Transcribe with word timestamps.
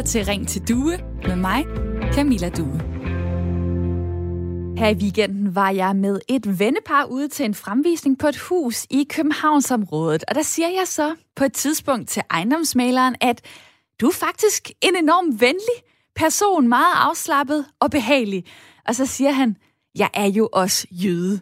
lytter 0.00 0.10
til 0.10 0.24
Ring 0.24 0.48
til 0.48 0.68
Due 0.68 0.98
med 1.26 1.36
mig, 1.36 1.64
Camilla 2.12 2.48
Due. 2.48 2.80
Her 4.78 4.88
i 4.88 4.94
weekenden 4.94 5.54
var 5.54 5.70
jeg 5.70 5.96
med 5.96 6.20
et 6.28 6.58
vennepar 6.58 7.04
ude 7.04 7.28
til 7.28 7.44
en 7.44 7.54
fremvisning 7.54 8.18
på 8.18 8.26
et 8.26 8.36
hus 8.36 8.86
i 8.90 9.06
Københavnsområdet. 9.10 10.24
Og 10.28 10.34
der 10.34 10.42
siger 10.42 10.68
jeg 10.68 10.86
så 10.86 11.14
på 11.36 11.44
et 11.44 11.52
tidspunkt 11.52 12.08
til 12.08 12.22
ejendomsmaleren, 12.30 13.16
at 13.20 13.44
du 14.00 14.06
er 14.06 14.12
faktisk 14.12 14.70
en 14.82 14.96
enorm 14.96 15.40
venlig 15.40 15.78
person, 16.16 16.68
meget 16.68 16.94
afslappet 16.94 17.64
og 17.80 17.90
behagelig. 17.90 18.44
Og 18.88 18.94
så 18.94 19.06
siger 19.06 19.30
han, 19.30 19.56
jeg 19.94 20.10
er 20.14 20.26
jo 20.26 20.48
også 20.52 20.86
jøde. 20.90 21.40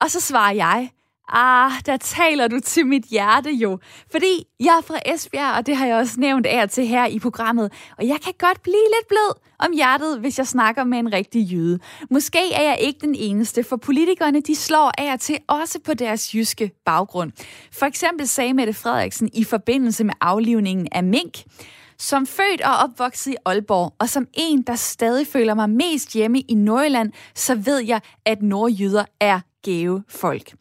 Og 0.00 0.10
så 0.10 0.20
svarer 0.20 0.52
jeg, 0.52 0.90
Ah, 1.32 1.72
der 1.86 1.96
taler 1.96 2.48
du 2.48 2.60
til 2.60 2.86
mit 2.86 3.04
hjerte 3.04 3.50
jo. 3.50 3.78
Fordi 4.10 4.46
jeg 4.60 4.76
er 4.78 4.82
fra 4.82 4.98
Esbjerg, 5.14 5.56
og 5.56 5.66
det 5.66 5.76
har 5.76 5.86
jeg 5.86 5.96
også 5.96 6.20
nævnt 6.20 6.46
af 6.46 6.68
til 6.68 6.86
her 6.86 7.06
i 7.06 7.18
programmet. 7.18 7.72
Og 7.98 8.08
jeg 8.08 8.20
kan 8.24 8.32
godt 8.38 8.62
blive 8.62 8.74
lidt 8.98 9.08
blød 9.08 9.34
om 9.58 9.72
hjertet, 9.72 10.20
hvis 10.20 10.38
jeg 10.38 10.46
snakker 10.46 10.84
med 10.84 10.98
en 10.98 11.12
rigtig 11.12 11.42
jøde. 11.42 11.78
Måske 12.10 12.52
er 12.52 12.62
jeg 12.62 12.78
ikke 12.80 12.98
den 13.00 13.14
eneste, 13.14 13.64
for 13.64 13.76
politikerne 13.76 14.40
de 14.40 14.56
slår 14.56 14.92
af 14.98 15.18
til 15.18 15.38
også 15.48 15.78
på 15.84 15.94
deres 15.94 16.34
jyske 16.34 16.70
baggrund. 16.84 17.32
For 17.72 17.86
eksempel 17.86 18.28
sagde 18.28 18.54
Mette 18.54 18.72
Frederiksen 18.72 19.30
i 19.34 19.44
forbindelse 19.44 20.04
med 20.04 20.14
aflivningen 20.20 20.88
af 20.92 21.04
mink, 21.04 21.38
som 21.98 22.26
født 22.26 22.60
og 22.60 22.76
opvokset 22.76 23.32
i 23.32 23.36
Aalborg, 23.44 23.94
og 23.98 24.08
som 24.08 24.26
en, 24.34 24.62
der 24.62 24.74
stadig 24.74 25.26
føler 25.26 25.54
mig 25.54 25.70
mest 25.70 26.12
hjemme 26.12 26.40
i 26.40 26.54
Nordjylland, 26.54 27.12
så 27.34 27.54
ved 27.54 27.78
jeg, 27.78 28.00
at 28.24 28.42
nordjyder 28.42 29.04
er 29.20 29.40
gave 29.62 30.02
folk. 30.08 30.52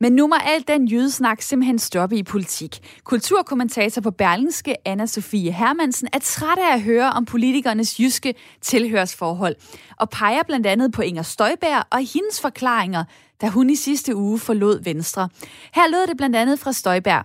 Men 0.00 0.12
nu 0.12 0.26
må 0.26 0.34
alt 0.44 0.68
den 0.68 0.88
jydesnak 0.88 1.42
simpelthen 1.42 1.78
stoppe 1.78 2.16
i 2.16 2.22
politik. 2.22 3.00
Kulturkommentator 3.04 4.02
på 4.02 4.10
Berlingske, 4.10 4.88
anna 4.88 5.06
Sofie 5.06 5.52
Hermansen, 5.52 6.08
er 6.12 6.18
træt 6.18 6.58
af 6.58 6.74
at 6.74 6.82
høre 6.82 7.12
om 7.12 7.24
politikernes 7.24 8.00
jyske 8.00 8.34
tilhørsforhold, 8.60 9.56
og 9.96 10.10
peger 10.10 10.42
blandt 10.42 10.66
andet 10.66 10.92
på 10.92 11.02
Inger 11.02 11.22
Støjberg 11.22 11.84
og 11.90 11.98
hendes 11.98 12.40
forklaringer, 12.40 13.04
da 13.40 13.48
hun 13.48 13.70
i 13.70 13.76
sidste 13.76 14.16
uge 14.16 14.38
forlod 14.38 14.84
Venstre. 14.84 15.28
Her 15.74 15.90
lød 15.90 16.06
det 16.06 16.16
blandt 16.16 16.36
andet 16.36 16.58
fra 16.58 16.72
Støjberg. 16.72 17.24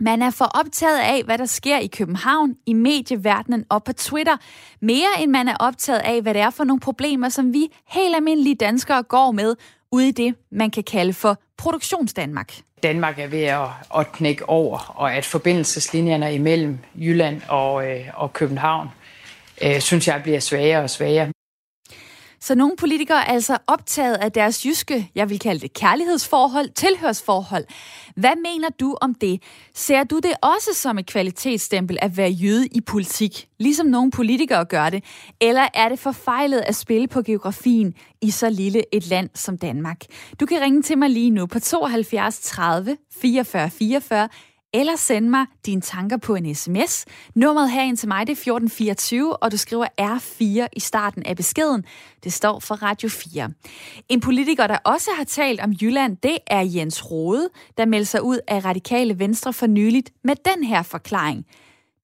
Man 0.00 0.22
er 0.22 0.30
for 0.30 0.44
optaget 0.44 0.98
af, 0.98 1.22
hvad 1.24 1.38
der 1.38 1.46
sker 1.46 1.78
i 1.78 1.86
København, 1.86 2.54
i 2.66 2.72
medieverdenen 2.72 3.64
og 3.68 3.84
på 3.84 3.92
Twitter, 3.92 4.36
mere 4.80 5.08
end 5.20 5.30
man 5.30 5.48
er 5.48 5.56
optaget 5.60 6.00
af, 6.00 6.22
hvad 6.22 6.34
det 6.34 6.42
er 6.42 6.50
for 6.50 6.64
nogle 6.64 6.80
problemer, 6.80 7.28
som 7.28 7.52
vi 7.52 7.68
helt 7.88 8.16
almindelige 8.16 8.54
danskere 8.54 9.02
går 9.02 9.32
med 9.32 9.54
ude 9.92 10.08
i 10.08 10.10
det, 10.10 10.34
man 10.52 10.70
kan 10.70 10.82
kalde 10.82 11.12
for 11.12 11.38
produktionsdanmark. 11.58 12.52
Danmark 12.82 13.18
er 13.18 13.26
ved 13.26 13.42
at, 13.42 13.68
at 13.98 14.12
knække 14.12 14.48
over, 14.48 14.94
og 14.96 15.14
at 15.14 15.24
forbindelseslinjerne 15.24 16.34
imellem 16.34 16.78
Jylland 16.94 17.42
og, 17.48 17.90
øh, 17.90 18.06
og 18.14 18.32
København, 18.32 18.88
øh, 19.62 19.80
synes 19.80 20.08
jeg 20.08 20.22
bliver 20.22 20.40
svagere 20.40 20.82
og 20.82 20.90
svagere. 20.90 21.32
Så 22.44 22.54
nogle 22.54 22.76
politikere 22.76 23.18
er 23.28 23.32
altså 23.32 23.58
optaget 23.66 24.14
af 24.14 24.32
deres 24.32 24.66
jyske, 24.66 25.10
jeg 25.14 25.30
vil 25.30 25.38
kalde 25.38 25.60
det 25.60 25.72
kærlighedsforhold, 25.72 26.68
tilhørsforhold. 26.68 27.64
Hvad 28.16 28.36
mener 28.36 28.68
du 28.80 28.96
om 29.00 29.14
det? 29.14 29.42
Ser 29.74 30.04
du 30.04 30.16
det 30.16 30.32
også 30.42 30.70
som 30.74 30.98
et 30.98 31.06
kvalitetsstempel 31.06 31.98
at 32.02 32.16
være 32.16 32.30
jøde 32.30 32.66
i 32.66 32.80
politik, 32.80 33.48
ligesom 33.58 33.86
nogle 33.86 34.10
politikere 34.10 34.64
gør 34.64 34.90
det? 34.90 35.04
Eller 35.40 35.68
er 35.74 35.88
det 35.88 35.98
forfejlet 35.98 36.60
at 36.60 36.74
spille 36.74 37.08
på 37.08 37.22
geografien 37.22 37.94
i 38.22 38.30
så 38.30 38.50
lille 38.50 38.94
et 38.94 39.06
land 39.06 39.30
som 39.34 39.58
Danmark? 39.58 40.00
Du 40.40 40.46
kan 40.46 40.60
ringe 40.60 40.82
til 40.82 40.98
mig 40.98 41.10
lige 41.10 41.30
nu 41.30 41.46
på 41.46 41.60
72 41.60 42.40
30 42.40 42.96
44 43.20 43.70
44 43.70 44.28
eller 44.74 44.96
send 44.96 45.28
mig 45.28 45.46
dine 45.66 45.80
tanker 45.80 46.16
på 46.16 46.34
en 46.34 46.54
sms. 46.54 47.04
Nummeret 47.34 47.70
herind 47.70 47.96
til 47.96 48.08
mig 48.08 48.26
det 48.26 48.32
er 48.32 48.36
1424, 48.36 49.36
og 49.36 49.52
du 49.52 49.56
skriver 49.56 49.86
R4 50.00 50.68
i 50.72 50.80
starten 50.80 51.22
af 51.26 51.36
beskeden. 51.36 51.84
Det 52.24 52.32
står 52.32 52.60
for 52.60 52.74
Radio 52.74 53.08
4. 53.08 53.50
En 54.08 54.20
politiker, 54.20 54.66
der 54.66 54.78
også 54.84 55.10
har 55.16 55.24
talt 55.24 55.60
om 55.60 55.72
Jylland, 55.72 56.16
det 56.16 56.38
er 56.46 56.60
Jens 56.60 57.10
Rode, 57.10 57.48
der 57.76 57.86
melder 57.86 58.06
sig 58.06 58.22
ud 58.22 58.38
af 58.48 58.64
Radikale 58.64 59.18
Venstre 59.18 59.52
for 59.52 59.66
nyligt 59.66 60.10
med 60.24 60.36
den 60.54 60.64
her 60.64 60.82
forklaring. 60.82 61.46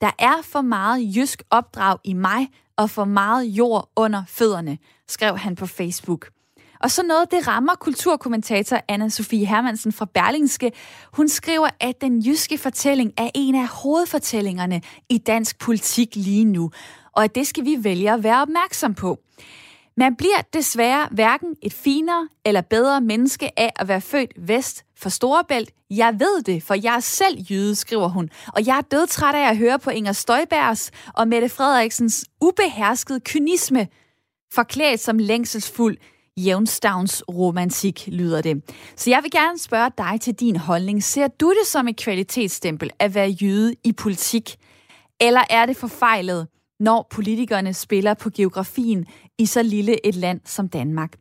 Der 0.01 0.11
er 0.19 0.43
for 0.43 0.61
meget 0.61 1.17
jysk 1.17 1.43
opdrag 1.51 1.99
i 2.05 2.13
mig 2.13 2.49
og 2.77 2.91
for 2.91 3.05
meget 3.05 3.45
jord 3.45 3.91
under 3.97 4.23
fødderne, 4.29 4.79
skrev 5.09 5.39
han 5.39 5.57
på 5.57 5.67
Facebook. 5.67 6.29
Og 6.81 6.91
så 6.91 7.03
noget, 7.03 7.31
det 7.31 7.49
rammer 7.49 7.75
kulturkommentator 7.75 8.81
anna 8.89 9.09
Sofie 9.09 9.47
Hermansen 9.47 9.93
fra 9.93 10.05
Berlingske. 10.15 10.73
Hun 11.13 11.29
skriver, 11.29 11.69
at 11.81 12.01
den 12.01 12.21
jyske 12.21 12.59
fortælling 12.59 13.13
er 13.17 13.31
en 13.35 13.55
af 13.55 13.69
hovedfortællingerne 13.69 14.83
i 15.09 15.19
dansk 15.19 15.59
politik 15.59 16.17
lige 16.17 16.45
nu, 16.45 16.71
og 17.13 17.25
at 17.25 17.35
det 17.35 17.47
skal 17.47 17.65
vi 17.65 17.77
vælge 17.81 18.13
at 18.13 18.23
være 18.23 18.43
opmærksom 18.43 18.95
på. 18.95 19.19
Man 19.97 20.17
bliver 20.17 20.43
desværre 20.53 21.09
hverken 21.11 21.57
et 21.63 21.73
finere 21.73 22.29
eller 22.45 22.61
bedre 22.61 23.01
menneske 23.01 23.61
af 23.61 23.73
at 23.77 23.89
være 23.89 24.01
født 24.01 24.33
vest 24.37 24.85
for 24.97 25.09
Storebælt. 25.09 25.71
Jeg 25.91 26.15
ved 26.21 26.43
det, 26.43 26.63
for 26.63 26.75
jeg 26.75 26.97
er 26.97 27.01
selv 27.01 27.39
jøde, 27.39 27.75
skriver 27.75 28.09
hun. 28.09 28.31
Og 28.55 28.67
jeg 28.67 28.77
er 28.77 28.81
dødtræt 28.81 29.35
af 29.35 29.51
at 29.51 29.57
høre 29.57 29.79
på 29.79 29.91
Inger 29.91 30.13
Støjbergs 30.13 30.91
og 31.15 31.29
Mette 31.29 31.49
Frederiksens 31.49 32.25
ubeherskede 32.41 33.21
kynisme, 33.21 33.89
forklædt 34.53 35.01
som 35.01 35.19
længselsfuld 35.19 35.97
jævnstavns 36.45 37.23
romantik, 37.29 38.09
lyder 38.13 38.43
det. 38.43 38.63
Så 38.97 39.11
jeg 39.11 39.21
vil 39.23 39.31
gerne 39.31 39.59
spørge 39.59 39.91
dig 39.99 40.21
til 40.21 40.35
din 40.35 40.57
holdning. 40.57 41.03
Ser 41.03 41.29
du 41.29 41.51
det 41.51 41.67
som 41.67 41.89
et 41.89 41.97
kvalitetsstempel 41.97 42.91
at 42.99 43.15
være 43.15 43.29
jøde 43.29 43.75
i 43.85 43.93
politik? 43.93 44.57
Eller 45.21 45.43
er 45.51 45.67
det 45.67 45.77
forfejlet, 45.77 46.49
når 46.81 47.07
politikerne 47.11 47.75
spiller 47.75 48.15
på 48.15 48.31
geografien 48.31 49.07
i 49.39 49.47
så 49.47 49.63
lille 49.63 50.07
et 50.07 50.15
land 50.15 50.41
som 50.45 50.69
Danmark? 50.69 51.13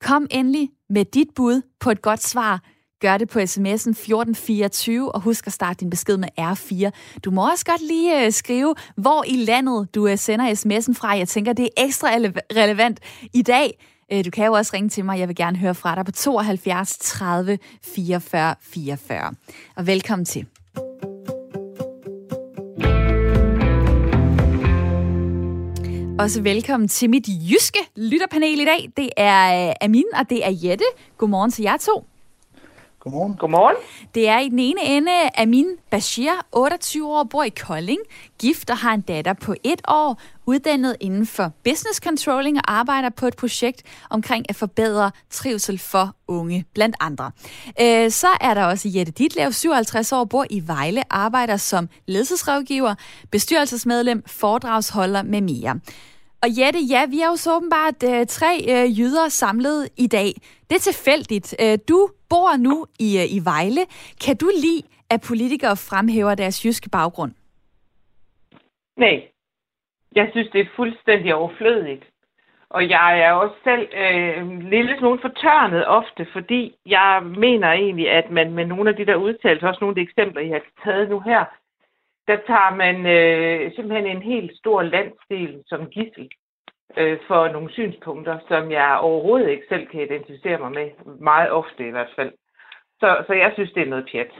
Kom 0.00 0.26
endelig 0.30 0.68
med 0.90 1.04
dit 1.04 1.28
bud 1.34 1.62
på 1.80 1.90
et 1.90 2.02
godt 2.02 2.22
svar. 2.22 2.62
Gør 3.00 3.18
det 3.18 3.28
på 3.28 3.38
sms'en 3.38 3.90
1424, 3.90 5.12
og 5.14 5.20
husk 5.20 5.46
at 5.46 5.52
starte 5.52 5.80
din 5.80 5.90
besked 5.90 6.16
med 6.16 6.28
R4. 6.40 6.90
Du 7.24 7.30
må 7.30 7.50
også 7.50 7.64
godt 7.64 7.86
lige 7.86 8.26
øh, 8.26 8.32
skrive, 8.32 8.74
hvor 8.96 9.24
i 9.26 9.36
landet 9.36 9.94
du 9.94 10.06
øh, 10.08 10.18
sender 10.18 10.54
sms'en 10.54 10.94
fra. 10.94 11.08
Jeg 11.08 11.28
tænker, 11.28 11.52
det 11.52 11.64
er 11.64 11.84
ekstra 11.84 12.08
relevant 12.56 13.00
i 13.32 13.42
dag, 13.42 13.78
Øh, 14.12 14.24
du 14.24 14.30
kan 14.30 14.46
jo 14.46 14.52
også 14.52 14.70
ringe 14.74 14.88
til 14.88 15.04
mig. 15.04 15.18
Jeg 15.18 15.28
vil 15.28 15.36
gerne 15.36 15.56
høre 15.56 15.74
fra 15.74 15.94
dig 15.94 16.04
på 16.04 16.12
72 16.12 16.98
30 16.98 17.58
44 17.82 18.54
44. 18.60 19.34
Og 19.76 19.86
velkommen 19.86 20.24
til. 20.24 20.46
Også 26.18 26.42
velkommen 26.42 26.88
til 26.88 27.10
mit 27.10 27.28
jyske 27.28 27.78
lytterpanel 27.96 28.60
i 28.60 28.64
dag. 28.64 28.92
Det 28.96 29.10
er 29.16 29.68
øh, 29.68 29.74
Amin, 29.80 30.04
og 30.14 30.30
det 30.30 30.46
er 30.46 30.50
Jette. 30.62 30.84
Godmorgen 31.18 31.50
til 31.50 31.62
jer 31.62 31.76
to. 31.76 32.04
Godmorgen. 33.04 33.36
Godmorgen. 33.36 33.76
Det 34.14 34.28
er 34.28 34.38
i 34.38 34.48
den 34.48 34.58
ene 34.58 34.84
ende 34.84 35.10
Amin 35.38 35.66
Bashir, 35.90 36.32
28 36.52 37.08
år, 37.08 37.24
bor 37.24 37.42
i 37.42 37.48
Kolding, 37.48 37.98
gift 38.38 38.70
og 38.70 38.76
har 38.76 38.94
en 38.94 39.00
datter 39.00 39.32
på 39.32 39.54
et 39.64 39.80
år, 39.88 40.20
uddannet 40.46 40.96
inden 41.00 41.26
for 41.26 41.52
business 41.64 42.00
controlling 42.02 42.56
og 42.56 42.72
arbejder 42.72 43.10
på 43.10 43.26
et 43.26 43.36
projekt 43.36 43.82
omkring 44.10 44.46
at 44.48 44.56
forbedre 44.56 45.10
trivsel 45.30 45.78
for 45.78 46.14
unge, 46.28 46.64
blandt 46.74 46.96
andre. 47.00 47.30
Øh, 47.80 48.10
så 48.10 48.28
er 48.40 48.54
der 48.54 48.64
også 48.64 48.88
Jette 48.94 49.12
Ditlev, 49.12 49.52
57 49.52 50.12
år, 50.12 50.24
bor 50.24 50.46
i 50.50 50.62
Vejle, 50.66 51.12
arbejder 51.12 51.56
som 51.56 51.88
ledelsesrådgiver, 52.06 52.94
bestyrelsesmedlem, 53.30 54.22
foredragsholder 54.26 55.22
med 55.22 55.40
mere. 55.40 55.80
Og 56.44 56.50
Jette, 56.58 56.80
ja, 56.94 57.02
vi 57.14 57.18
er 57.24 57.28
jo 57.32 57.36
så 57.36 57.50
åbenbart 57.56 57.98
øh, 58.10 58.26
tre 58.26 58.52
øh, 58.72 58.86
jyder 58.98 59.28
samlet 59.28 59.78
i 60.04 60.06
dag. 60.06 60.30
Det 60.68 60.74
er 60.76 60.84
tilfældigt. 60.90 61.48
Øh, 61.62 61.78
du 61.88 61.98
bor 62.30 62.56
nu 62.66 62.86
i, 63.06 63.08
øh, 63.22 63.26
i 63.36 63.38
Vejle. 63.50 63.82
Kan 64.24 64.36
du 64.42 64.48
lide, 64.64 64.82
at 65.14 65.20
politikere 65.30 65.76
fremhæver 65.88 66.34
deres 66.34 66.64
jyske 66.64 66.90
baggrund? 66.90 67.32
Nej. 68.96 69.16
Jeg 70.18 70.26
synes, 70.32 70.48
det 70.52 70.60
er 70.60 70.76
fuldstændig 70.76 71.34
overflødigt. 71.34 72.04
Og 72.70 72.88
jeg 72.88 73.20
er 73.20 73.32
også 73.32 73.56
selv 73.64 73.88
øh, 74.04 74.60
lille 74.74 74.98
smule 74.98 75.20
fortørnet 75.20 75.86
ofte, 75.86 76.26
fordi 76.32 76.74
jeg 76.86 77.22
mener 77.36 77.68
egentlig, 77.72 78.10
at 78.10 78.30
man 78.30 78.52
med 78.52 78.66
nogle 78.66 78.90
af 78.90 78.96
de 78.96 79.06
der 79.06 79.16
udtalelser, 79.16 79.68
også 79.68 79.78
nogle 79.80 79.92
af 79.92 79.94
de 79.96 80.08
eksempler, 80.08 80.42
jeg 80.42 80.60
har 80.60 80.82
taget 80.84 81.10
nu 81.10 81.20
her, 81.20 81.44
der 82.28 82.36
tager 82.46 82.74
man 82.82 82.96
øh, 83.06 83.72
simpelthen 83.74 84.06
en 84.06 84.22
helt 84.22 84.58
stor 84.58 84.82
landsdel 84.82 85.62
som 85.66 85.86
gissel 85.86 86.28
øh, 86.96 87.18
for 87.26 87.48
nogle 87.48 87.72
synspunkter, 87.72 88.38
som 88.48 88.70
jeg 88.70 88.98
overhovedet 89.00 89.50
ikke 89.50 89.66
selv 89.68 89.86
kan 89.86 90.00
identificere 90.00 90.58
mig 90.58 90.72
med, 90.78 90.88
meget 91.20 91.50
ofte 91.50 91.88
i 91.88 91.90
hvert 91.90 92.12
fald. 92.16 92.32
Så, 93.00 93.24
så 93.26 93.32
jeg 93.32 93.50
synes, 93.54 93.72
det 93.72 93.82
er 93.82 93.92
noget 93.94 94.08
pjat. 94.12 94.32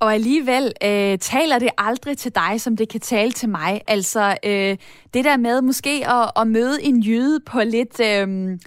Og 0.00 0.14
alligevel 0.14 0.64
øh, 0.84 1.18
taler 1.18 1.58
det 1.58 1.70
aldrig 1.78 2.18
til 2.18 2.34
dig, 2.34 2.60
som 2.60 2.76
det 2.76 2.88
kan 2.88 3.00
tale 3.00 3.30
til 3.30 3.48
mig. 3.48 3.80
Altså 3.88 4.38
øh, 4.44 4.76
det 5.14 5.24
der 5.24 5.36
med 5.36 5.62
måske 5.62 5.90
at, 5.90 6.30
at 6.40 6.46
møde 6.46 6.82
en 6.82 7.00
jøde 7.00 7.40
på 7.52 7.58
lidt 7.64 8.00
øh, 8.00 8.58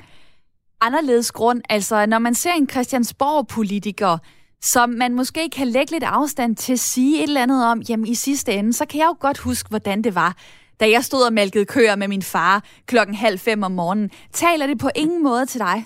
anderledes 0.82 1.32
grund. 1.32 1.62
Altså 1.70 2.06
når 2.06 2.20
man 2.20 2.36
ser 2.36 2.54
en 2.54 2.70
Christiansborg-politiker, 2.70 4.18
som 4.62 4.90
man 4.90 5.14
måske 5.14 5.50
kan 5.58 5.68
lægge 5.68 5.92
lidt 5.92 6.04
afstand 6.04 6.56
til 6.56 6.74
at 6.74 6.80
sige 6.80 7.24
et 7.24 7.28
eller 7.28 7.44
andet 7.44 7.62
om, 7.72 7.80
jamen 7.90 8.08
i 8.08 8.16
sidste 8.16 8.52
ende, 8.52 8.74
så 8.74 8.88
kan 8.88 9.00
jeg 9.00 9.08
jo 9.12 9.18
godt 9.20 9.40
huske, 9.48 9.70
hvordan 9.70 10.02
det 10.02 10.16
var, 10.16 10.32
da 10.80 10.86
jeg 10.96 11.04
stod 11.04 11.22
og 11.28 11.34
malkede 11.34 11.66
køer 11.66 11.96
med 11.96 12.08
min 12.08 12.26
far 12.34 12.56
klokken 12.88 13.16
halv 13.16 13.40
fem 13.48 13.64
om 13.64 13.72
morgenen. 13.72 14.10
Taler 14.44 14.66
det 14.68 14.78
på 14.86 14.90
ingen 14.96 15.24
måde 15.24 15.46
til 15.46 15.60
dig? 15.60 15.78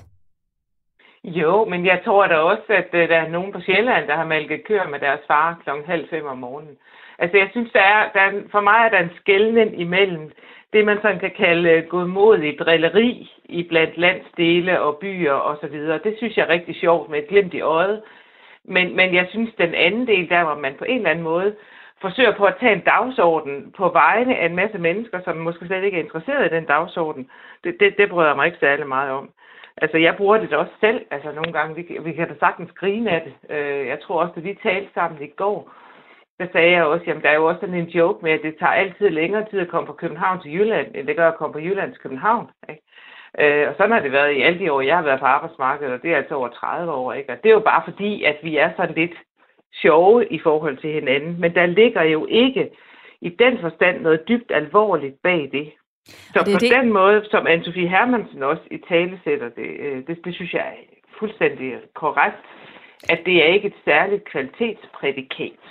Jo, 1.23 1.65
men 1.65 1.85
jeg 1.85 2.01
tror 2.05 2.27
da 2.27 2.35
også, 2.35 2.69
at 2.81 2.89
øh, 2.93 3.09
der 3.09 3.17
er 3.17 3.29
nogen 3.29 3.51
på 3.53 3.59
Sjælland, 3.65 4.07
der 4.07 4.15
har 4.15 4.25
malket 4.25 4.67
køer 4.67 4.87
med 4.89 4.99
deres 4.99 5.23
far 5.27 5.59
klokken 5.63 5.85
halv 5.85 6.09
fem 6.09 6.25
om 6.25 6.37
morgenen. 6.37 6.75
Altså, 7.19 7.37
jeg 7.37 7.49
synes, 7.51 7.71
der 7.73 7.85
er, 7.95 8.01
der 8.13 8.21
er, 8.27 8.31
for 8.51 8.61
mig 8.61 8.79
er 8.85 8.89
der 8.89 8.99
en 8.99 9.17
skældning 9.21 9.81
imellem 9.81 10.31
det, 10.73 10.85
man 10.85 10.97
sådan 11.01 11.19
kan 11.19 11.33
kalde 11.37 11.69
øh, 11.69 11.87
godmodig 11.87 12.59
drilleri 12.59 13.31
i 13.45 13.63
blandt 13.63 13.97
landsdele 13.97 14.81
og 14.81 14.97
byer 14.97 15.33
osv. 15.33 15.77
Det 16.05 16.13
synes 16.17 16.37
jeg 16.37 16.43
er 16.43 16.53
rigtig 16.55 16.75
sjovt 16.75 17.09
med 17.09 17.19
et 17.19 17.27
glimt 17.27 17.53
i 17.53 17.61
øjet. 17.61 18.01
Men, 18.67 18.95
men 18.95 19.13
jeg 19.13 19.27
synes, 19.29 19.53
den 19.57 19.73
anden 19.73 20.07
del, 20.07 20.29
der 20.29 20.43
hvor 20.43 20.55
man 20.55 20.75
på 20.79 20.85
en 20.85 20.97
eller 20.97 21.09
anden 21.09 21.23
måde 21.23 21.55
forsøger 22.01 22.35
på 22.35 22.45
at 22.45 22.55
tage 22.59 22.73
en 22.73 22.79
dagsorden 22.93 23.73
på 23.77 23.89
vegne 23.89 24.37
af 24.37 24.45
en 24.45 24.55
masse 24.55 24.77
mennesker, 24.77 25.19
som 25.23 25.37
måske 25.37 25.67
slet 25.67 25.83
ikke 25.83 25.97
er 25.99 26.03
interesseret 26.03 26.45
i 26.45 26.55
den 26.55 26.65
dagsorden, 26.65 27.29
det, 27.63 27.75
det, 27.79 27.97
det 27.97 28.09
bryder 28.09 28.27
jeg 28.27 28.35
mig 28.35 28.45
ikke 28.45 28.57
særlig 28.59 28.87
meget 28.87 29.11
om. 29.11 29.29
Altså, 29.77 29.97
jeg 29.97 30.15
bruger 30.17 30.37
det 30.37 30.51
da 30.51 30.57
også 30.57 30.73
selv. 30.79 31.05
Altså, 31.11 31.31
nogle 31.31 31.53
gange, 31.53 31.75
vi, 31.75 31.97
vi 32.01 32.11
kan 32.11 32.27
da 32.27 32.35
sagtens 32.39 32.71
grine 32.71 33.11
af 33.11 33.21
det. 33.21 33.55
Øh, 33.55 33.87
jeg 33.87 33.99
tror 33.99 34.21
også, 34.21 34.33
at 34.37 34.43
vi 34.43 34.59
talte 34.63 34.93
sammen 34.93 35.23
i 35.23 35.27
går, 35.27 35.71
der 36.39 36.47
sagde 36.51 36.71
jeg 36.71 36.85
også, 36.85 37.05
jamen 37.07 37.23
der 37.23 37.29
er 37.29 37.35
jo 37.35 37.45
også 37.45 37.59
sådan 37.59 37.75
en 37.75 37.89
joke 37.99 38.19
med, 38.23 38.31
at 38.31 38.39
det 38.43 38.55
tager 38.59 38.71
altid 38.71 39.09
længere 39.09 39.45
tid 39.49 39.59
at 39.59 39.67
komme 39.67 39.87
fra 39.87 39.93
København 39.93 40.41
til 40.41 40.53
Jylland, 40.53 40.95
end 40.95 41.07
det 41.07 41.15
gør 41.15 41.27
at 41.27 41.37
komme 41.37 41.53
fra 41.53 41.59
Jylland 41.59 41.91
til 41.91 42.01
København. 42.01 42.49
Ikke? 42.69 42.81
Øh, 43.39 43.67
og 43.69 43.73
sådan 43.77 43.91
har 43.91 43.99
det 43.99 44.11
været 44.11 44.31
i 44.35 44.41
alle 44.41 44.59
de 44.59 44.71
år, 44.71 44.81
jeg 44.81 44.95
har 44.95 45.03
været 45.03 45.19
på 45.19 45.25
arbejdsmarkedet, 45.25 45.93
og 45.93 46.01
det 46.01 46.11
er 46.11 46.17
altså 46.17 46.35
over 46.35 46.47
30 46.47 46.91
år. 46.91 47.13
Ikke? 47.13 47.31
Og 47.31 47.37
det 47.43 47.49
er 47.49 47.53
jo 47.53 47.59
bare 47.59 47.83
fordi, 47.85 48.23
at 48.23 48.37
vi 48.43 48.57
er 48.57 48.69
sådan 48.77 48.95
lidt 48.95 49.17
sjove 49.81 50.27
i 50.27 50.39
forhold 50.39 50.77
til 50.77 50.91
hinanden. 50.91 51.41
Men 51.41 51.55
der 51.55 51.65
ligger 51.65 52.03
jo 52.03 52.25
ikke 52.29 52.69
i 53.21 53.29
den 53.29 53.57
forstand 53.61 54.01
noget 54.01 54.27
dybt 54.27 54.51
alvorligt 54.51 55.21
bag 55.23 55.49
det. 55.51 55.71
Så 56.05 56.39
det 56.45 56.53
på 56.53 56.59
det. 56.59 56.71
den 56.77 56.93
måde, 56.93 57.25
som 57.31 57.47
Anne-Sophie 57.47 57.87
Hermansen 57.87 58.43
også 58.43 58.63
i 58.71 58.77
tale 58.77 59.19
sætter 59.23 59.49
det, 59.49 59.69
øh, 59.79 60.07
det, 60.07 60.25
det 60.25 60.35
synes 60.35 60.53
jeg 60.53 60.61
er 60.61 60.95
fuldstændig 61.19 61.73
korrekt, 61.93 62.37
at 63.09 63.19
det 63.25 63.35
er 63.43 63.53
ikke 63.53 63.67
et 63.67 63.79
særligt 63.85 64.25
kvalitetsprædikat. 64.25 65.61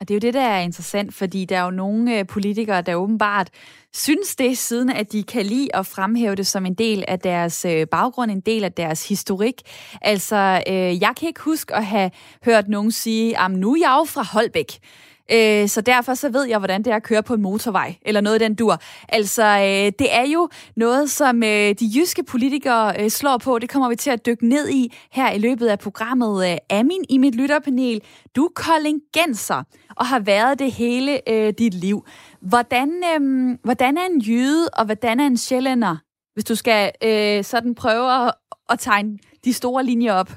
Og 0.00 0.08
det 0.08 0.14
er 0.14 0.16
jo 0.16 0.20
det, 0.20 0.34
der 0.34 0.48
er 0.48 0.60
interessant, 0.60 1.14
fordi 1.14 1.44
der 1.44 1.58
er 1.58 1.64
jo 1.64 1.70
nogle 1.70 2.18
øh, 2.18 2.26
politikere, 2.26 2.82
der 2.82 2.94
åbenbart 2.94 3.50
synes 3.94 4.36
det, 4.36 4.58
siden 4.58 4.90
at 4.90 5.12
de 5.12 5.22
kan 5.22 5.46
lide 5.46 5.76
at 5.76 5.86
fremhæve 5.86 6.34
det 6.34 6.46
som 6.46 6.66
en 6.66 6.74
del 6.74 7.04
af 7.08 7.18
deres 7.18 7.64
øh, 7.64 7.86
baggrund, 7.86 8.30
en 8.30 8.40
del 8.40 8.64
af 8.64 8.72
deres 8.72 9.08
historik. 9.08 9.62
Altså, 10.02 10.62
øh, 10.68 11.02
jeg 11.02 11.12
kan 11.16 11.28
ikke 11.28 11.40
huske 11.40 11.74
at 11.74 11.84
have 11.84 12.10
hørt 12.44 12.68
nogen 12.68 12.92
sige, 12.92 13.40
at 13.40 13.50
nu 13.50 13.72
er 13.72 13.78
jeg 13.78 13.96
jo 14.00 14.04
fra 14.04 14.22
Holbæk. 14.22 14.78
Øh, 15.32 15.68
så 15.68 15.80
derfor 15.80 16.14
så 16.14 16.28
ved 16.28 16.44
jeg, 16.44 16.58
hvordan 16.58 16.82
det 16.82 16.90
er 16.90 16.96
at 16.96 17.02
køre 17.02 17.22
på 17.22 17.34
en 17.34 17.42
motorvej, 17.42 17.94
eller 18.02 18.20
noget 18.20 18.34
af 18.34 18.48
den 18.48 18.54
dur. 18.54 18.78
Altså, 19.08 19.42
øh, 19.42 19.92
det 19.98 20.14
er 20.14 20.26
jo 20.26 20.48
noget, 20.76 21.10
som 21.10 21.42
øh, 21.42 21.74
de 21.80 21.90
jyske 21.96 22.22
politikere 22.22 23.02
øh, 23.02 23.10
slår 23.10 23.38
på. 23.38 23.58
Det 23.58 23.70
kommer 23.70 23.88
vi 23.88 23.96
til 23.96 24.10
at 24.10 24.26
dykke 24.26 24.48
ned 24.48 24.68
i 24.68 24.94
her 25.12 25.32
i 25.32 25.38
løbet 25.38 25.66
af 25.66 25.78
programmet. 25.78 26.50
Øh, 26.50 26.56
Amin 26.70 27.04
i 27.08 27.18
mit 27.18 27.34
lytterpanel, 27.34 28.00
du 28.36 28.44
er 28.44 28.50
koldingenser 28.54 29.62
og 29.96 30.06
har 30.06 30.18
været 30.18 30.58
det 30.58 30.72
hele 30.72 31.30
øh, 31.30 31.54
dit 31.58 31.74
liv. 31.74 32.06
Hvordan, 32.40 32.88
øh, 32.88 33.58
hvordan 33.64 33.96
er 33.96 34.06
en 34.10 34.20
jyde, 34.20 34.68
og 34.72 34.84
hvordan 34.84 35.20
er 35.20 35.26
en 35.26 35.36
sjællænder, 35.36 35.96
hvis 36.34 36.44
du 36.44 36.54
skal 36.54 36.90
øh, 37.04 37.44
sådan 37.44 37.74
prøve 37.74 38.26
at, 38.26 38.34
at 38.70 38.78
tegne 38.78 39.18
de 39.44 39.52
store 39.52 39.84
linjer 39.84 40.12
op? 40.12 40.30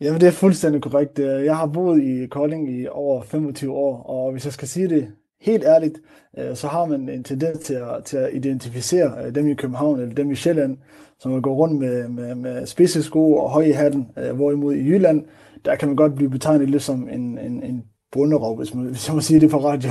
Jamen, 0.00 0.20
det 0.20 0.26
er 0.26 0.32
fuldstændig 0.32 0.82
korrekt. 0.82 1.18
Øh, 1.18 1.44
jeg 1.44 1.56
har 1.56 1.66
boet 1.66 2.02
i 2.02 2.26
Kolding 2.26 2.80
i 2.80 2.86
over 2.88 3.22
25 3.22 3.72
år, 3.72 4.02
og 4.02 4.32
hvis 4.32 4.44
jeg 4.44 4.52
skal 4.52 4.68
sige 4.68 4.88
det 4.88 5.08
helt 5.40 5.64
ærligt, 5.64 5.98
øh, 6.38 6.56
så 6.56 6.68
har 6.68 6.84
man 6.84 7.08
en 7.08 7.24
tendens 7.24 7.58
til 7.58 7.74
at, 7.74 8.04
til 8.04 8.16
at 8.16 8.30
identificere 8.32 9.26
øh, 9.26 9.34
dem 9.34 9.48
i 9.48 9.54
København 9.54 10.00
eller 10.00 10.14
dem 10.14 10.30
i 10.30 10.34
Sjælland, 10.34 10.78
som 11.18 11.42
går 11.42 11.54
rundt 11.54 11.78
med, 11.78 12.08
med, 12.08 12.34
med 12.34 12.66
spidse 12.66 13.02
sko 13.02 13.36
og 13.36 13.50
høje 13.50 13.72
hatten, 13.72 14.08
hvorimod 14.34 14.74
i 14.74 14.88
Jylland, 14.88 15.24
der 15.64 15.76
kan 15.76 15.88
man 15.88 15.96
godt 15.96 16.14
blive 16.14 16.30
betegnet 16.30 16.70
lidt 16.70 16.82
som 16.82 17.08
en, 17.08 17.38
en, 17.38 17.62
en 17.62 17.84
bunderov, 18.12 18.56
hvis, 18.56 18.74
man, 18.74 18.84
hvis 18.84 19.08
jeg 19.08 19.14
må 19.14 19.20
sige 19.20 19.40
det 19.40 19.50
på 19.50 19.58
radio. 19.58 19.90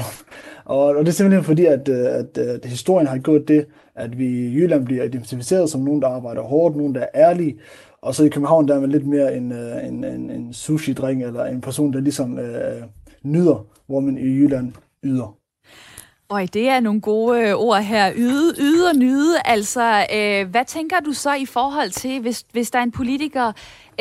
Og, 0.65 0.85
og 0.85 1.05
det 1.05 1.07
er 1.07 1.11
simpelthen 1.11 1.43
fordi, 1.43 1.65
at, 1.65 1.89
at, 1.89 2.37
at 2.37 2.65
historien 2.65 3.07
har 3.07 3.17
gjort 3.17 3.47
det, 3.47 3.65
at 3.95 4.19
vi 4.19 4.25
i 4.25 4.53
Jylland 4.53 4.85
bliver 4.85 5.03
identificeret 5.03 5.69
som 5.69 5.81
nogen, 5.81 6.01
der 6.01 6.07
arbejder 6.07 6.41
hårdt, 6.41 6.75
nogen, 6.75 6.95
der 6.95 7.01
er 7.01 7.29
ærlige, 7.29 7.59
og 8.01 8.15
så 8.15 8.23
i 8.23 8.29
København, 8.29 8.67
der 8.67 8.75
er 8.75 8.79
man 8.79 8.89
lidt 8.89 9.07
mere 9.07 9.37
en, 9.37 9.51
øh, 9.51 9.87
en, 9.87 10.03
en, 10.03 10.29
en 10.29 10.53
sushi-dreng, 10.53 11.23
eller 11.23 11.45
en 11.45 11.61
person, 11.61 11.93
der 11.93 11.99
ligesom 11.99 12.39
øh, 12.39 12.83
nyder, 13.23 13.65
hvor 13.87 13.99
man 13.99 14.17
i 14.17 14.21
Jylland 14.21 14.73
yder. 15.03 15.37
Og 16.29 16.53
det 16.53 16.69
er 16.69 16.79
nogle 16.79 17.01
gode 17.01 17.41
øh, 17.41 17.53
ord 17.55 17.81
her. 17.81 18.11
Yde, 18.15 18.53
yde 18.59 18.89
og 18.89 18.95
nyde. 18.95 19.35
Altså, 19.45 20.05
øh, 20.13 20.49
hvad 20.49 20.65
tænker 20.65 20.99
du 20.99 21.13
så 21.13 21.33
i 21.33 21.45
forhold 21.45 21.89
til, 21.89 22.21
hvis, 22.21 22.45
hvis 22.51 22.71
der 22.71 22.79
er 22.79 22.83
en 22.83 22.91
politiker, 22.91 23.47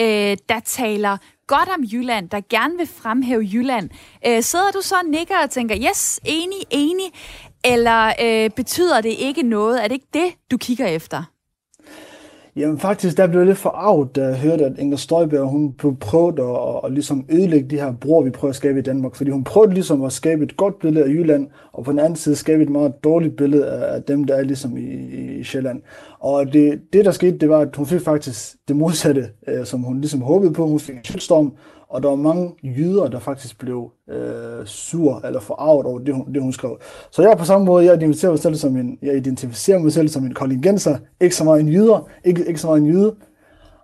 øh, 0.01 0.37
der 0.49 0.61
taler 0.65 1.17
godt 1.47 1.69
om 1.79 1.85
Jylland, 1.85 2.29
der 2.29 2.41
gerne 2.51 2.77
vil 2.77 2.87
fremhæve 2.87 3.49
Jylland. 3.53 3.91
Øh, 4.27 4.43
sidder 4.43 4.71
du 4.71 4.81
så 4.81 4.95
og 4.95 5.11
nikker 5.11 5.35
og 5.45 5.51
tænker, 5.51 5.77
yes, 5.91 6.21
enig, 6.25 6.59
enig, 6.71 7.07
eller 7.65 8.13
øh, 8.23 8.51
betyder 8.51 9.01
det 9.01 9.15
ikke 9.19 9.43
noget? 9.43 9.85
Er 9.85 9.89
det 9.89 9.95
ikke 9.95 10.09
det, 10.15 10.35
du 10.51 10.57
kigger 10.57 10.87
efter? 10.87 11.23
Jamen 12.57 12.79
faktisk, 12.79 13.17
der 13.17 13.27
blev 13.27 13.41
jeg 13.41 13.47
lidt 13.47 13.59
forarvet, 13.59 14.17
da 14.17 14.25
jeg 14.25 14.41
hørte, 14.41 14.65
at 14.65 14.79
Inger 14.79 14.97
Støjberg, 14.97 15.49
hun 15.49 15.75
prøvede 16.01 16.43
at, 16.43 16.49
at, 16.51 16.81
at 16.85 16.93
ligesom 16.93 17.25
ødelægge 17.29 17.69
de 17.69 17.77
her 17.77 17.93
broer, 17.93 18.25
vi 18.25 18.31
prøver 18.31 18.51
at 18.51 18.57
skabe 18.57 18.79
i 18.79 18.83
Danmark. 18.83 19.15
Fordi 19.15 19.31
hun 19.31 19.45
prøvede 19.45 19.75
ligesom 19.75 20.03
at 20.03 20.13
skabe 20.13 20.45
et 20.45 20.57
godt 20.57 20.79
billede 20.79 21.05
af 21.05 21.09
Jylland, 21.09 21.49
og 21.73 21.85
på 21.85 21.91
den 21.91 21.99
anden 21.99 22.17
side 22.17 22.37
skabe 22.37 22.63
et 22.63 22.69
meget 22.69 23.05
dårligt 23.05 23.37
billede 23.37 23.67
af 23.67 24.03
dem, 24.03 24.25
der 24.25 24.35
er 24.35 24.43
ligesom 24.43 24.77
i, 24.77 24.83
i 25.39 25.45
Sjælland. 25.45 25.83
Og 26.19 26.53
det, 26.53 26.81
det, 26.93 27.05
der 27.05 27.11
skete, 27.11 27.39
det 27.39 27.49
var, 27.49 27.61
at 27.61 27.77
hun 27.77 27.87
fik 27.87 28.01
faktisk 28.01 28.57
det 28.69 28.77
modsatte, 28.77 29.29
øh, 29.49 29.65
som 29.65 29.81
hun 29.81 30.01
ligesom 30.01 30.21
håbede 30.21 30.53
på. 30.53 30.67
Hun 30.67 30.81
fik 30.81 30.95
en 30.95 31.05
shitstorm, 31.05 31.53
og 31.89 32.03
der 32.03 32.09
var 32.09 32.17
mange 32.17 32.55
jyder, 32.63 33.09
der 33.09 33.19
faktisk 33.19 33.59
blev 33.59 33.91
øh, 34.11 34.67
sur 34.67 35.21
eller 35.25 35.41
forarvet 35.41 35.87
over 35.87 35.99
det 35.99 36.15
hun, 36.15 36.35
det, 36.35 36.43
hun 36.43 36.53
skrev. 36.53 36.79
Så 37.11 37.23
jeg 37.23 37.31
er 37.31 37.37
på 37.37 37.45
samme 37.45 37.67
måde, 37.67 37.85
jeg 37.85 37.95
identificerer 37.95 38.33
mig 38.33 38.39
selv 38.39 38.55
som 38.55 38.77
en, 38.77 38.99
jeg 39.03 39.17
identificerer 39.17 39.79
mig 39.79 39.93
selv 39.93 40.09
som 40.09 40.25
en 40.25 40.35
kollegenser, 40.35 40.99
ikke 41.21 41.37
så 41.37 41.45
meget 41.45 41.61
en 41.61 41.69
jyder, 41.69 42.09
ikke, 42.25 42.47
ikke 42.47 42.61
så 42.61 42.67
meget 42.67 42.81
en 42.81 42.87
jyde. 42.87 43.15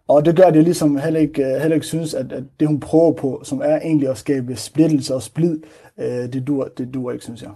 Og 0.09 0.25
det 0.25 0.37
gør, 0.37 0.45
at 0.45 0.57
jeg 0.57 0.63
ligesom 0.63 0.97
heller 0.97 1.21
ikke, 1.21 1.43
øh, 1.43 1.61
heller 1.61 1.75
ikke 1.75 1.87
synes, 1.87 2.15
at, 2.15 2.33
at 2.33 2.43
det 2.61 2.69
hun 2.69 2.81
prøver 2.81 3.13
på, 3.13 3.41
som 3.45 3.61
er 3.65 3.77
egentlig 3.77 4.09
at 4.09 4.19
skabe 4.19 4.57
splittelse 4.57 5.15
og 5.15 5.23
splid, 5.23 5.61
øh, 5.99 6.33
det, 6.33 6.47
dur, 6.47 6.69
det 6.79 6.95
dur 6.95 7.13
ikke, 7.13 7.25
synes 7.25 7.43
jeg. 7.43 7.51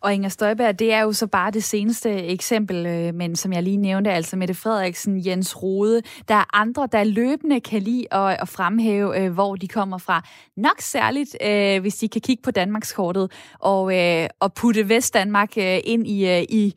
Og 0.00 0.14
Inger 0.14 0.28
Støjberg, 0.28 0.78
det 0.78 0.92
er 0.92 1.00
jo 1.00 1.12
så 1.12 1.26
bare 1.26 1.50
det 1.50 1.64
seneste 1.64 2.10
eksempel, 2.10 2.86
øh, 2.86 3.14
men 3.14 3.36
som 3.36 3.52
jeg 3.52 3.62
lige 3.62 3.76
nævnte, 3.76 4.10
altså 4.10 4.36
Mette 4.36 4.54
Frederiksen, 4.54 5.26
Jens 5.26 5.62
Rode. 5.62 6.02
Der 6.28 6.34
er 6.34 6.56
andre, 6.56 6.88
der 6.92 7.04
løbende 7.04 7.60
kan 7.60 7.82
lide 7.82 8.14
at, 8.14 8.36
at 8.40 8.48
fremhæve, 8.48 9.24
øh, 9.24 9.32
hvor 9.32 9.56
de 9.56 9.68
kommer 9.68 9.98
fra. 9.98 10.22
Nok 10.56 10.80
særligt, 10.80 11.36
øh, 11.44 11.80
hvis 11.80 11.96
de 11.96 12.08
kan 12.08 12.20
kigge 12.20 12.42
på 12.42 12.50
Danmarkskortet 12.50 13.32
og, 13.58 13.92
og 14.40 14.52
putte 14.54 14.88
Vestdanmark 14.88 15.56
ind 15.56 16.06
i, 16.06 16.42
i 16.42 16.74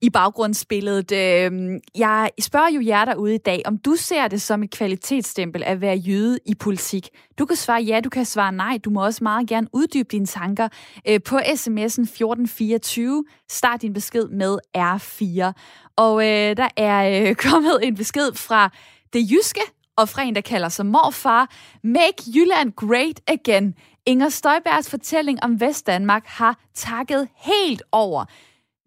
i 0.00 0.10
baggrundsbilledet. 0.10 1.12
Øh, 1.12 1.80
jeg 1.94 2.30
spørger 2.40 2.68
jo 2.68 2.82
jer 2.86 3.04
derude 3.04 3.34
i 3.34 3.38
dag, 3.38 3.62
om 3.64 3.78
du 3.78 3.94
ser 3.96 4.28
det 4.28 4.42
som 4.42 4.62
et 4.62 4.70
kvalitetsstempel 4.70 5.62
at 5.62 5.80
være 5.80 5.96
jøde 5.96 6.38
i 6.46 6.54
politik. 6.54 7.08
Du 7.38 7.46
kan 7.46 7.56
svare 7.56 7.82
ja, 7.82 8.00
du 8.00 8.08
kan 8.08 8.24
svare 8.24 8.52
nej. 8.52 8.78
Du 8.84 8.90
må 8.90 9.04
også 9.04 9.24
meget 9.24 9.48
gerne 9.48 9.66
uddybe 9.72 10.08
dine 10.12 10.26
tanker 10.26 10.68
øh, 11.08 11.20
på 11.22 11.36
sms'en 11.38 12.02
1424. 12.02 13.24
Start 13.48 13.82
din 13.82 13.92
besked 13.92 14.28
med 14.28 14.58
R4. 14.76 15.52
Og 15.96 16.22
øh, 16.22 16.56
der 16.56 16.68
er 16.76 17.28
øh, 17.28 17.34
kommet 17.50 17.78
en 17.82 17.94
besked 17.94 18.34
fra 18.34 18.70
det 19.12 19.30
jyske, 19.30 19.60
og 19.96 20.08
fra 20.08 20.22
en, 20.22 20.34
der 20.34 20.40
kalder 20.40 20.68
sig 20.68 20.86
morfar. 20.86 21.50
Make 21.82 22.22
Jylland 22.34 22.72
great 22.72 23.20
again. 23.26 23.74
Inger 24.06 24.28
Støjbergs 24.28 24.90
fortælling 24.90 25.44
om 25.44 25.60
Vestdanmark 25.60 26.26
har 26.26 26.58
takket 26.74 27.28
helt 27.36 27.82
over. 27.92 28.24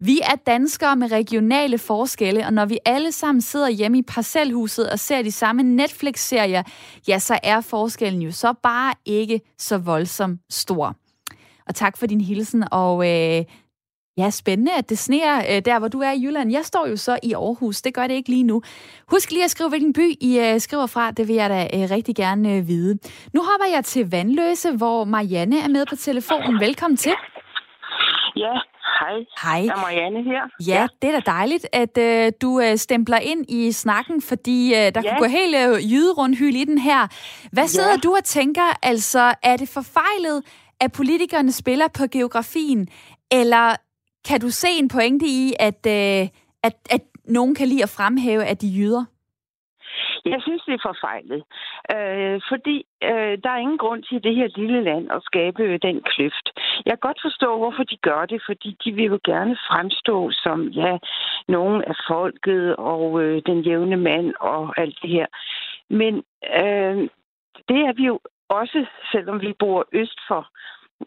Vi 0.02 0.20
er 0.20 0.36
danskere 0.46 0.96
med 0.96 1.12
regionale 1.12 1.78
forskelle, 1.78 2.46
og 2.46 2.52
når 2.52 2.64
vi 2.66 2.78
alle 2.84 3.12
sammen 3.12 3.40
sidder 3.40 3.68
hjemme 3.68 3.98
i 3.98 4.02
parcelhuset 4.02 4.90
og 4.90 4.98
ser 4.98 5.22
de 5.22 5.32
samme 5.32 5.62
Netflix-serier, 5.62 6.62
ja, 7.08 7.18
så 7.18 7.38
er 7.42 7.60
forskellen 7.60 8.22
jo 8.22 8.32
så 8.32 8.54
bare 8.62 8.94
ikke 9.04 9.40
så 9.58 9.78
voldsomt 9.78 10.40
stor. 10.50 10.94
Og 11.68 11.74
tak 11.74 11.96
for 11.96 12.06
din 12.06 12.20
hilsen, 12.20 12.64
og 12.72 13.08
øh, 13.08 13.44
ja, 14.18 14.30
spændende, 14.30 14.72
at 14.72 14.88
det 14.88 14.98
sneer 14.98 15.38
øh, 15.38 15.64
der, 15.64 15.78
hvor 15.78 15.88
du 15.88 16.00
er 16.00 16.12
i 16.12 16.22
Jylland. 16.22 16.52
Jeg 16.52 16.64
står 16.64 16.86
jo 16.86 16.96
så 16.96 17.18
i 17.22 17.32
Aarhus, 17.32 17.82
det 17.82 17.94
gør 17.94 18.06
det 18.06 18.14
ikke 18.14 18.28
lige 18.30 18.42
nu. 18.42 18.62
Husk 19.10 19.30
lige 19.30 19.44
at 19.44 19.50
skrive, 19.50 19.68
hvilken 19.68 19.92
by 19.92 20.16
I 20.20 20.38
øh, 20.38 20.60
skriver 20.60 20.86
fra, 20.86 21.10
det 21.10 21.28
vil 21.28 21.36
jeg 21.36 21.50
da 21.50 21.62
øh, 21.74 21.90
rigtig 21.90 22.16
gerne 22.16 22.56
øh, 22.56 22.68
vide. 22.68 22.98
Nu 23.34 23.42
hopper 23.42 23.66
jeg 23.74 23.84
til 23.84 24.10
Vandløse, 24.10 24.76
hvor 24.76 25.04
Marianne 25.04 25.60
er 25.60 25.68
med 25.68 25.86
på 25.86 25.96
telefonen. 25.96 26.60
Velkommen 26.60 26.96
til. 26.96 27.12
Ja, 28.36 28.60
Hej. 29.00 29.24
Hej. 29.42 29.64
Jeg 29.66 29.72
er 29.76 29.80
Marianne 29.80 30.22
her. 30.22 30.42
Ja, 30.66 30.80
ja. 30.80 30.86
det 31.02 31.14
er 31.14 31.20
da 31.20 31.30
dejligt, 31.30 31.66
at 31.72 31.98
øh, 31.98 32.32
du 32.42 32.60
øh, 32.60 32.76
stempler 32.76 33.18
ind 33.18 33.50
i 33.50 33.72
snakken, 33.72 34.22
fordi 34.22 34.74
øh, 34.74 34.78
der 34.78 34.86
ja. 34.86 35.00
kan 35.00 35.18
gå 35.18 35.24
helt 35.24 35.56
øh, 35.56 35.92
jyderundhyl 35.92 36.56
i 36.56 36.64
den 36.64 36.78
her. 36.78 37.08
Hvad 37.52 37.68
sidder 37.68 37.90
ja. 37.90 37.96
du 37.96 38.14
og 38.16 38.24
tænker? 38.24 38.78
Altså, 38.82 39.34
er 39.42 39.56
det 39.56 39.68
forfejlet, 39.68 40.42
at 40.80 40.92
politikerne 40.92 41.52
spiller 41.52 41.88
på 41.88 42.04
geografien, 42.12 42.88
eller 43.30 43.76
kan 44.28 44.40
du 44.40 44.50
se 44.50 44.68
en 44.68 44.88
pointe 44.88 45.26
i, 45.26 45.54
at, 45.58 45.86
øh, 45.86 46.28
at, 46.62 46.74
at 46.90 47.00
nogen 47.24 47.54
kan 47.54 47.68
lide 47.68 47.82
at 47.82 47.88
fremhæve, 47.88 48.44
at 48.44 48.62
de 48.62 48.68
jyder? 48.68 49.04
Jeg 50.24 50.42
synes, 50.42 50.62
det 50.66 50.74
er 50.74 50.88
forfejlet. 50.90 51.42
Øh, 51.94 52.40
fordi 52.48 52.76
øh, 53.02 53.34
der 53.42 53.50
er 53.50 53.64
ingen 53.64 53.78
grund 53.78 54.02
til 54.02 54.16
i 54.16 54.20
det 54.26 54.34
her 54.34 54.48
lille 54.56 54.82
land 54.84 55.12
at 55.12 55.22
skabe 55.22 55.62
øh, 55.62 55.78
den 55.82 56.02
kløft. 56.02 56.46
Jeg 56.86 56.92
kan 56.92 57.08
godt 57.08 57.20
forstå, 57.22 57.58
hvorfor 57.58 57.82
de 57.82 57.96
gør 57.96 58.26
det, 58.26 58.42
fordi 58.46 58.76
de 58.84 58.92
vil 58.92 59.04
jo 59.04 59.18
gerne 59.24 59.56
fremstå 59.68 60.30
som, 60.30 60.68
ja, 60.68 60.98
nogen 61.48 61.84
af 61.84 61.94
folket 62.08 62.76
og 62.76 63.22
øh, 63.22 63.42
den 63.46 63.60
jævne 63.60 63.96
mand 63.96 64.34
og 64.40 64.80
alt 64.80 64.98
det 65.02 65.10
her. 65.10 65.26
Men 65.88 66.14
øh, 66.62 66.96
det 67.68 67.80
er 67.88 67.92
vi 67.92 68.04
jo 68.06 68.20
også, 68.48 68.86
selvom 69.12 69.40
vi 69.40 69.52
bor 69.58 69.86
øst 69.92 70.20
for 70.28 70.48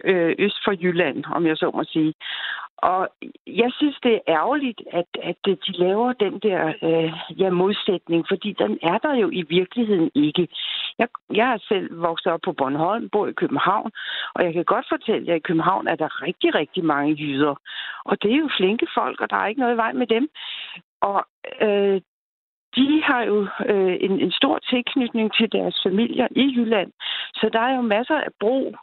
øh, 0.03 0.35
øst 0.39 0.59
for 0.65 0.71
Jylland, 0.71 1.23
om 1.35 1.47
jeg 1.47 1.57
så 1.57 1.71
må 1.73 1.83
sige. 1.83 2.13
Og 2.91 3.09
jeg 3.47 3.71
synes, 3.77 3.97
det 4.03 4.13
er 4.13 4.19
ærgerligt, 4.27 4.81
at, 4.91 5.09
at 5.21 5.41
øh, 5.47 5.57
de 5.65 5.71
laver 5.71 6.13
den 6.13 6.39
der 6.39 6.61
øh, 6.87 7.39
ja, 7.39 7.49
modsætning, 7.49 8.25
fordi 8.27 8.53
den 8.53 8.79
er 8.81 8.97
der 8.97 9.13
jo 9.15 9.29
i 9.33 9.43
virkeligheden 9.49 10.11
ikke. 10.15 10.47
Jeg, 10.99 11.07
jeg 11.33 11.53
er 11.53 11.57
selv 11.67 12.01
vokset 12.01 12.31
op 12.31 12.39
på 12.43 12.53
Bornholm, 12.53 13.09
bor 13.09 13.27
i 13.27 13.39
København, 13.41 13.91
og 14.35 14.45
jeg 14.45 14.53
kan 14.53 14.65
godt 14.65 14.85
fortælle 14.89 15.27
jer, 15.27 15.33
at 15.33 15.37
i 15.37 15.47
København 15.47 15.87
er 15.87 15.95
der 15.95 16.21
rigtig, 16.21 16.55
rigtig 16.55 16.85
mange 16.85 17.13
jyder. 17.13 17.55
Og 18.05 18.21
det 18.21 18.31
er 18.31 18.37
jo 18.37 18.49
flinke 18.57 18.87
folk, 18.93 19.21
og 19.21 19.29
der 19.29 19.35
er 19.35 19.47
ikke 19.47 19.61
noget 19.61 19.77
vej 19.77 19.93
med 19.93 20.07
dem. 20.07 20.29
Og 21.01 21.25
øh, 21.61 22.01
de 22.75 23.03
har 23.03 23.23
jo 23.23 23.47
øh, 23.69 23.97
en, 24.01 24.19
en 24.19 24.31
stor 24.31 24.59
tilknytning 24.69 25.33
til 25.33 25.51
deres 25.51 25.79
familier 25.83 26.27
i 26.31 26.45
Jylland. 26.55 26.91
Så 27.33 27.49
der 27.53 27.59
er 27.59 27.75
jo 27.75 27.81
masser 27.81 28.15
af 28.15 28.31
brug 28.39 28.77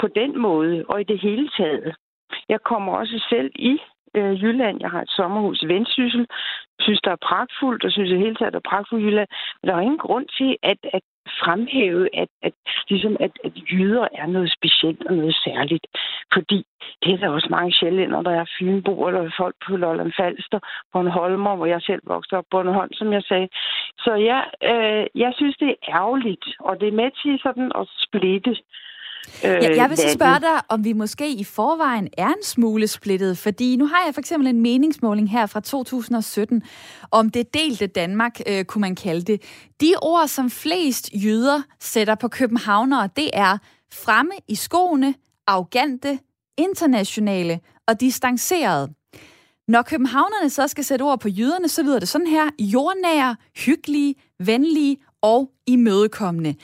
på 0.00 0.08
den 0.08 0.38
måde, 0.38 0.84
og 0.88 1.00
i 1.00 1.04
det 1.04 1.20
hele 1.20 1.48
taget. 1.48 1.94
Jeg 2.48 2.60
kommer 2.62 2.92
også 2.92 3.26
selv 3.30 3.50
i 3.54 3.78
øh, 4.14 4.42
Jylland. 4.42 4.80
Jeg 4.80 4.90
har 4.90 5.02
et 5.02 5.10
sommerhus 5.10 5.62
i 5.62 5.68
Vendsyssel. 5.68 6.26
synes, 6.80 7.00
der 7.04 7.10
er 7.10 7.26
pragtfuldt, 7.30 7.84
og 7.84 7.92
synes 7.92 8.10
i 8.10 8.16
hele 8.16 8.34
taget, 8.34 8.52
der 8.52 8.58
er 8.58 8.70
pragtfuldt 8.70 9.02
i 9.02 9.06
Jylland. 9.06 9.28
Men 9.62 9.68
der 9.68 9.76
er 9.76 9.80
ingen 9.80 10.06
grund 10.06 10.26
til, 10.38 10.56
at, 10.62 10.78
at 10.92 11.02
fremhæve, 11.42 12.16
at, 12.22 12.28
at, 12.42 12.52
ligesom 12.88 13.16
at, 13.20 13.30
at 13.44 13.52
jyder 13.72 14.08
er 14.12 14.26
noget 14.26 14.52
specielt 14.52 15.06
og 15.06 15.14
noget 15.14 15.34
særligt. 15.44 15.86
Fordi 16.32 16.66
det 17.02 17.12
er 17.12 17.16
der 17.16 17.28
også 17.28 17.48
mange 17.50 17.72
sjældent, 17.72 18.26
der 18.26 18.30
er 18.40 18.52
fynboer 18.58 19.08
eller 19.08 19.30
folk 19.36 19.54
på 19.66 19.76
Lolland 19.76 20.12
Falster, 20.16 20.58
Bornholmer, 20.92 21.56
hvor 21.56 21.66
jeg 21.66 21.82
selv 21.82 22.02
voksede 22.04 22.38
op 22.38 22.44
på 22.44 22.48
Bornholm, 22.50 22.92
som 22.92 23.12
jeg 23.12 23.22
sagde. 23.22 23.48
Så 23.98 24.14
ja, 24.14 24.40
øh, 24.70 25.06
jeg 25.14 25.32
synes, 25.36 25.56
det 25.56 25.68
er 25.68 25.96
ærgerligt, 25.98 26.46
og 26.58 26.80
det 26.80 26.88
er 26.88 27.00
med 27.02 27.10
til 27.22 27.40
sådan 27.42 27.72
at 27.74 27.88
splitte 28.06 28.56
Øh, 29.44 29.50
ja, 29.50 29.76
jeg 29.76 29.90
vil 29.90 29.96
så 29.96 30.12
spørge 30.14 30.40
dig, 30.40 30.60
om 30.68 30.84
vi 30.84 30.92
måske 30.92 31.32
i 31.32 31.44
forvejen 31.44 32.08
er 32.18 32.28
en 32.28 32.42
smule 32.42 32.88
splittet, 32.88 33.38
fordi 33.38 33.76
nu 33.76 33.86
har 33.86 34.02
jeg 34.06 34.14
for 34.14 34.20
eksempel 34.20 34.48
en 34.48 34.60
meningsmåling 34.60 35.30
her 35.30 35.46
fra 35.46 35.60
2017 35.60 36.62
om 37.10 37.30
det 37.30 37.54
delte 37.54 37.86
Danmark, 37.86 38.40
øh, 38.46 38.64
kunne 38.64 38.80
man 38.80 38.94
kalde 38.94 39.22
det. 39.22 39.42
De 39.80 39.94
ord, 40.02 40.28
som 40.28 40.50
flest 40.50 41.10
jyder 41.14 41.62
sætter 41.80 42.14
på 42.14 42.28
københavnere, 42.28 43.08
det 43.16 43.30
er 43.32 43.58
fremme 43.92 44.32
i 44.48 44.54
skoene, 44.54 45.14
arrogante, 45.46 46.18
internationale 46.58 47.60
og 47.88 48.00
distancerede. 48.00 48.92
Når 49.68 49.82
københavnerne 49.82 50.50
så 50.50 50.68
skal 50.68 50.84
sætte 50.84 51.02
ord 51.02 51.20
på 51.20 51.28
jyderne, 51.28 51.68
så 51.68 51.82
lyder 51.82 51.98
det 51.98 52.08
sådan 52.08 52.26
her. 52.26 52.50
Jordnære, 52.58 53.36
hyggelige, 53.56 54.14
venlige 54.38 54.96
og 55.22 55.50
imødekommende. 55.66 56.54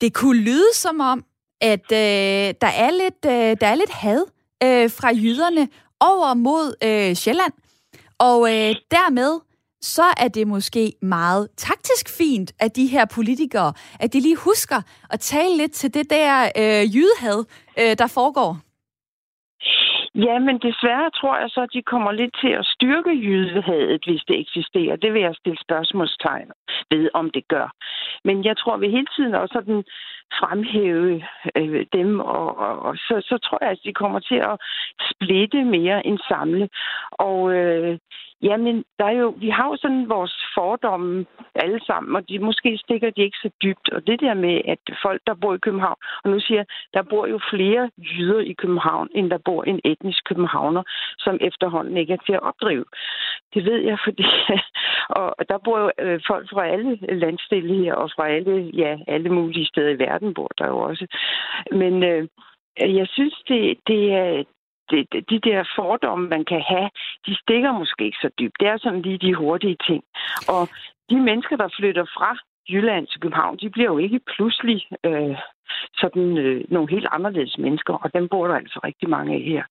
Det 0.00 0.14
kunne 0.14 0.40
lyde 0.40 0.74
som 0.74 1.00
om, 1.00 1.24
at 1.60 1.86
øh, 1.92 2.54
der, 2.62 2.72
er 2.84 2.90
lidt, 3.02 3.20
øh, 3.26 3.56
der 3.60 3.66
er 3.66 3.74
lidt 3.74 3.92
had 3.92 4.22
øh, 4.62 4.90
fra 4.98 5.08
jyderne 5.14 5.68
over 6.00 6.34
mod 6.34 6.66
øh, 6.88 7.14
Sjælland. 7.14 7.52
Og 8.18 8.38
øh, 8.52 8.74
dermed 8.96 9.40
så 9.80 10.02
er 10.24 10.28
det 10.28 10.46
måske 10.46 10.92
meget 11.02 11.48
taktisk 11.56 12.06
fint, 12.18 12.52
at 12.60 12.76
de 12.76 12.86
her 12.86 13.04
politikere, 13.14 13.72
at 14.00 14.12
de 14.12 14.20
lige 14.20 14.36
husker 14.36 14.80
at 15.10 15.20
tale 15.20 15.56
lidt 15.56 15.72
til 15.72 15.94
det 15.94 16.10
der 16.10 16.32
øh, 16.60 16.82
jydehad, 16.94 17.40
øh, 17.80 17.94
der 17.98 18.08
foregår. 18.18 18.50
Ja, 20.14 20.38
men 20.38 20.56
desværre 20.58 21.10
tror 21.10 21.36
jeg 21.38 21.50
så, 21.50 21.60
at 21.60 21.72
de 21.72 21.82
kommer 21.82 22.12
lidt 22.12 22.34
til 22.42 22.52
at 22.60 22.66
styrke 22.66 23.10
jydehadet, 23.10 24.02
hvis 24.06 24.22
det 24.28 24.40
eksisterer. 24.40 24.96
Det 24.96 25.12
vil 25.12 25.22
jeg 25.22 25.34
stille 25.34 25.58
spørgsmålstegn 25.66 26.50
ved, 26.90 27.08
om 27.14 27.30
det 27.30 27.48
gør. 27.48 27.68
Men 28.24 28.44
jeg 28.44 28.56
tror, 28.56 28.76
vi 28.76 28.88
hele 28.88 29.06
tiden 29.16 29.34
også 29.34 29.52
sådan 29.52 29.84
fremhæve 30.40 31.22
øh, 31.56 31.86
dem, 31.92 32.20
og, 32.20 32.58
og, 32.58 32.78
og 32.78 32.96
så, 32.96 33.14
så 33.28 33.38
tror 33.38 33.58
jeg, 33.60 33.70
at 33.70 33.84
de 33.84 33.92
kommer 33.92 34.20
til 34.20 34.34
at 34.34 34.56
splitte 35.10 35.64
mere 35.64 36.06
end 36.06 36.18
samle. 36.28 36.68
Og 37.10 37.54
øh, 37.54 37.98
Jamen, 38.42 38.84
der 38.98 39.04
er 39.04 39.16
jo, 39.24 39.28
vi 39.28 39.48
har 39.48 39.66
jo 39.68 39.76
sådan 39.76 40.08
vores 40.08 40.34
fordomme 40.54 41.26
alle 41.54 41.80
sammen, 41.86 42.16
og 42.16 42.28
de 42.28 42.38
måske 42.38 42.78
stikker 42.78 43.10
de 43.10 43.22
ikke 43.22 43.36
så 43.42 43.50
dybt. 43.62 43.90
Og 43.92 44.06
det 44.06 44.20
der 44.20 44.34
med, 44.34 44.60
at 44.64 44.78
folk, 45.02 45.22
der 45.26 45.34
bor 45.34 45.54
i 45.54 45.58
København, 45.58 45.96
og 46.24 46.30
nu 46.30 46.40
siger 46.40 46.64
der 46.94 47.02
bor 47.02 47.26
jo 47.26 47.40
flere 47.50 47.90
jyder 47.98 48.40
i 48.40 48.52
København, 48.52 49.08
end 49.14 49.30
der 49.30 49.38
bor 49.38 49.64
en 49.64 49.80
etnisk 49.84 50.24
københavner, 50.24 50.82
som 51.18 51.38
efterhånden 51.40 51.96
ikke 51.96 52.12
er 52.12 52.22
til 52.26 52.32
at 52.32 52.42
opdrive. 52.42 52.84
Det 53.54 53.64
ved 53.64 53.78
jeg, 53.78 53.98
fordi 54.04 54.24
og 55.18 55.48
der 55.48 55.58
bor 55.64 55.78
jo 55.78 55.90
øh, 55.98 56.20
folk 56.26 56.50
fra 56.50 56.66
alle 56.66 56.98
landstille 57.00 57.74
her, 57.84 57.94
og 57.94 58.10
fra 58.16 58.28
alle, 58.28 58.70
ja, 58.74 58.98
alle 59.06 59.30
mulige 59.30 59.66
steder 59.66 59.90
i 59.90 59.98
verden 59.98 60.34
bor 60.34 60.50
der 60.58 60.66
jo 60.66 60.78
også. 60.78 61.06
Men 61.70 62.02
øh, 62.02 62.28
jeg 62.78 63.06
synes, 63.08 63.42
det, 63.48 63.78
det, 63.86 64.12
er, 64.12 64.44
det, 64.90 65.00
de 65.30 65.38
der 65.48 65.64
fordomme, 65.76 66.28
man 66.28 66.44
kan 66.44 66.62
have, 66.72 66.88
de 67.26 67.32
stikker 67.42 67.72
måske 67.72 68.04
ikke 68.04 68.18
så 68.24 68.30
dybt. 68.38 68.56
Det 68.60 68.68
er 68.68 68.78
sådan 68.78 69.02
lige 69.02 69.18
de 69.18 69.34
hurtige 69.34 69.76
ting. 69.88 70.02
Og 70.48 70.68
de 71.10 71.16
mennesker, 71.28 71.56
der 71.56 71.68
flytter 71.78 72.04
fra 72.04 72.30
Jylland 72.72 73.06
til 73.06 73.20
København, 73.20 73.56
de 73.56 73.70
bliver 73.70 73.90
jo 73.92 73.98
ikke 73.98 74.20
pludselig 74.34 74.78
øh, 75.04 75.36
sådan 75.96 76.38
øh, 76.38 76.64
nogle 76.68 76.90
helt 76.90 77.08
anderledes 77.10 77.58
mennesker, 77.58 77.94
og 77.94 78.14
dem 78.14 78.28
bor 78.28 78.46
der 78.48 78.54
altså 78.54 78.80
rigtig 78.84 79.08
mange 79.08 79.34
af 79.34 79.40
her. 79.40 79.62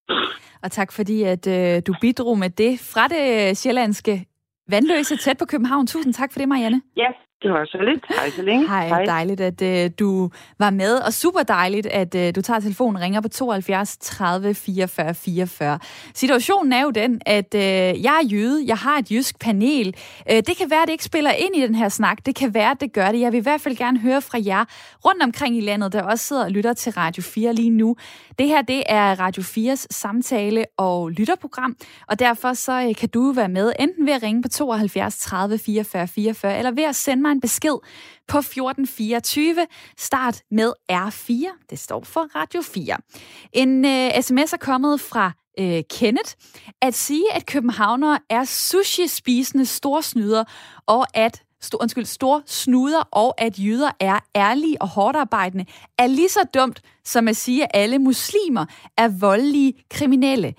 Og 0.63 0.71
tak 0.71 0.91
fordi, 0.91 1.23
at 1.23 1.47
øh, 1.47 1.81
du 1.87 1.93
bidrog 2.01 2.37
med 2.37 2.49
det 2.49 2.73
fra 2.93 3.07
det 3.07 3.57
sjællandske 3.57 4.25
vandløse 4.69 5.15
tæt 5.17 5.37
på 5.37 5.45
København. 5.45 5.87
Tusind 5.87 6.13
tak 6.13 6.31
for 6.33 6.39
det, 6.39 6.47
Marianne. 6.49 6.81
Ja, 6.97 7.09
det 7.43 7.51
var 7.51 7.65
så 7.65 7.77
lidt. 7.77 8.05
Hej 8.19 8.29
så 8.29 8.41
længe. 8.41 8.67
Hej, 8.67 8.87
Hej. 8.87 9.05
dejligt, 9.05 9.41
at 9.41 9.61
uh, 9.61 9.91
du 9.99 10.29
var 10.59 10.69
med, 10.69 10.95
og 10.95 11.13
super 11.13 11.43
dejligt, 11.43 11.85
at 11.85 12.15
uh, 12.15 12.21
du 12.35 12.41
tager 12.41 12.59
telefonen 12.59 13.01
ringer 13.01 13.21
på 13.21 13.27
72 13.27 13.97
30 13.97 14.53
44 14.53 15.13
44. 15.13 15.79
Situationen 16.13 16.73
er 16.73 16.81
jo 16.81 16.89
den, 16.89 17.21
at 17.25 17.53
uh, 17.55 17.61
jeg 18.03 18.19
er 18.23 18.27
jøde, 18.31 18.63
jeg 18.67 18.77
har 18.77 18.97
et 18.97 19.11
jysk 19.11 19.39
panel. 19.39 19.95
Uh, 20.31 20.35
det 20.35 20.57
kan 20.57 20.69
være, 20.69 20.81
at 20.81 20.87
det 20.87 20.91
ikke 20.91 21.03
spiller 21.03 21.31
ind 21.31 21.55
i 21.55 21.61
den 21.61 21.75
her 21.75 21.89
snak. 21.89 22.25
Det 22.25 22.35
kan 22.35 22.53
være, 22.53 22.71
at 22.71 22.81
det 22.81 22.93
gør 22.93 23.11
det. 23.11 23.19
Jeg 23.19 23.31
vil 23.31 23.37
i 23.37 23.43
hvert 23.43 23.61
fald 23.61 23.75
gerne 23.77 23.99
høre 23.99 24.21
fra 24.21 24.39
jer 24.45 24.65
rundt 25.05 25.23
omkring 25.23 25.57
i 25.57 25.61
landet, 25.61 25.93
der 25.93 26.01
også 26.01 26.27
sidder 26.27 26.43
og 26.43 26.51
lytter 26.51 26.73
til 26.73 26.91
Radio 26.91 27.23
4 27.23 27.53
lige 27.53 27.69
nu. 27.69 27.95
Det 28.39 28.47
her, 28.47 28.61
det 28.61 28.83
er 28.89 29.19
Radio 29.19 29.43
4's 29.43 29.85
samtale- 29.91 30.65
og 30.77 31.09
lytterprogram, 31.09 31.75
og 32.07 32.19
derfor 32.19 32.53
så 32.53 32.87
uh, 32.87 32.95
kan 32.95 33.09
du 33.09 33.31
være 33.31 33.49
med, 33.49 33.73
enten 33.79 34.05
ved 34.05 34.13
at 34.13 34.23
ringe 34.23 34.41
på 34.41 34.49
72 34.49 35.17
30 35.17 35.57
44 35.57 36.07
44, 36.07 36.57
eller 36.57 36.71
ved 36.71 36.83
at 36.83 36.95
sende 36.95 37.21
mig 37.21 37.32
en 37.33 37.41
besked 37.41 37.77
på 38.27 38.37
1424. 38.37 39.67
Start 39.97 40.41
med 40.51 40.73
R4. 40.91 41.65
Det 41.69 41.79
står 41.79 42.03
for 42.03 42.29
Radio 42.35 42.61
4. 42.61 42.97
En 43.53 43.85
øh, 43.85 44.21
sms 44.21 44.53
er 44.53 44.57
kommet 44.57 45.01
fra 45.01 45.31
øh, 45.59 45.83
Kenneth. 45.89 46.31
At 46.81 46.93
sige, 46.93 47.33
at 47.33 47.45
københavnere 47.45 48.19
er 48.29 48.43
sushi-spisende 48.43 49.65
storsnyder, 49.65 50.43
og 50.85 51.05
at 51.13 51.43
stor, 51.61 51.81
undskyld, 51.81 52.05
store 52.05 52.41
snuder, 52.45 53.01
og 53.11 53.41
at 53.41 53.59
jøder 53.59 53.91
er 53.99 54.19
ærlige 54.35 54.81
og 54.81 54.87
hårdarbejdende, 54.87 55.65
er 55.97 56.07
lige 56.07 56.29
så 56.29 56.39
dumt 56.53 56.81
som 57.05 57.27
at 57.27 57.37
sige, 57.37 57.63
at 57.63 57.71
alle 57.73 57.99
muslimer 57.99 58.65
er 58.97 59.07
voldelige 59.07 59.73
kriminelle. 59.89 60.53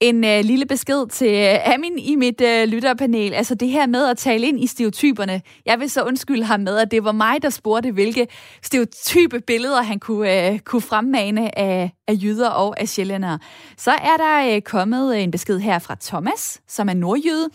En 0.00 0.24
øh, 0.24 0.44
lille 0.44 0.66
besked 0.66 1.08
til 1.08 1.34
øh, 1.34 1.74
Amin 1.74 1.98
i 1.98 2.16
mit 2.16 2.40
øh, 2.40 2.68
lytterpanel. 2.68 3.34
Altså 3.34 3.54
det 3.54 3.68
her 3.68 3.86
med 3.86 4.06
at 4.06 4.16
tale 4.16 4.46
ind 4.46 4.60
i 4.60 4.66
stereotyperne. 4.66 5.42
Jeg 5.66 5.80
vil 5.80 5.90
så 5.90 6.02
undskylde 6.02 6.44
ham 6.44 6.60
med, 6.60 6.78
at 6.78 6.90
det 6.90 7.04
var 7.04 7.12
mig, 7.12 7.42
der 7.42 7.50
spurgte, 7.50 7.90
hvilke 7.90 8.26
stereotype 8.62 9.40
billeder 9.40 9.82
han 9.82 9.98
kunne, 9.98 10.52
øh, 10.52 10.58
kunne 10.58 10.82
fremmane 10.82 11.58
af, 11.58 11.92
af 12.08 12.14
jyder 12.22 12.48
og 12.48 12.80
af 12.80 12.88
sjællændere. 12.88 13.38
Så 13.76 13.90
er 13.90 14.16
der 14.16 14.54
øh, 14.54 14.62
kommet 14.62 15.22
en 15.22 15.30
besked 15.30 15.58
her 15.58 15.78
fra 15.78 15.96
Thomas, 16.00 16.60
som 16.68 16.88
er 16.88 16.94
nordjyde. 16.94 17.48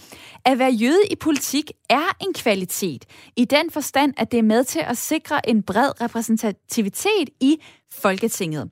At 0.45 0.59
være 0.59 0.71
jøde 0.71 1.01
i 1.11 1.15
politik 1.15 1.71
er 1.89 2.15
en 2.21 2.33
kvalitet. 2.33 3.05
I 3.35 3.45
den 3.45 3.71
forstand, 3.71 4.13
at 4.17 4.31
det 4.31 4.37
er 4.37 4.43
med 4.43 4.63
til 4.63 4.79
at 4.79 4.97
sikre 4.97 5.49
en 5.49 5.63
bred 5.63 6.01
repræsentativitet 6.01 7.29
i 7.41 7.57
Folketinget. 7.91 8.69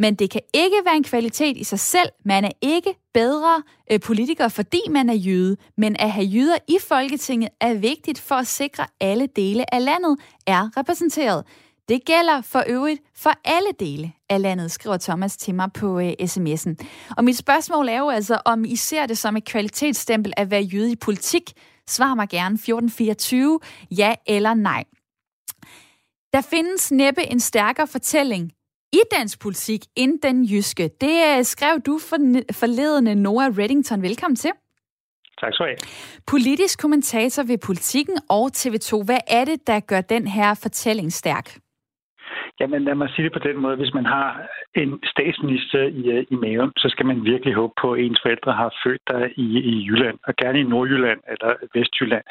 Men 0.00 0.14
det 0.14 0.30
kan 0.30 0.40
ikke 0.54 0.76
være 0.84 0.96
en 0.96 1.04
kvalitet 1.04 1.56
i 1.56 1.64
sig 1.64 1.80
selv. 1.80 2.08
Man 2.24 2.44
er 2.44 2.50
ikke 2.60 2.94
bedre 3.14 3.62
øh, 3.92 4.00
politiker, 4.00 4.48
fordi 4.48 4.80
man 4.90 5.10
er 5.10 5.14
jøde. 5.14 5.56
Men 5.76 5.96
at 5.98 6.10
have 6.10 6.26
jøder 6.26 6.56
i 6.68 6.78
Folketinget 6.88 7.48
er 7.60 7.74
vigtigt 7.74 8.20
for 8.20 8.34
at 8.34 8.46
sikre, 8.46 8.82
at 8.82 8.88
alle 9.00 9.26
dele 9.36 9.74
af 9.74 9.84
landet 9.84 10.16
er 10.46 10.68
repræsenteret. 10.76 11.44
Det 11.88 12.04
gælder 12.04 12.40
for 12.40 12.64
øvrigt 12.66 13.00
for 13.16 13.32
alle 13.44 13.68
dele 13.80 14.12
af 14.28 14.42
landet, 14.42 14.70
skriver 14.70 14.96
Thomas 14.96 15.36
til 15.36 15.54
mig 15.54 15.72
på 15.72 16.00
øh, 16.00 16.12
sms'en. 16.22 16.74
Og 17.16 17.24
mit 17.24 17.36
spørgsmål 17.36 17.88
er 17.88 17.98
jo 17.98 18.08
altså, 18.08 18.40
om 18.44 18.64
I 18.64 18.76
ser 18.76 19.06
det 19.06 19.18
som 19.18 19.36
et 19.36 19.44
kvalitetsstempel 19.44 20.32
at 20.36 20.50
være 20.50 20.62
jøde 20.62 20.92
i 20.92 20.96
politik. 20.96 21.52
Svar 21.88 22.14
mig 22.14 22.28
gerne 22.28 22.54
1424, 22.54 23.60
ja 23.90 24.14
eller 24.26 24.54
nej. 24.54 24.84
Der 26.32 26.40
findes 26.40 26.92
næppe 26.92 27.32
en 27.32 27.40
stærkere 27.40 27.86
fortælling 27.86 28.52
i 28.92 29.00
dansk 29.16 29.40
politik 29.40 29.80
end 29.96 30.20
den 30.22 30.44
jyske. 30.44 30.90
Det 31.00 31.16
uh, 31.38 31.42
skrev 31.42 31.80
du 31.86 31.98
for, 32.08 32.16
forledende 32.60 33.14
Nora 33.14 33.48
Reddington. 33.58 34.02
Velkommen 34.02 34.36
til. 34.36 34.50
Tak 35.40 35.54
skal 35.54 35.66
du 35.66 35.70
have. 35.70 35.76
Politisk 36.26 36.80
kommentator 36.80 37.42
ved 37.42 37.58
Politikken 37.66 38.16
og 38.30 38.50
TV2. 38.56 39.04
Hvad 39.04 39.22
er 39.28 39.44
det, 39.44 39.66
der 39.66 39.80
gør 39.80 40.00
den 40.00 40.26
her 40.26 40.54
fortælling 40.62 41.12
stærk? 41.12 41.46
Jamen 42.60 42.84
lad 42.84 42.94
mig 42.94 43.10
sige 43.10 43.24
det 43.24 43.32
på 43.32 43.48
den 43.48 43.56
måde. 43.56 43.76
Hvis 43.76 43.94
man 43.94 44.06
har 44.06 44.28
en 44.74 45.00
statsminister 45.04 45.82
i, 45.82 46.02
øh, 46.10 46.26
i 46.30 46.34
maven, 46.34 46.72
så 46.76 46.88
skal 46.88 47.06
man 47.06 47.24
virkelig 47.24 47.54
håbe 47.54 47.72
på, 47.82 47.92
at 47.92 48.00
ens 48.00 48.20
forældre 48.22 48.52
har 48.52 48.74
født 48.84 49.00
der 49.08 49.28
i, 49.36 49.46
i 49.72 49.86
Jylland, 49.86 50.18
og 50.26 50.36
gerne 50.36 50.60
i 50.60 50.70
Nordjylland 50.72 51.20
eller 51.32 51.54
Vestjylland. 51.74 52.24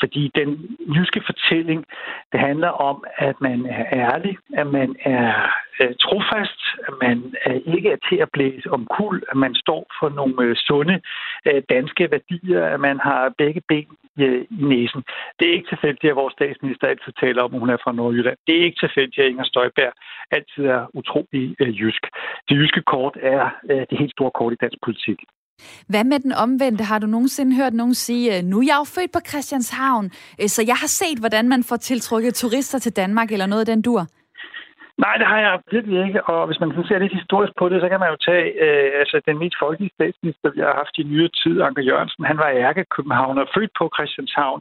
Fordi 0.00 0.30
den 0.34 0.76
jyske 0.96 1.22
fortælling, 1.26 1.84
det 2.32 2.40
handler 2.40 2.68
om, 2.68 3.04
at 3.16 3.40
man 3.40 3.66
er 3.66 3.84
ærlig, 3.92 4.36
at 4.52 4.66
man 4.66 4.96
er 5.04 5.32
øh, 5.80 5.92
trofast, 6.06 6.60
at 6.88 6.94
man 7.04 7.16
øh, 7.46 7.74
ikke 7.74 7.88
er 7.90 8.00
til 8.08 8.18
at 8.24 8.32
blæse 8.32 8.70
om 8.70 8.82
kul, 8.96 9.22
at 9.30 9.36
man 9.36 9.54
står 9.54 9.82
for 9.98 10.08
nogle 10.08 10.42
øh, 10.46 10.56
sunde 10.56 11.00
øh, 11.48 11.62
danske 11.74 12.10
værdier, 12.10 12.62
at 12.74 12.80
man 12.80 12.98
har 13.08 13.34
begge 13.38 13.62
ben 13.68 13.90
i, 14.16 14.24
i 14.60 14.62
næsen. 14.72 15.02
Det 15.38 15.44
er 15.48 15.54
ikke 15.56 15.72
tilfældigt, 15.72 16.10
at 16.10 16.20
vores 16.22 16.34
statsminister 16.38 16.86
altid 16.86 17.12
taler 17.20 17.42
om, 17.42 17.54
at 17.54 17.60
hun 17.60 17.70
er 17.70 17.80
fra 17.84 17.92
Nordjylland. 17.92 18.38
Det 18.46 18.54
er 18.56 18.64
ikke 18.64 18.80
tilfældigt, 18.80 19.24
at 19.24 19.30
Inger 19.30 19.44
Støjberg 19.44 19.92
altid 20.30 20.64
er 20.76 20.82
utrolig 20.94 21.44
øh, 21.60 21.80
jysk. 21.80 22.02
Det 22.48 22.54
jyske 22.60 22.82
kort 22.82 23.16
er 23.22 23.42
øh, 23.70 23.82
det 23.90 23.98
helt 23.98 24.12
store 24.12 24.30
kort 24.38 24.52
i 24.52 24.62
dansk 24.64 24.78
politik. 24.86 25.20
Hvad 25.88 26.04
med 26.04 26.18
den 26.20 26.32
omvendte? 26.32 26.84
Har 26.84 26.98
du 26.98 27.06
nogensinde 27.06 27.56
hørt 27.56 27.74
nogen 27.74 27.94
sige, 27.94 28.36
øh, 28.36 28.42
nu 28.44 28.58
er 28.58 28.66
jeg 28.66 28.76
jo 28.78 28.84
født 28.84 29.12
på 29.12 29.20
Christianshavn, 29.28 30.04
øh, 30.40 30.48
så 30.48 30.62
jeg 30.66 30.76
har 30.82 30.90
set, 31.00 31.18
hvordan 31.18 31.48
man 31.48 31.62
får 31.64 31.76
tiltrukket 31.76 32.34
turister 32.34 32.78
til 32.78 32.96
Danmark, 32.96 33.32
eller 33.32 33.46
noget 33.46 33.60
af 33.60 33.66
den 33.66 33.82
dur? 33.82 34.06
Nej, 35.04 35.14
det 35.20 35.26
har 35.32 35.40
jeg 35.40 35.60
virkelig 35.74 35.98
ikke. 36.06 36.20
Og 36.32 36.46
hvis 36.46 36.60
man 36.60 36.70
ser 36.88 36.98
lidt 36.98 37.20
historisk 37.20 37.52
på 37.58 37.68
det, 37.68 37.80
så 37.80 37.88
kan 37.88 38.00
man 38.00 38.10
jo 38.12 38.18
tage 38.28 38.46
øh, 38.64 38.90
altså, 39.02 39.16
den 39.28 39.38
mest 39.42 39.56
folkelige 39.62 39.94
statsminister, 39.98 40.48
vi 40.54 40.60
har 40.66 40.74
haft 40.82 40.94
i 40.98 41.02
nyere 41.02 41.32
tid, 41.42 41.56
Anker 41.66 41.82
Jørgensen. 41.90 42.24
Han 42.30 42.38
var 42.42 42.48
ærke 42.66 42.84
københavner, 42.96 43.52
født 43.54 43.72
på 43.78 43.84
Christianshavn, 43.96 44.60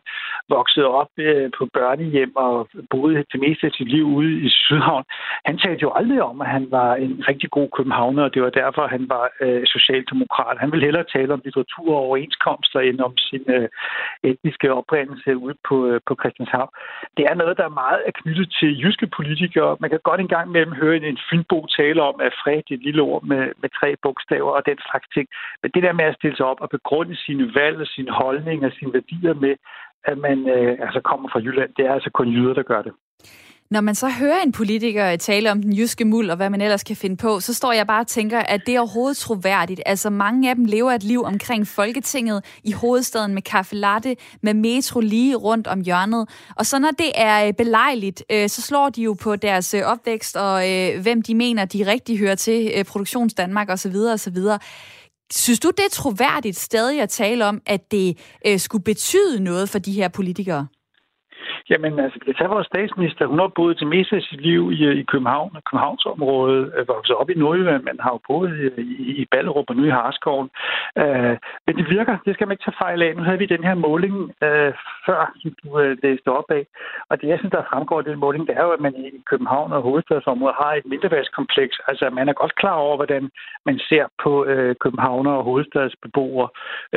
voksede 0.56 0.88
op 1.02 1.12
øh, 1.18 1.50
på 1.58 1.64
børnehjem 1.78 2.32
og 2.36 2.56
boede 2.94 3.24
det 3.32 3.40
meste 3.46 3.64
af 3.68 3.74
sit 3.78 3.90
liv 3.96 4.06
ude 4.20 4.34
i 4.48 4.50
Sydhavn. 4.50 5.04
Han 5.46 5.58
talte 5.58 5.82
jo 5.88 5.92
aldrig 6.00 6.22
om, 6.30 6.42
at 6.42 6.50
han 6.58 6.66
var 6.78 6.92
en 6.96 7.14
rigtig 7.30 7.50
god 7.58 7.70
københavner, 7.78 8.24
og 8.24 8.34
det 8.34 8.42
var 8.46 8.54
derfor, 8.62 8.84
han 8.88 9.06
var 9.16 9.26
øh, 9.42 9.64
socialdemokrat. 9.76 10.58
Han 10.64 10.72
ville 10.72 10.86
hellere 10.88 11.12
tale 11.16 11.34
om 11.34 11.42
litteratur 11.46 11.90
og 11.96 12.04
overenskomster, 12.08 12.80
end 12.80 13.00
om 13.08 13.14
sin 13.18 13.44
øh, 13.58 13.68
etniske 14.24 14.74
oprindelse 14.74 15.38
ude 15.38 15.56
på, 15.70 15.76
øh, 15.90 16.00
på 16.08 16.14
Christianshavn. 16.22 16.70
Det 17.18 17.24
er 17.30 17.36
noget, 17.42 17.58
der 17.58 17.66
er 17.68 17.80
meget 17.84 18.00
er 18.08 18.12
knyttet 18.22 18.48
til 18.60 18.70
jyske 18.84 19.08
politikere. 19.18 19.78
Man 19.80 19.90
kan 19.90 20.00
godt 20.04 20.22
gang 20.34 20.48
imellem 20.50 20.74
høre 20.82 20.96
en 20.98 21.20
fynbo 21.30 21.60
tale 21.78 22.02
om, 22.10 22.16
at 22.28 22.34
fred 22.44 22.58
er 22.58 22.76
et 22.76 22.84
lille 22.88 23.02
ord 23.02 23.24
med, 23.24 23.44
med 23.62 23.70
tre 23.80 23.90
bogstaver 24.04 24.52
og 24.58 24.64
den 24.66 24.80
slags 24.90 25.08
ting. 25.16 25.28
Men 25.62 25.72
det 25.74 25.84
der 25.84 25.94
med 25.94 26.06
at 26.06 26.16
stille 26.16 26.38
sig 26.38 26.46
op 26.46 26.62
og 26.62 26.70
begrunde 26.70 27.16
sine 27.26 27.46
valg 27.56 27.78
og 27.82 27.88
sine 27.88 28.12
holdninger 28.12 28.68
og 28.68 28.76
sine 28.80 28.94
værdier 28.94 29.34
med, 29.34 29.56
at 30.04 30.18
man 30.18 30.38
øh, 30.56 30.78
altså 30.86 31.02
kommer 31.02 31.30
fra 31.30 31.40
Jylland, 31.40 31.72
det 31.78 31.86
er 31.86 31.94
altså 31.94 32.10
kun 32.10 32.30
jyder, 32.36 32.54
der 32.54 32.64
gør 32.64 32.82
det. 32.82 32.94
Når 33.72 33.82
man 33.82 33.96
så 33.96 34.10
hører 34.10 34.42
en 34.42 34.52
politiker 34.52 35.16
tale 35.16 35.52
om 35.52 35.62
den 35.62 35.74
jyske 35.74 36.06
muld 36.06 36.30
og 36.30 36.36
hvad 36.36 36.50
man 36.50 36.62
ellers 36.62 36.84
kan 36.84 36.96
finde 36.96 37.18
på, 37.18 37.40
så 37.40 37.54
står 37.54 37.72
jeg 37.72 37.88
bare 37.88 38.02
og 38.02 38.08
tænker, 38.08 38.40
at 38.40 38.62
det 38.66 38.76
er 38.76 38.80
overhovedet 38.80 39.18
troværdigt. 39.18 39.82
Altså 39.86 40.10
mange 40.10 40.50
af 40.50 40.56
dem 40.56 40.66
lever 40.66 40.92
et 40.92 41.04
liv 41.04 41.24
omkring 41.24 41.68
Folketinget 41.68 42.46
i 42.64 42.72
hovedstaden 42.72 43.34
med 43.34 43.42
kaffe 43.42 43.76
latte, 43.76 44.16
med 44.42 44.54
metro 44.54 45.00
lige 45.00 45.36
rundt 45.36 45.68
om 45.68 45.82
hjørnet. 45.82 46.30
Og 46.56 46.66
så 46.66 46.80
når 46.80 46.92
det 46.92 47.12
er 47.16 47.48
øh, 47.48 47.54
belejligt, 47.54 48.24
øh, 48.32 48.50
så 48.50 48.62
slår 48.62 48.90
de 48.90 49.02
jo 49.02 49.14
på 49.14 49.36
deres 49.36 49.74
øh, 49.74 49.84
opvækst 49.84 50.38
og 50.38 50.64
hvem 51.02 51.22
de 51.22 51.36
mener, 51.36 51.66
de 51.66 51.86
rigtig 51.86 52.20
hører 52.20 52.36
til, 52.36 52.84
Produktions 52.88 53.34
Danmark 53.34 53.70
osv. 53.70 53.96
osv. 53.96 54.38
Synes 55.34 55.60
du, 55.60 55.72
det 55.78 55.86
er 55.86 55.90
troværdigt 55.92 56.58
stadig 56.58 57.02
at 57.02 57.10
tale 57.10 57.46
om, 57.46 57.62
at 57.66 57.92
det 57.92 58.18
skulle 58.58 58.84
betyde 58.84 59.40
noget 59.44 59.70
for 59.70 59.80
de 59.80 59.92
her 59.92 60.08
politikere? 60.08 60.68
Jamen, 61.70 62.00
altså, 62.00 62.20
jeg 62.28 62.36
tager 62.36 62.54
vores 62.56 62.68
statsminister. 62.68 63.26
Hun 63.26 63.40
har 63.40 63.52
boet 63.56 63.78
til 63.78 63.88
meste 63.88 64.16
af 64.16 64.22
sit 64.22 64.42
liv 64.42 64.72
i, 64.72 65.00
i 65.02 65.04
København 65.04 65.52
og 65.56 65.64
Københavnsområdet, 65.64 66.72
er 66.78 66.84
vokset 66.94 67.16
op 67.16 67.30
i 67.30 67.40
Nordjylland, 67.40 67.84
men 67.84 68.00
har 68.00 68.12
jo 68.12 68.20
boet 68.28 68.52
øh, 68.52 68.86
i, 68.86 69.22
i, 69.22 69.26
Ballerup 69.32 69.70
og 69.70 69.76
nu 69.76 69.84
i 69.84 69.98
Harskoven. 70.00 70.50
Øh, 70.98 71.38
men 71.70 71.78
det 71.78 71.90
virker, 71.98 72.18
det 72.26 72.34
skal 72.34 72.48
man 72.48 72.54
ikke 72.54 72.66
tage 72.66 72.82
fejl 72.86 73.02
af. 73.02 73.16
Nu 73.16 73.24
havde 73.24 73.42
vi 73.44 73.54
den 73.56 73.64
her 73.64 73.76
måling 73.88 74.16
øh, 74.48 74.72
før, 75.08 75.22
som 75.42 75.52
du 75.62 75.80
øh, 75.80 75.98
læste 76.04 76.28
op 76.40 76.50
af. 76.60 76.64
Og 77.10 77.22
det, 77.22 77.28
jeg 77.28 77.40
synes, 77.40 77.52
der 77.52 77.70
fremgår 77.72 77.98
af 78.00 78.04
den 78.04 78.20
måling, 78.20 78.48
det 78.48 78.56
er 78.58 78.64
jo, 78.68 78.72
at 78.78 78.86
man 78.88 78.94
i 78.96 79.24
København 79.32 79.72
og 79.74 79.82
hovedstadsområdet 79.82 80.56
har 80.62 80.74
et 80.74 80.86
mindreværdskompleks. 80.86 81.76
Altså, 81.88 82.10
man 82.10 82.30
er 82.30 82.34
godt 82.42 82.56
klar 82.56 82.78
over, 82.86 82.96
hvordan 82.96 83.24
man 83.66 83.80
ser 83.90 84.06
på 84.24 84.46
øh, 84.46 84.76
københavner 84.84 85.32
og 85.32 85.44
hovedstadsbeboere 85.44 86.48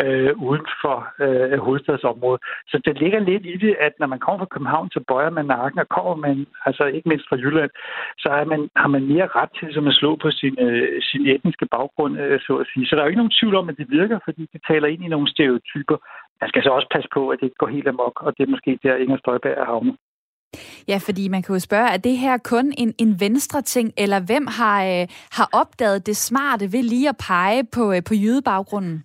øh, 0.02 0.32
uden 0.48 0.66
for 0.82 0.96
øh, 1.24 1.58
hovedstadsområdet. 1.66 2.40
Så 2.70 2.76
det 2.85 2.98
ligger 3.02 3.20
lidt 3.20 3.46
i 3.46 3.56
det, 3.56 3.76
at 3.80 3.92
når 4.00 4.06
man 4.06 4.18
kommer 4.18 4.38
fra 4.38 4.52
København, 4.54 4.90
så 4.90 5.00
bøjer 5.08 5.30
man 5.30 5.46
nakken, 5.46 5.78
og 5.80 5.88
kommer 5.88 6.14
man, 6.26 6.46
altså 6.66 6.85
ikke 6.85 7.08
mindst 7.08 7.28
fra 7.28 7.37
Jylland, 7.37 7.70
så 8.18 8.28
er 8.28 8.44
man, 8.44 8.61
har 8.76 8.88
man 8.88 9.04
mere 9.12 9.28
ret 9.38 9.52
til 9.58 9.74
som 9.74 9.87
at 9.87 9.94
slå 9.94 10.16
på 10.16 10.30
sin, 10.30 10.54
øh, 10.66 11.02
sin 11.02 11.26
etniske 11.26 11.66
baggrund, 11.66 12.20
øh, 12.20 12.40
så 12.46 12.52
at 12.56 12.66
sige. 12.72 12.87
Så 12.87 12.96
der 12.96 13.00
er 13.00 13.06
jo 13.06 13.12
ikke 13.12 13.22
nogen 13.22 13.38
tvivl 13.40 13.54
om, 13.56 13.68
at 13.68 13.76
det 13.76 13.87
virker, 13.90 14.18
fordi 14.24 14.42
det 14.52 14.62
taler 14.68 14.88
ind 14.88 15.03
i 15.05 15.09
nogle 15.14 15.29
stereotyper. 15.35 15.96
Man 16.40 16.48
skal 16.51 16.62
så 16.62 16.70
også 16.70 16.88
passe 16.94 17.09
på, 17.16 17.22
at 17.29 17.38
det 17.38 17.46
ikke 17.46 17.62
går 17.62 17.70
helt 17.77 17.88
amok, 17.88 18.16
og 18.27 18.31
det 18.37 18.42
er 18.42 18.51
måske 18.55 18.79
der, 18.83 18.96
Inger 18.96 19.18
Støjberg 19.18 19.59
er 19.62 19.64
havnet. 19.64 19.96
Ja, 20.88 20.98
fordi 21.07 21.29
man 21.29 21.42
kan 21.42 21.55
jo 21.55 21.61
spørge, 21.61 21.88
er 21.94 21.96
det 21.96 22.16
her 22.25 22.37
kun 22.53 22.66
en, 22.79 22.94
en 22.98 23.20
venstre 23.20 23.62
ting, 23.62 23.92
eller 23.98 24.20
hvem 24.31 24.46
har, 24.46 24.79
øh, 24.85 25.05
har 25.38 25.48
opdaget 25.62 26.07
det 26.07 26.16
smarte 26.16 26.64
ved 26.75 26.83
lige 26.83 27.09
at 27.09 27.20
pege 27.29 27.62
på, 27.77 27.92
øh, 27.94 28.03
på 28.09 28.14
jødebaggrunden? 28.25 28.96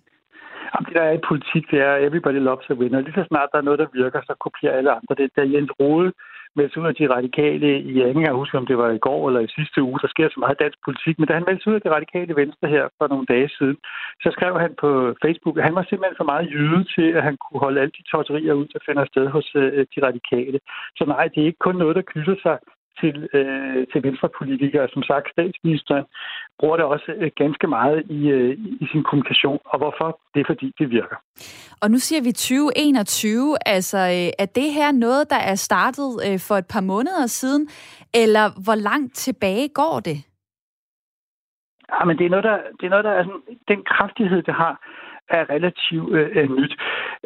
Jamen, 0.70 0.86
det 0.86 0.94
der 0.98 1.04
er 1.10 1.14
i 1.18 1.26
politik, 1.30 1.64
det 1.70 1.80
er 1.88 1.94
everybody 2.06 2.40
loves 2.48 2.70
a 2.70 2.74
winner. 2.80 3.00
Lige 3.00 3.18
så 3.20 3.24
snart 3.28 3.48
der 3.52 3.58
er 3.58 3.66
noget, 3.68 3.78
der 3.82 3.96
virker, 4.00 4.20
så 4.28 4.34
kopierer 4.44 4.76
alle 4.78 4.90
andre 4.98 5.14
det. 5.20 5.30
Der 5.36 5.52
Jens 5.54 5.72
Rode 5.80 6.12
meldte 6.58 6.80
ud 6.80 6.86
af 6.92 6.96
de 7.00 7.12
radikale 7.16 7.68
i, 7.88 7.90
jeg 7.98 8.08
ikke 8.08 8.20
engang 8.20 8.42
huske, 8.42 8.58
om 8.60 8.66
det 8.70 8.78
var 8.82 8.90
i 8.90 9.04
går 9.06 9.20
eller 9.28 9.40
i 9.44 9.54
sidste 9.58 9.78
uge, 9.88 9.98
der 10.02 10.08
sker 10.14 10.28
så 10.28 10.38
meget 10.44 10.62
dansk 10.64 10.78
politik, 10.86 11.14
men 11.18 11.26
da 11.28 11.32
han 11.38 11.48
meldte 11.48 11.68
ud 11.70 11.74
af 11.78 11.82
de 11.82 11.94
radikale 11.96 12.36
venstre 12.42 12.66
her 12.74 12.84
for 12.98 13.06
nogle 13.08 13.26
dage 13.32 13.48
siden, 13.58 13.78
så 14.22 14.28
skrev 14.36 14.52
han 14.64 14.72
på 14.82 14.90
Facebook, 15.24 15.56
at 15.58 15.66
han 15.68 15.74
var 15.78 15.86
simpelthen 15.86 16.20
for 16.20 16.30
meget 16.32 16.50
jyde 16.54 16.82
til, 16.94 17.08
at 17.18 17.22
han 17.28 17.36
kunne 17.42 17.60
holde 17.66 17.80
alle 17.80 17.94
de 17.98 18.04
totterier 18.12 18.54
ud, 18.60 18.66
der 18.74 18.80
finder 18.86 19.04
sted 19.12 19.26
hos 19.36 19.46
øh, 19.54 19.86
de 19.94 19.98
radikale. 20.08 20.58
Så 20.98 21.04
nej, 21.14 21.24
det 21.32 21.38
er 21.40 21.50
ikke 21.50 21.66
kun 21.66 21.76
noget, 21.82 21.96
der 21.96 22.10
knytter 22.12 22.36
sig 22.46 22.56
til, 23.00 23.28
øh, 23.38 23.86
til 23.92 24.02
venstrepolitikere. 24.02 24.88
Som 24.94 25.02
sagt, 25.02 25.26
statsministeren 25.32 26.04
bruger 26.58 26.76
det 26.76 26.84
også 26.84 27.12
øh, 27.16 27.30
ganske 27.36 27.66
meget 27.66 28.02
i, 28.10 28.20
øh, 28.28 28.58
i 28.82 28.86
sin 28.92 29.02
kommunikation. 29.02 29.58
Og 29.64 29.78
hvorfor? 29.78 30.20
Det 30.34 30.40
er 30.40 30.44
fordi, 30.46 30.74
det 30.78 30.90
virker. 30.90 31.16
Og 31.82 31.90
nu 31.90 31.98
siger 31.98 32.22
vi 32.22 32.32
2021. 32.32 33.56
Altså, 33.66 33.98
øh, 33.98 34.30
er 34.42 34.48
det 34.60 34.68
her 34.78 34.92
noget, 34.92 35.30
der 35.30 35.40
er 35.50 35.54
startet 35.54 36.10
øh, 36.26 36.38
for 36.48 36.54
et 36.54 36.68
par 36.74 36.80
måneder 36.80 37.26
siden? 37.26 37.68
Eller 38.22 38.44
hvor 38.64 38.78
langt 38.88 39.14
tilbage 39.14 39.68
går 39.68 40.00
det? 40.08 40.18
Ja, 41.92 42.04
men 42.04 42.18
det 42.18 42.26
er 42.26 42.30
noget, 42.30 42.44
der, 42.44 42.58
det 42.78 42.84
er 42.86 42.90
noget, 42.94 43.04
der 43.04 43.10
er 43.10 43.24
sådan, 43.24 43.42
den 43.68 43.80
kraftighed, 43.92 44.42
det 44.42 44.54
har, 44.54 44.74
er 45.30 45.50
relativt 45.54 46.08
øh, 46.18 46.28
øh, 46.38 46.48
nyt. 46.58 46.74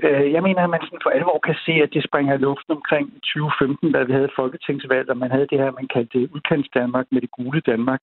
Øh, 0.04 0.32
jeg 0.34 0.42
mener, 0.42 0.62
at 0.64 0.70
man 0.70 0.80
sådan 0.82 1.04
for 1.04 1.10
alvor 1.10 1.38
kan 1.48 1.56
se, 1.66 1.72
at 1.84 1.90
det 1.94 2.04
springer 2.08 2.34
i 2.34 2.44
luften 2.46 2.72
omkring 2.78 3.06
2015, 3.22 3.92
da 3.92 4.02
vi 4.02 4.12
havde 4.12 4.36
folketingsvalg, 4.40 5.10
og 5.10 5.16
man 5.16 5.30
havde 5.30 5.46
det 5.50 5.58
her, 5.58 5.78
man 5.80 5.88
kaldte 5.94 6.18
udkants 6.34 6.68
Danmark 6.74 7.06
med 7.10 7.20
det 7.20 7.30
gule 7.30 7.60
Danmark, 7.60 8.02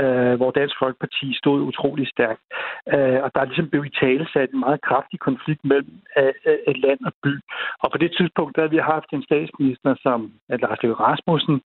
øh, 0.00 0.34
hvor 0.38 0.50
Dansk 0.50 0.76
Folkeparti 0.78 1.26
stod 1.40 1.58
utrolig 1.70 2.06
stærkt. 2.14 2.42
Øh, 2.94 3.18
og 3.24 3.28
der 3.34 3.40
er 3.40 3.50
ligesom 3.50 3.68
blevet 3.70 3.86
i 3.86 3.98
tale 4.04 4.26
sat 4.32 4.50
en 4.50 4.60
meget 4.66 4.80
kraftig 4.88 5.18
konflikt 5.28 5.64
mellem 5.64 5.94
øh, 6.18 6.32
øh 6.46 6.58
et 6.70 6.78
land 6.86 7.00
og 7.08 7.12
by. 7.24 7.32
Og 7.82 7.88
på 7.92 7.98
det 7.98 8.10
tidspunkt, 8.18 8.56
der 8.56 8.62
har 8.62 8.72
vi 8.76 8.90
haft 8.94 9.10
en 9.12 9.22
statsminister 9.28 9.94
som 10.04 10.18
øh, 10.50 10.58
Lars 10.62 10.82
Løkke 10.82 11.02
Rasmussen, 11.06 11.56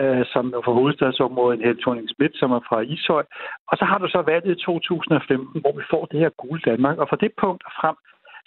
øh, 0.00 0.24
som 0.32 0.44
er 0.56 0.62
fra 0.64 0.72
hovedstadsområdet, 0.78 1.64
Helle 1.64 1.82
thorning 1.82 2.08
Schmidt, 2.08 2.34
som 2.40 2.50
er 2.52 2.62
fra 2.68 2.80
Ishøj. 2.80 3.24
Og 3.70 3.74
så 3.78 3.84
har 3.90 3.98
du 3.98 4.08
så 4.08 4.20
valget 4.32 4.58
i 4.58 4.64
2015, 4.64 5.60
hvor 5.60 5.74
vi 5.78 5.84
får 5.90 6.04
det 6.10 6.20
her 6.20 6.30
gule 6.42 6.60
Danmark. 6.70 6.96
Og 6.98 7.06
for 7.08 7.16
det 7.22 7.32
punkt 7.42 7.62
og 7.68 7.72
frem, 7.80 7.96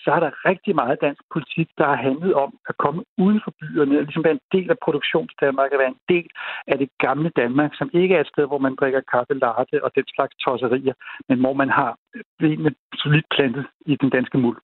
så 0.03 0.09
er 0.15 0.19
der 0.25 0.31
rigtig 0.49 0.73
meget 0.81 1.03
dansk 1.05 1.23
politik, 1.33 1.67
der 1.77 1.85
har 1.91 1.99
handlet 2.07 2.33
om 2.33 2.51
at 2.69 2.75
komme 2.83 3.01
uden 3.23 3.39
for 3.43 3.51
byerne, 3.59 4.03
ligesom 4.07 4.23
være 4.23 4.38
en 4.39 4.47
del 4.55 4.69
af 4.73 4.79
produktionsdanmark, 4.85 5.71
og 5.71 5.79
være 5.79 5.95
en 5.97 6.03
del 6.15 6.27
af 6.71 6.77
det 6.77 6.89
gamle 7.05 7.29
Danmark, 7.41 7.71
som 7.79 7.89
ikke 7.93 8.15
er 8.15 8.21
et 8.21 8.31
sted, 8.33 8.45
hvor 8.47 8.61
man 8.65 8.75
drikker 8.79 9.01
kaffe 9.13 9.33
latte 9.43 9.83
og 9.85 9.89
den 9.97 10.05
slags 10.15 10.35
tosserier, 10.43 10.95
men 11.29 11.38
hvor 11.39 11.53
man 11.61 11.69
har 11.69 11.91
benene 12.39 12.71
solidt 13.01 13.27
plantet 13.35 13.65
i 13.85 13.93
den 14.01 14.09
danske 14.09 14.38
muld. 14.38 14.57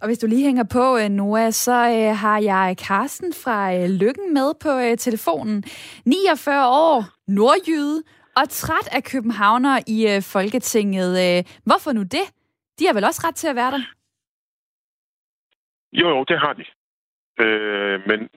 Og 0.00 0.06
hvis 0.06 0.18
du 0.18 0.26
lige 0.26 0.44
hænger 0.48 0.64
på, 0.76 0.84
øh, 1.00 1.08
Noah, 1.08 1.52
så 1.52 1.78
øh, 1.96 2.16
har 2.22 2.38
jeg 2.50 2.76
Carsten 2.86 3.32
fra 3.44 3.74
øh, 3.74 3.88
Lykken 4.02 4.34
med 4.34 4.48
på 4.64 4.72
telefonen. 4.98 5.64
49 6.06 6.68
år, 6.68 7.04
nordjyde 7.28 8.02
og 8.36 8.48
træt 8.48 8.88
af 8.96 9.02
københavner 9.04 9.76
i 9.86 10.20
Folketinget. 10.32 11.10
Hvorfor 11.64 11.92
nu 11.92 12.02
det? 12.02 12.26
De 12.78 12.86
har 12.86 12.94
vel 12.94 13.04
også 13.04 13.22
ret 13.26 13.34
til 13.34 13.48
at 13.48 13.56
være 13.56 13.70
der? 13.70 13.82
Jo, 15.92 16.08
jo, 16.08 16.24
det 16.24 16.38
har 16.38 16.52
de. 16.52 16.64
Øh, 17.44 18.00
men 18.08 18.28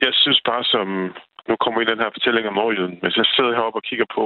jeg 0.00 0.12
synes 0.14 0.40
bare, 0.44 0.64
som 0.64 0.86
nu 1.48 1.56
kommer 1.56 1.80
i 1.80 1.90
den 1.90 1.98
her 1.98 2.10
fortælling 2.16 2.48
om 2.48 2.54
nordjyden, 2.54 2.98
hvis 3.02 3.16
jeg 3.16 3.26
sidder 3.26 3.56
heroppe 3.56 3.78
og 3.78 3.82
kigger 3.82 4.08
på, 4.14 4.24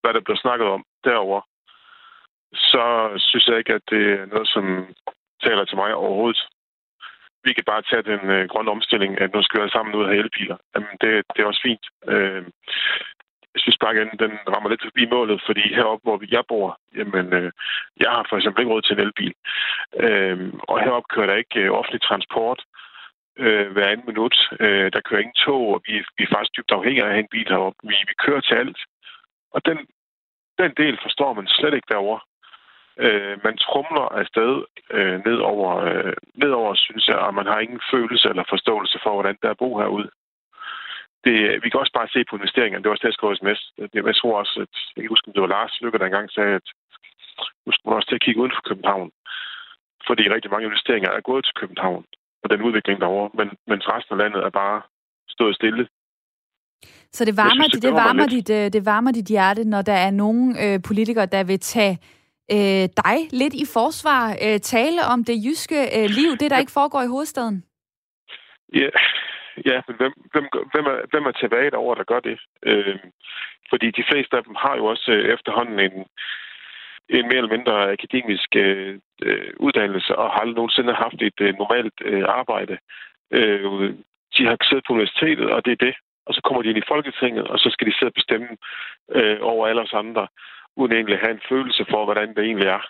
hvad 0.00 0.14
der 0.14 0.20
bliver 0.20 0.38
snakket 0.44 0.66
om 0.66 0.84
derover, 1.04 1.40
så 2.54 2.84
synes 3.18 3.46
jeg 3.46 3.58
ikke, 3.58 3.74
at 3.74 3.84
det 3.90 4.02
er 4.12 4.26
noget, 4.26 4.48
som 4.48 4.64
taler 5.44 5.64
til 5.64 5.76
mig 5.76 5.94
overhovedet. 5.94 6.40
Vi 7.44 7.52
kan 7.52 7.64
bare 7.64 7.82
tage 7.82 8.02
den 8.12 8.22
øh, 8.30 8.48
grønne 8.48 8.70
omstilling, 8.70 9.20
at 9.20 9.32
nu 9.34 9.42
skal 9.42 9.62
vi 9.62 9.68
sammen 9.70 9.94
ud 9.94 10.04
af 10.04 10.14
elbiler. 10.14 10.56
Jamen, 10.74 10.94
det, 11.00 11.10
det 11.32 11.42
er 11.42 11.46
også 11.46 11.62
fint. 11.68 11.84
Øh, 12.12 12.44
jeg 13.56 13.62
synes 13.62 13.78
bare 13.84 13.94
at 13.96 14.20
den 14.24 14.32
rammer 14.52 14.68
lidt 14.70 14.86
forbi 14.88 15.04
målet, 15.16 15.42
fordi 15.46 15.64
heroppe, 15.78 16.04
hvor 16.04 16.18
jeg 16.36 16.44
bor, 16.48 16.68
jamen, 16.96 17.26
øh, 17.38 17.50
jeg 18.02 18.10
har 18.10 18.26
for 18.28 18.36
eksempel 18.36 18.60
ikke 18.60 18.72
råd 18.72 18.82
til 18.82 18.96
en 18.96 19.04
elbil. 19.06 19.34
Øh, 20.06 20.38
og 20.70 20.76
heroppe 20.84 21.08
kører 21.14 21.28
der 21.30 21.42
ikke 21.42 21.60
øh, 21.60 21.70
offentlig 21.78 22.02
transport 22.02 22.60
øh, 23.44 23.66
hver 23.72 23.88
anden 23.88 24.06
minut. 24.10 24.36
Øh, 24.60 24.88
der 24.94 25.06
kører 25.06 25.20
ingen 25.20 25.42
tog, 25.46 25.62
og 25.74 25.80
vi, 25.86 25.92
vi 26.16 26.22
er 26.24 26.32
faktisk 26.34 26.56
dybt 26.56 26.76
afhængige 26.78 27.02
af 27.02 27.06
at 27.06 27.14
have 27.14 27.24
en 27.26 27.34
bil 27.36 27.48
heroppe. 27.54 27.78
Vi, 27.90 27.96
vi 28.10 28.14
kører 28.24 28.40
til 28.40 28.54
alt. 28.62 28.80
Og 29.54 29.60
den, 29.68 29.78
den 30.60 30.72
del 30.82 30.96
forstår 31.02 31.32
man 31.32 31.46
slet 31.48 31.74
ikke 31.74 31.92
derovre. 31.94 32.20
Øh, 33.04 33.34
man 33.46 33.56
trumler 33.56 34.06
afsted 34.20 34.52
øh, 34.96 35.16
ned, 35.26 35.38
over, 35.52 35.70
øh, 36.70 36.76
synes 36.84 37.08
jeg, 37.08 37.18
og 37.26 37.34
man 37.34 37.46
har 37.46 37.58
ingen 37.58 37.80
følelse 37.92 38.28
eller 38.28 38.44
forståelse 38.48 38.98
for, 39.02 39.12
hvordan 39.12 39.38
der 39.42 39.48
er 39.48 39.56
at 39.56 39.62
bo 39.64 39.78
herude. 39.78 40.10
Det, 41.26 41.36
vi 41.62 41.68
kan 41.68 41.80
også 41.82 41.96
bare 41.98 42.12
se 42.14 42.20
på 42.28 42.36
investeringerne. 42.36 42.82
Det 42.82 42.88
var 42.88 42.94
også 42.94 43.04
det, 43.04 43.12
jeg 43.12 43.18
skrev 43.18 43.36
sms. 43.36 43.60
Jeg 43.94 44.16
tror 44.20 44.34
også, 44.42 44.54
at 44.64 44.76
jeg 44.94 45.00
kan 45.02 45.14
huske, 45.14 45.28
om 45.28 45.34
det 45.34 45.42
var 45.44 45.54
Lars 45.56 45.74
Lykke, 45.82 45.98
der 45.98 46.06
engang 46.06 46.30
sagde, 46.30 46.54
at 46.60 46.66
nu 47.64 47.70
skulle 47.72 47.90
man 47.90 47.98
også 47.98 48.08
til 48.08 48.18
at 48.20 48.24
kigge 48.24 48.40
uden 48.40 48.56
for 48.56 48.64
København. 48.70 49.10
Fordi 50.08 50.24
rigtig 50.34 50.50
mange 50.50 50.66
investeringer 50.70 51.10
er 51.10 51.28
gået 51.30 51.44
til 51.44 51.54
København 51.60 52.04
og 52.42 52.50
den 52.50 52.62
udvikling 52.66 53.00
derovre, 53.00 53.30
men, 53.38 53.46
mens 53.70 53.84
resten 53.92 54.12
af 54.14 54.18
landet 54.22 54.40
er 54.44 54.50
bare 54.50 54.82
stået 55.28 55.54
stille. 55.60 55.88
Så 57.16 57.24
det 57.24 57.36
varmer, 57.36 57.64
synes, 57.64 57.72
det, 57.72 57.82
det, 57.82 57.92
varmer 57.92 58.26
dit, 58.26 58.50
øh, 58.50 58.66
det 58.72 58.86
varmer 58.86 59.12
dit 59.12 59.28
hjerte, 59.34 59.64
når 59.64 59.82
der 59.82 59.98
er 60.06 60.10
nogle 60.10 60.42
øh, 60.64 60.80
politikere, 60.88 61.26
der 61.26 61.44
vil 61.44 61.60
tage 61.60 61.98
øh, 62.56 62.88
dig 63.04 63.18
lidt 63.32 63.54
i 63.54 63.64
forsvar, 63.72 64.24
øh, 64.44 64.60
tale 64.60 65.00
om 65.12 65.24
det 65.24 65.36
jyske 65.46 65.78
øh, 65.98 66.08
liv, 66.18 66.30
det 66.40 66.50
der 66.50 66.58
ikke 66.58 66.72
foregår 66.72 67.02
i 67.02 67.12
hovedstaden? 67.14 67.64
Ja, 68.74 68.88
ja 69.64 69.82
men 69.88 69.96
hvem, 69.96 70.12
hvem, 70.32 70.46
hvem, 70.72 70.86
er, 70.86 70.98
hvem 71.10 71.26
er 71.26 71.32
tilbage 71.32 71.70
derover, 71.70 71.94
der 71.94 72.04
gør 72.04 72.20
det? 72.20 72.38
Øh, 72.62 72.98
fordi 73.70 73.90
de 73.90 74.04
fleste 74.10 74.36
af 74.36 74.44
dem 74.44 74.54
har 74.54 74.76
jo 74.76 74.84
også 74.86 75.10
øh, 75.12 75.34
efterhånden 75.34 75.78
en, 75.80 76.06
en 77.08 77.26
mere 77.28 77.36
eller 77.36 77.56
mindre 77.56 77.92
akademisk 77.92 78.56
øh, 78.56 78.98
øh, 79.22 79.52
uddannelse 79.56 80.16
og 80.16 80.30
har 80.30 80.40
aldrig 80.40 80.56
nogensinde 80.56 80.94
haft 80.94 81.22
et 81.22 81.40
øh, 81.40 81.54
normalt 81.58 81.94
øh, 82.00 82.24
arbejde. 82.28 82.78
Øh, 83.30 83.94
de 84.36 84.46
har 84.46 84.56
siddet 84.62 84.84
på 84.86 84.92
universitetet, 84.92 85.50
og 85.50 85.64
det 85.64 85.72
er 85.72 85.84
det. 85.86 85.94
Og 86.26 86.34
så 86.34 86.40
kommer 86.44 86.62
de 86.62 86.68
ind 86.68 86.78
i 86.78 86.88
Folketinget, 86.88 87.46
og 87.48 87.58
så 87.58 87.70
skal 87.70 87.86
de 87.86 87.94
sidde 87.94 88.10
og 88.10 88.18
bestemme 88.20 88.48
øh, 89.10 89.38
over 89.40 89.66
alle 89.66 89.82
os 89.82 89.92
andre, 89.92 90.28
uden 90.76 90.92
egentlig 90.92 91.14
at 91.14 91.24
have 91.24 91.34
en 91.34 91.48
følelse 91.48 91.86
for, 91.90 92.04
hvordan 92.04 92.28
det 92.34 92.44
egentlig 92.44 92.68
er 92.68 92.82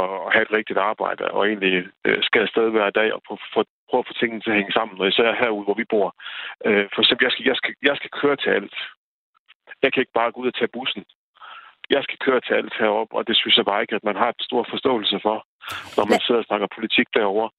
at 0.00 0.32
have 0.32 0.42
et 0.42 0.52
rigtigt 0.52 0.78
arbejde, 0.78 1.30
og 1.30 1.48
egentlig 1.48 1.86
øh, 2.04 2.22
skal 2.22 2.42
afsted 2.42 2.70
hver 2.70 2.90
dag 2.90 3.12
og 3.12 3.22
få 3.54 3.64
prøve 3.88 4.02
at 4.02 4.10
få 4.10 4.14
tingene 4.20 4.42
til 4.42 4.50
at 4.50 4.58
hænge 4.60 4.76
sammen, 4.78 5.00
og 5.00 5.08
især 5.08 5.40
herude, 5.42 5.66
hvor 5.66 5.78
vi 5.80 5.90
bor. 5.92 6.08
Øh, 6.66 6.86
for 6.94 7.00
eksempel, 7.02 7.24
jeg 7.26 7.32
skal, 7.32 7.44
jeg, 7.50 7.56
skal, 7.60 7.74
jeg 7.88 7.96
skal 7.96 8.10
køre 8.20 8.36
til 8.36 8.50
alt. 8.58 8.76
Jeg 9.82 9.90
kan 9.92 10.00
ikke 10.00 10.18
bare 10.20 10.32
gå 10.32 10.40
ud 10.40 10.52
og 10.52 10.58
tage 10.58 10.74
bussen 10.76 11.04
jeg 11.90 12.02
skal 12.02 12.18
køre 12.26 12.40
til 12.40 12.54
alt 12.54 12.74
heroppe, 12.80 13.16
og 13.18 13.22
det 13.28 13.36
synes 13.36 13.56
jeg 13.56 13.64
bare 13.70 13.82
ikke, 13.82 13.96
at 13.98 14.08
man 14.08 14.16
har 14.22 14.28
en 14.28 14.46
stor 14.48 14.66
forståelse 14.70 15.18
for, 15.26 15.36
når 15.96 16.04
man 16.12 16.20
sidder 16.20 16.40
og 16.42 16.48
snakker 16.48 16.76
politik 16.76 17.06
derovre. 17.18 17.50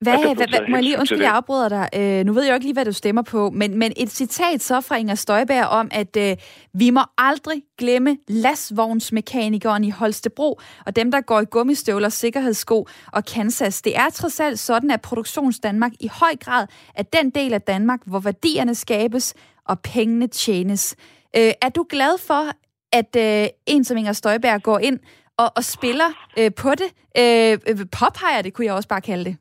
Hvad, 0.00 0.34
hvad, 0.34 0.48
hvad, 0.48 0.60
må 0.68 0.76
jeg 0.76 0.82
lige 0.82 0.98
undskylde, 0.98 1.24
jeg 1.24 1.32
afbryder 1.32 1.68
dig. 1.68 1.88
Øh, 1.94 2.24
nu 2.24 2.32
ved 2.32 2.42
jeg 2.42 2.50
jo 2.50 2.54
ikke 2.54 2.66
lige, 2.66 2.72
hvad 2.72 2.84
du 2.84 2.92
stemmer 2.92 3.22
på, 3.22 3.50
men, 3.50 3.78
men 3.78 3.92
et 3.96 4.10
citat 4.10 4.62
så 4.62 4.80
fra 4.80 4.96
Inger 4.96 5.14
Støjberg 5.14 5.64
om, 5.66 5.88
at 5.90 6.16
øh, 6.16 6.36
vi 6.74 6.90
må 6.90 7.00
aldrig 7.18 7.62
glemme 7.78 8.16
lastvognsmekanikeren 8.28 9.84
i 9.84 9.90
Holstebro 9.90 10.60
og 10.86 10.96
dem, 10.96 11.10
der 11.10 11.20
går 11.20 11.40
i 11.40 11.44
gummistøvler, 11.44 12.08
sikkerhedssko 12.08 12.86
og 13.12 13.24
Kansas. 13.24 13.82
Det 13.82 13.96
er 13.96 14.10
trods 14.10 14.40
alt 14.40 14.58
sådan, 14.58 14.90
at 14.90 15.00
Produktions 15.00 15.58
Danmark 15.60 15.92
i 16.00 16.10
høj 16.12 16.36
grad 16.36 16.66
er 16.94 17.02
den 17.02 17.30
del 17.30 17.54
af 17.54 17.62
Danmark, 17.62 18.00
hvor 18.06 18.18
værdierne 18.18 18.74
skabes 18.74 19.34
og 19.64 19.80
pengene 19.80 20.26
tjenes. 20.26 20.96
Øh, 21.36 21.52
er 21.62 21.68
du 21.68 21.86
glad 21.88 22.18
for, 22.18 22.46
at 22.92 23.16
øh, 23.16 23.48
en 23.66 23.84
som 23.84 23.96
Inger 23.96 24.12
Støjberg 24.12 24.62
går 24.62 24.78
ind 24.78 24.98
og, 25.36 25.52
og 25.56 25.64
spiller 25.64 26.28
øh, 26.38 26.54
på 26.54 26.70
det. 26.70 26.90
Øh, 27.18 27.58
øh, 27.66 27.86
påpeger 27.92 28.42
det, 28.42 28.52
kunne 28.54 28.66
jeg 28.66 28.74
også 28.74 28.88
bare 28.88 29.00
kalde 29.00 29.24
det. 29.24 29.36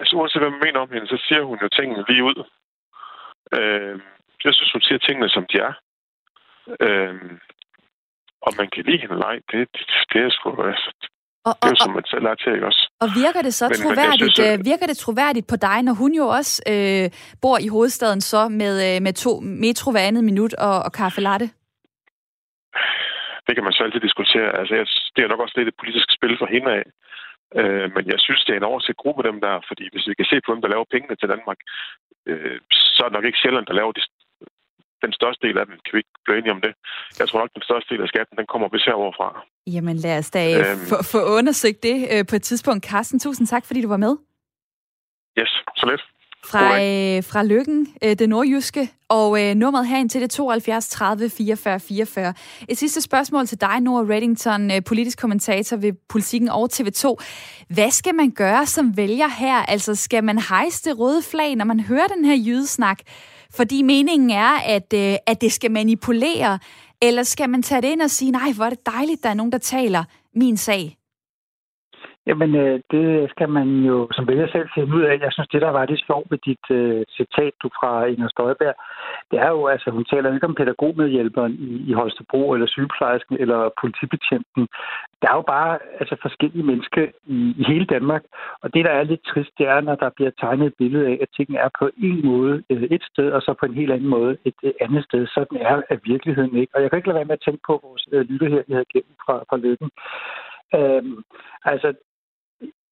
Altså, 0.00 0.16
uanset 0.16 0.42
hvad 0.42 0.50
man 0.50 0.64
mener 0.66 0.80
om 0.80 0.92
hende, 0.92 1.06
så 1.06 1.18
siger 1.26 1.42
hun 1.42 1.58
jo 1.62 1.68
tingene 1.68 2.04
lige 2.08 2.24
ud. 2.24 2.38
Øh, 3.58 4.00
jeg 4.44 4.54
synes, 4.54 4.72
hun 4.72 4.82
siger 4.82 4.98
tingene, 4.98 5.28
som 5.28 5.44
de 5.50 5.56
er. 5.68 5.72
Øh, 6.86 7.14
og 8.46 8.52
man 8.58 8.68
kan 8.72 8.84
lide 8.84 9.00
hende 9.02 9.18
nej, 9.26 9.36
det, 9.50 9.60
det, 9.74 9.84
det 10.12 10.20
er 10.22 10.30
sgu... 10.30 10.62
Altså, 10.62 10.90
og, 11.46 11.52
det 11.56 11.68
er 11.68 11.74
jo, 11.74 11.84
som 11.84 11.92
man 11.98 12.04
selv 12.06 12.24
er 12.24 12.34
til, 12.34 12.52
ikke 12.54 12.66
også? 12.66 12.82
Og 13.04 13.08
virker 13.22 13.42
det 13.42 13.54
så 13.54 13.64
men, 13.68 13.76
troværdigt, 13.82 14.22
men 14.22 14.34
synes, 14.34 14.58
at... 14.58 14.60
virker 14.70 14.86
det 14.86 14.96
troværdigt 14.96 15.46
på 15.52 15.56
dig, 15.56 15.78
når 15.82 15.94
hun 16.02 16.12
jo 16.20 16.26
også 16.38 16.54
øh, 16.72 17.06
bor 17.42 17.58
i 17.66 17.68
hovedstaden 17.68 18.20
så 18.20 18.48
med, 18.48 18.74
øh, 18.88 19.02
med 19.06 19.12
to 19.12 19.32
metro 19.64 19.90
hver 19.92 20.04
andet 20.08 20.24
minut 20.24 20.54
og, 20.54 20.76
og 20.86 20.92
kaffe 20.92 21.20
latte? 21.20 21.46
Det 23.46 23.52
kan 23.54 23.64
man 23.64 23.72
så 23.72 23.82
altid 23.84 24.00
diskutere. 24.00 24.48
Altså, 24.60 24.74
jeg, 24.74 24.86
det 25.14 25.20
er 25.22 25.28
nok 25.28 25.40
også 25.40 25.54
lidt 25.56 25.68
et 25.68 25.80
politisk 25.80 26.08
spil 26.16 26.34
for 26.38 26.48
hende 26.54 26.70
af. 26.78 26.84
Øh, 27.60 27.86
men 27.94 28.04
jeg 28.12 28.20
synes, 28.26 28.44
det 28.44 28.52
er 28.52 28.60
en 28.60 28.70
overset 28.70 28.96
gruppe 29.02 29.22
dem 29.28 29.38
der, 29.46 29.54
fordi 29.70 29.84
hvis 29.92 30.08
vi 30.08 30.14
kan 30.14 30.30
se 30.32 30.36
på 30.46 30.50
dem, 30.54 30.60
der 30.62 30.72
laver 30.74 30.92
pengene 30.94 31.16
til 31.16 31.28
Danmark, 31.34 31.58
øh, 32.30 32.58
så 32.94 33.00
er 33.02 33.08
det 33.08 33.16
nok 33.16 33.28
ikke 33.28 33.42
Sjælland, 33.42 33.66
der 33.66 33.78
laver 33.80 33.92
de, 33.92 34.02
den 35.04 35.12
største 35.18 35.46
del 35.46 35.58
af 35.58 35.66
den. 35.66 35.76
Kan 35.84 35.92
vi 35.94 35.98
ikke 36.02 36.16
blive 36.24 36.38
enige 36.38 36.56
om 36.56 36.62
det? 36.66 36.72
Jeg 37.18 37.28
tror 37.28 37.40
nok, 37.40 37.54
den 37.58 37.68
største 37.68 37.88
del 37.92 38.02
af 38.02 38.08
skatten, 38.08 38.38
den 38.40 38.46
kommer 38.52 38.68
vist 38.68 38.86
herovre 38.90 39.14
fra. 39.18 39.28
Jamen 39.74 39.96
lad 39.96 40.18
os 40.18 40.30
da 40.36 40.42
øh, 40.50 40.58
øhm, 40.58 40.84
få, 40.90 40.96
få 41.14 41.20
undersøgt 41.38 41.80
det 41.88 41.96
øh, 42.12 42.24
på 42.30 42.34
et 42.36 42.44
tidspunkt. 42.50 42.82
Carsten, 42.90 43.18
tusind 43.20 43.46
tak, 43.46 43.64
fordi 43.66 43.80
du 43.82 43.88
var 43.88 44.02
med. 44.06 44.14
Yes, 45.40 45.52
så 45.80 45.84
lidt. 45.90 46.02
Fra, 46.46 46.82
øh, 46.82 47.24
fra 47.24 47.42
Lykken, 47.42 47.88
øh, 48.04 48.18
det 48.18 48.28
nordjyske, 48.28 48.90
og 49.08 49.42
øh, 49.42 49.54
nummeret 49.54 49.86
herind 49.86 50.10
til 50.10 50.20
det 50.20 50.30
72 50.30 50.88
30 50.88 51.30
44 51.30 51.80
44. 51.80 52.34
Et 52.68 52.78
sidste 52.78 53.00
spørgsmål 53.00 53.46
til 53.46 53.60
dig, 53.60 53.80
Nora 53.80 54.14
Reddington, 54.14 54.70
øh, 54.70 54.84
politisk 54.84 55.18
kommentator 55.18 55.76
ved 55.76 55.92
Politikken 56.08 56.48
og 56.48 56.68
TV2. 56.72 57.16
Hvad 57.68 57.90
skal 57.90 58.14
man 58.14 58.30
gøre 58.30 58.66
som 58.66 58.96
vælger 58.96 59.28
her? 59.28 59.54
Altså, 59.54 59.94
skal 59.94 60.24
man 60.24 60.38
hejse 60.38 60.84
det 60.84 60.98
røde 60.98 61.22
flag, 61.22 61.56
når 61.56 61.64
man 61.64 61.80
hører 61.80 62.06
den 62.06 62.24
her 62.24 62.36
jydesnak? 62.36 62.98
Fordi 63.54 63.82
meningen 63.82 64.30
er, 64.30 64.58
at, 64.64 64.92
øh, 64.94 65.16
at 65.26 65.40
det 65.40 65.52
skal 65.52 65.70
manipulere, 65.70 66.58
eller 67.02 67.22
skal 67.22 67.50
man 67.50 67.62
tage 67.62 67.82
det 67.82 67.88
ind 67.88 68.02
og 68.02 68.10
sige, 68.10 68.30
nej, 68.30 68.52
hvor 68.52 68.64
er 68.64 68.70
det 68.70 68.86
dejligt, 68.86 69.22
der 69.22 69.28
er 69.28 69.34
nogen, 69.34 69.52
der 69.52 69.58
taler 69.58 70.04
min 70.34 70.56
sag? 70.56 70.96
Jamen, 72.26 72.54
øh, 72.56 72.80
det 72.90 73.30
skal 73.30 73.48
man 73.48 73.68
jo 73.90 74.08
som 74.12 74.28
vælger 74.28 74.48
selv 74.48 74.68
finde 74.74 74.94
ud 74.96 75.02
af. 75.02 75.18
Jeg 75.20 75.32
synes, 75.32 75.48
det 75.48 75.62
der 75.62 75.70
var 75.70 75.86
det 75.86 76.04
sjovt 76.06 76.30
ved 76.30 76.38
dit 76.48 76.64
uh, 76.70 77.02
citat 77.16 77.52
du 77.62 77.68
fra 77.78 78.04
Inger 78.04 78.28
Støjberg, 78.28 78.74
det 79.30 79.38
er 79.38 79.48
jo, 79.48 79.66
altså 79.66 79.90
hun 79.90 80.04
taler 80.04 80.34
ikke 80.34 80.46
om 80.46 80.54
pædagogmedhjælperen 80.54 81.52
i, 81.52 81.90
i 81.90 81.92
Holstebro, 81.92 82.52
eller 82.52 82.66
sygeplejersken, 82.66 83.36
eller 83.40 83.70
politibetjenten. 83.80 84.68
Der 85.22 85.28
er 85.30 85.36
jo 85.36 85.44
bare 85.56 85.78
altså, 86.00 86.16
forskellige 86.22 86.66
mennesker 86.70 87.02
i, 87.26 87.38
i 87.60 87.64
hele 87.68 87.86
Danmark. 87.86 88.22
Og 88.62 88.74
det, 88.74 88.84
der 88.84 88.90
er 88.90 89.02
lidt 89.02 89.24
trist, 89.24 89.52
det 89.58 89.66
er, 89.68 89.80
når 89.80 89.94
der 89.94 90.10
bliver 90.16 90.30
tegnet 90.40 90.66
et 90.66 90.74
billede 90.78 91.06
af, 91.06 91.18
at 91.22 91.28
tingene 91.36 91.58
er 91.58 91.70
på 91.78 91.90
en 91.96 92.26
måde 92.26 92.62
øh, 92.70 92.82
et 92.82 93.04
sted, 93.12 93.30
og 93.32 93.42
så 93.42 93.54
på 93.60 93.66
en 93.66 93.74
helt 93.74 93.92
anden 93.92 94.08
måde 94.08 94.36
et 94.44 94.58
uh, 94.62 94.70
andet 94.80 95.04
sted. 95.04 95.26
Sådan 95.26 95.58
er 95.60 95.82
at 95.88 96.00
virkeligheden 96.04 96.56
ikke. 96.56 96.72
Og 96.74 96.82
jeg 96.82 96.90
kan 96.90 96.96
ikke 96.96 97.08
lade 97.08 97.20
være 97.20 97.30
med 97.30 97.38
at 97.38 97.44
tænke 97.46 97.62
på 97.66 97.80
vores 97.84 98.02
uh, 98.12 98.20
lytter 98.20 98.48
her, 98.48 98.62
vi 98.66 98.72
havde 98.72 98.92
gennem 98.94 99.14
fra, 99.26 99.36
fra 99.48 99.56
Lykken. 99.56 99.90
Øhm, 100.78 101.22
altså, 101.64 101.94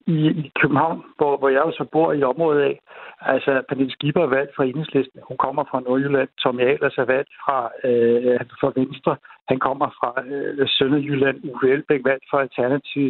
i, 0.06 0.28
i 0.42 0.52
København, 0.60 1.02
hvor, 1.16 1.36
hvor 1.36 1.48
jeg 1.48 1.62
også 1.62 1.84
bor 1.92 2.12
i 2.12 2.22
området 2.22 2.62
af. 2.62 2.80
Altså, 3.20 3.62
Pernille 3.68 3.92
Skipper 3.92 4.22
er 4.22 4.34
valgt 4.36 4.56
fra 4.56 4.64
Enhedslisten. 4.64 5.20
Hun 5.28 5.36
kommer 5.36 5.64
fra 5.70 5.80
Nordjylland. 5.80 6.28
Tom 6.42 6.60
Ahlers 6.60 6.98
er 6.98 7.04
valgt 7.04 7.30
fra, 7.44 7.70
øh, 7.84 8.40
fra 8.60 8.72
Venstre. 8.76 9.16
Han 9.50 9.58
kommer 9.68 9.88
fra 9.98 10.10
øh, 10.32 10.68
Sønderjylland, 10.76 11.38
Uffe 11.50 11.66
Elbæk 11.74 12.02
valgt 12.10 12.26
for 12.30 12.38
Alternativ. 12.46 13.06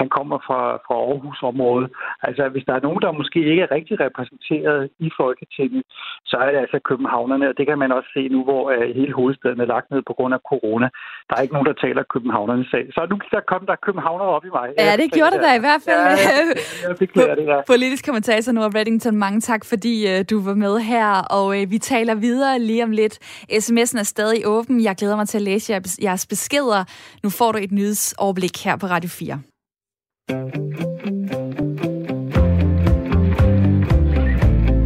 Han 0.00 0.08
kommer 0.16 0.38
fra, 0.46 0.60
fra 0.86 0.96
Aarhus-området. 1.08 1.88
Altså, 2.28 2.42
hvis 2.52 2.64
der 2.68 2.74
er 2.74 2.82
nogen, 2.86 3.02
der 3.04 3.18
måske 3.20 3.40
ikke 3.50 3.62
er 3.66 3.74
rigtig 3.78 3.94
repræsenteret 4.06 4.82
i 5.06 5.08
Folketinget, 5.20 5.82
så 6.30 6.36
er 6.44 6.50
det 6.52 6.58
altså 6.64 6.78
københavnerne, 6.90 7.48
og 7.50 7.54
det 7.58 7.64
kan 7.66 7.78
man 7.82 7.92
også 7.98 8.10
se 8.16 8.22
nu, 8.34 8.40
hvor 8.48 8.62
øh, 8.74 8.86
hele 8.98 9.14
hovedstaden 9.20 9.60
er 9.60 9.68
lagt 9.74 9.90
ned 9.90 10.02
på 10.08 10.12
grund 10.18 10.34
af 10.38 10.40
corona. 10.50 10.88
Der 11.28 11.34
er 11.36 11.42
ikke 11.44 11.56
nogen, 11.56 11.70
der 11.70 11.76
taler 11.84 12.02
københavnernes 12.14 12.68
sag. 12.74 12.84
Så 12.94 13.00
nu 13.10 13.16
der 13.34 13.42
kom 13.52 13.62
der 13.70 13.76
københavner 13.86 14.24
op 14.36 14.44
i 14.44 14.52
mig. 14.58 14.68
Ja, 14.78 14.92
det 15.02 15.08
gjorde 15.16 15.32
det 15.34 15.42
da 15.46 15.50
i 15.60 15.62
hvert 15.66 15.82
fald. 15.86 16.00
Ja, 16.00 16.42
jeg 16.88 16.96
beklager 17.02 17.34
det, 17.34 17.46
ja. 17.52 17.58
Politisk 17.74 18.02
kommentator 18.06 18.52
Nora 18.52 18.70
Reddington, 18.76 19.16
mange 19.16 19.40
tak, 19.40 19.62
fordi 19.72 19.94
uh, 20.10 20.18
du 20.30 20.36
var 20.48 20.54
med 20.54 20.74
her, 20.78 21.08
og 21.36 21.46
uh, 21.46 21.70
vi 21.72 21.78
taler 21.78 22.14
videre 22.14 22.58
lige 22.58 22.84
om 22.84 22.90
lidt. 22.90 23.14
SMS'en 23.62 23.98
er 23.98 24.08
stadig 24.14 24.40
åben. 24.46 24.84
Jeg 24.84 24.94
glæder 24.96 25.16
mig 25.16 25.28
til 25.28 25.38
at 25.38 25.42
læse 25.42 25.72
jeres 26.02 26.26
beskeder. 26.26 26.84
Nu 27.22 27.30
får 27.30 27.52
du 27.52 27.58
et 27.58 27.72
nyhedsoverblik 27.72 28.64
her 28.64 28.76
på 28.76 28.86
Radio 28.86 29.10
4. 29.10 29.40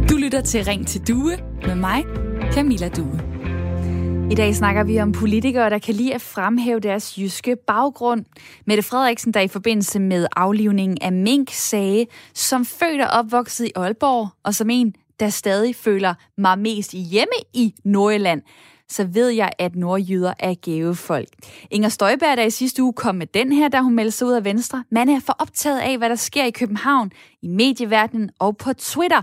Du 0.09 0.17
lytter 0.17 0.41
til 0.41 0.65
Ring 0.65 0.87
til 0.87 1.07
Due 1.07 1.37
med 1.65 1.75
mig, 1.75 2.03
Camilla 2.53 2.89
Due. 2.89 3.27
I 4.31 4.35
dag 4.35 4.55
snakker 4.55 4.83
vi 4.83 4.99
om 4.99 5.11
politikere, 5.11 5.69
der 5.69 5.79
kan 5.79 5.95
lide 5.95 6.13
at 6.13 6.21
fremhæve 6.21 6.79
deres 6.79 7.17
jyske 7.17 7.55
baggrund. 7.67 8.25
Mette 8.65 8.83
Frederiksen, 8.83 9.33
der 9.33 9.39
i 9.39 9.47
forbindelse 9.47 9.99
med 9.99 10.27
aflivningen 10.35 10.97
af 11.01 11.11
mink 11.11 11.49
sagde, 11.51 12.05
som 12.33 12.65
født 12.65 13.01
og 13.01 13.07
opvokset 13.07 13.65
i 13.65 13.71
Aalborg, 13.75 14.29
og 14.43 14.55
som 14.55 14.69
en, 14.69 14.93
der 15.19 15.29
stadig 15.29 15.75
føler 15.75 16.13
mig 16.37 16.59
mest 16.59 16.91
hjemme 16.93 17.33
i 17.53 17.73
Nordjylland, 17.83 18.41
så 18.89 19.03
ved 19.03 19.29
jeg, 19.29 19.51
at 19.57 19.75
nordjyder 19.75 20.33
er 20.39 20.53
gavefolk. 20.53 21.29
Inger 21.71 21.89
Støjberg, 21.89 22.37
der 22.37 22.43
i 22.43 22.49
sidste 22.49 22.83
uge 22.83 22.93
kom 22.93 23.15
med 23.15 23.27
den 23.27 23.51
her, 23.51 23.67
da 23.67 23.79
hun 23.79 23.95
meldte 23.95 24.11
sig 24.11 24.27
ud 24.27 24.33
af 24.33 24.45
Venstre. 24.45 24.83
Man 24.91 25.09
er 25.09 25.19
for 25.19 25.35
optaget 25.39 25.79
af, 25.79 25.97
hvad 25.97 26.09
der 26.09 26.15
sker 26.15 26.43
i 26.43 26.51
København, 26.51 27.11
i 27.41 27.47
medieverdenen 27.47 28.29
og 28.39 28.57
på 28.57 28.73
Twitter. 28.73 29.21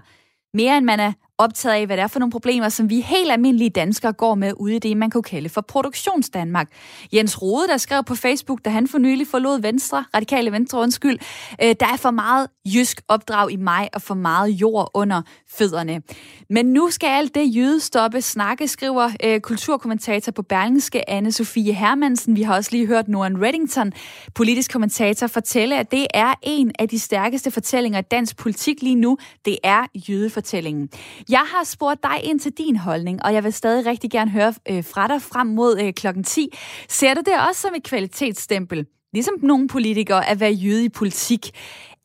Mere 0.55 0.77
end 0.77 0.85
man 0.85 1.00
er 1.00 1.12
optaget 1.38 1.74
af, 1.74 1.87
hvad 1.87 1.96
det 1.96 2.03
er 2.03 2.07
for 2.07 2.18
nogle 2.18 2.31
problemer, 2.33 2.68
som 2.68 2.90
vi 2.90 3.00
helt 3.00 3.33
almindelige 3.33 3.70
danskere 3.70 4.12
går 4.12 4.35
med 4.35 4.53
ude 4.57 4.77
i 4.77 4.79
det, 4.79 4.96
man 4.96 5.11
kunne 5.11 5.22
kalde 5.22 5.48
for 5.48 5.61
produktionsdanmark. 5.61 6.68
Jens 7.12 7.42
Rode, 7.42 7.68
der 7.68 7.77
skrev 7.77 8.05
på 8.05 8.14
Facebook, 8.14 8.64
da 8.64 8.70
han 8.70 8.88
for 8.88 8.98
nylig 8.98 9.27
forlod 9.27 9.61
Venstre, 9.61 10.05
radikale 10.14 10.53
Venstre, 10.53 10.79
undskyld, 10.81 11.18
øh, 11.62 11.74
der 11.81 11.87
er 11.92 11.96
for 11.96 12.11
meget 12.11 12.48
jysk 12.66 13.00
opdrag 13.09 13.53
i 13.53 13.57
mig 13.57 13.88
og 13.92 14.03
for 14.03 14.14
meget 14.14 14.48
jord 14.48 14.90
under 14.94 15.22
fødderne. 15.48 16.03
Men 16.50 16.66
nu 16.66 16.90
skal 16.90 17.07
alt 17.07 17.35
det 17.35 17.57
jyde 17.57 17.81
stoppe 17.81 18.20
snakke, 18.20 18.68
skriver 18.68 19.11
øh, 19.24 19.40
kulturkommentator 19.40 20.33
på 20.33 20.42
Berlingske, 20.42 21.11
anne 21.11 21.33
Sofie 21.33 21.72
Hermansen. 21.72 22.37
Vi 22.37 22.42
har 22.42 22.55
også 22.55 22.70
lige 22.72 22.87
hørt 22.87 23.09
Noran 23.09 23.42
Reddington, 23.42 23.92
politisk 24.35 24.72
kommentator, 24.72 25.27
fortælle, 25.27 25.79
at 25.79 25.90
det 25.90 26.07
er 26.14 26.35
en 26.42 26.72
af 26.79 26.88
de 26.88 26.98
stærkeste 26.98 27.50
fortællinger 27.50 27.98
i 27.98 28.03
dansk 28.03 28.37
politik 28.37 28.83
lige 28.83 28.94
nu. 28.94 29.18
Det 29.44 29.59
er 29.62 29.87
jydefortællingen. 30.09 30.88
Jeg 31.29 31.44
har 31.46 31.64
spurgt 31.64 32.03
dig 32.03 32.20
ind 32.22 32.40
til 32.40 32.53
din 32.53 32.77
holdning, 32.77 33.24
og 33.24 33.35
jeg 33.35 33.44
vil 33.44 33.53
stadig 33.53 33.87
rigtig 33.87 34.11
gerne 34.11 34.31
høre 34.31 34.55
øh, 34.70 34.85
fra 34.85 35.09
dig 35.09 35.22
frem 35.22 35.46
mod 35.46 35.81
øh, 35.81 35.92
klokken 35.92 36.24
10. 36.24 36.48
Ser 36.88 37.14
du 37.14 37.20
det 37.27 37.35
også 37.48 37.61
som 37.61 37.74
et 37.74 37.83
kvalitetsstempel, 37.83 38.87
ligesom 39.12 39.35
nogle 39.42 39.68
politikere, 39.68 40.29
at 40.29 40.40
være 40.40 40.53
jøde 40.53 40.85
i 40.85 40.88
politik? 40.88 41.50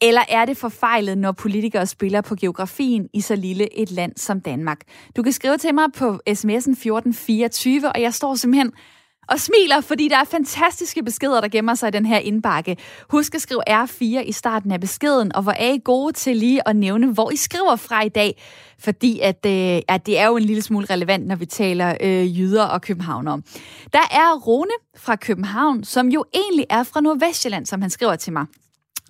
Eller 0.01 0.21
er 0.29 0.45
det 0.45 0.57
forfejlet, 0.57 1.17
når 1.17 1.31
politikere 1.31 1.87
spiller 1.87 2.21
på 2.21 2.35
geografien 2.35 3.07
i 3.13 3.21
så 3.21 3.35
lille 3.35 3.79
et 3.79 3.91
land 3.91 4.11
som 4.15 4.41
Danmark? 4.41 4.79
Du 5.17 5.23
kan 5.23 5.31
skrive 5.31 5.57
til 5.57 5.75
mig 5.75 5.85
på 5.97 6.19
sms'en 6.29 6.71
1424, 6.71 7.91
og 7.91 8.01
jeg 8.01 8.13
står 8.13 8.35
simpelthen 8.35 8.71
og 9.29 9.39
smiler, 9.39 9.81
fordi 9.81 10.07
der 10.07 10.17
er 10.17 10.23
fantastiske 10.23 11.03
beskeder, 11.03 11.41
der 11.41 11.47
gemmer 11.47 11.75
sig 11.75 11.87
i 11.87 11.91
den 11.91 12.05
her 12.05 12.17
indbakke. 12.17 12.77
Husk 13.09 13.35
at 13.35 13.41
skrive 13.41 13.83
R4 13.83 14.03
i 14.03 14.31
starten 14.31 14.71
af 14.71 14.79
beskeden, 14.79 15.35
og 15.35 15.43
hvor 15.43 15.51
er 15.51 15.73
I 15.73 15.79
gode 15.83 16.13
til 16.13 16.37
lige 16.37 16.67
at 16.67 16.75
nævne, 16.75 17.13
hvor 17.13 17.31
I 17.31 17.35
skriver 17.35 17.75
fra 17.75 18.03
i 18.03 18.09
dag, 18.09 18.41
fordi 18.79 19.19
at, 19.19 19.45
øh, 19.45 19.81
at 19.87 20.05
det 20.05 20.19
er 20.19 20.27
jo 20.27 20.37
en 20.37 20.43
lille 20.43 20.61
smule 20.61 20.85
relevant, 20.89 21.27
når 21.27 21.35
vi 21.35 21.45
taler 21.45 21.97
øh, 22.01 22.39
jyder 22.39 22.63
og 22.63 22.81
københavnere. 22.81 23.41
Der 23.93 24.07
er 24.11 24.37
Rune 24.37 24.71
fra 24.97 25.15
København, 25.15 25.83
som 25.83 26.07
jo 26.07 26.25
egentlig 26.33 26.65
er 26.69 26.83
fra 26.83 27.01
Nordvestjylland, 27.01 27.65
som 27.65 27.81
han 27.81 27.89
skriver 27.89 28.15
til 28.15 28.33
mig. 28.33 28.45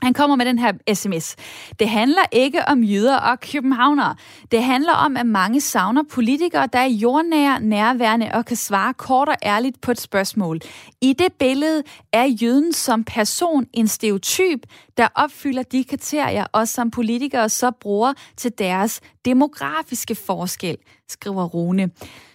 Han 0.02 0.14
kommer 0.14 0.36
med 0.36 0.46
den 0.46 0.60
her 0.60 0.74
sms. 0.94 1.36
Det 1.80 1.90
handler 1.90 2.22
ikke 2.32 2.62
om 2.68 2.84
jyder 2.84 3.18
og 3.18 3.40
københavnere. 3.40 4.16
Det 4.52 4.64
handler 4.64 4.94
om, 4.94 5.18
at 5.18 5.26
mange 5.26 5.62
savner 5.62 6.04
politikere, 6.12 6.68
der 6.74 6.80
er 6.80 6.88
jordnære, 6.88 7.62
nærværende 7.62 8.30
og 8.34 8.46
kan 8.46 8.58
svare 8.58 8.94
kort 8.94 9.30
og 9.30 9.36
ærligt 9.44 9.82
på 9.82 9.92
et 9.92 10.00
spørgsmål. 10.00 10.60
I 11.02 11.14
det 11.14 11.34
billede 11.40 11.84
er 12.14 12.26
jøden 12.26 12.74
som 12.74 13.04
person 13.04 13.66
en 13.74 13.88
stereotyp, 13.88 14.60
der 14.98 15.08
opfylder 15.16 15.64
de 15.64 15.84
kriterier, 15.84 16.46
og 16.52 16.68
som 16.68 16.92
politikere 16.92 17.50
så 17.50 17.72
bruger 17.72 18.14
til 18.38 18.52
deres 18.58 19.02
demografiske 19.26 20.16
forskel, 20.16 20.78
skriver 21.10 21.46
Rune. 21.46 21.90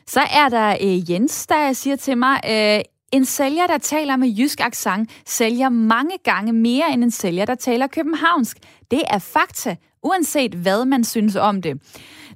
Så 0.06 0.20
er 0.20 0.48
der 0.48 0.76
øh, 0.80 1.10
Jens, 1.10 1.46
der 1.46 1.72
siger 1.72 1.96
til 1.96 2.18
mig, 2.18 2.40
øh, 2.50 2.93
en 3.14 3.24
sælger, 3.24 3.66
der 3.66 3.78
taler 3.78 4.16
med 4.16 4.28
jysk 4.28 4.60
accent, 4.60 5.10
sælger 5.26 5.68
mange 5.68 6.18
gange 6.24 6.52
mere 6.52 6.92
end 6.92 7.04
en 7.04 7.10
sælger, 7.10 7.44
der 7.44 7.54
taler 7.54 7.86
københavnsk. 7.86 8.56
Det 8.90 9.02
er 9.10 9.18
fakta, 9.18 9.76
uanset 10.02 10.54
hvad 10.54 10.84
man 10.84 11.04
synes 11.04 11.36
om 11.36 11.62
det. 11.62 11.82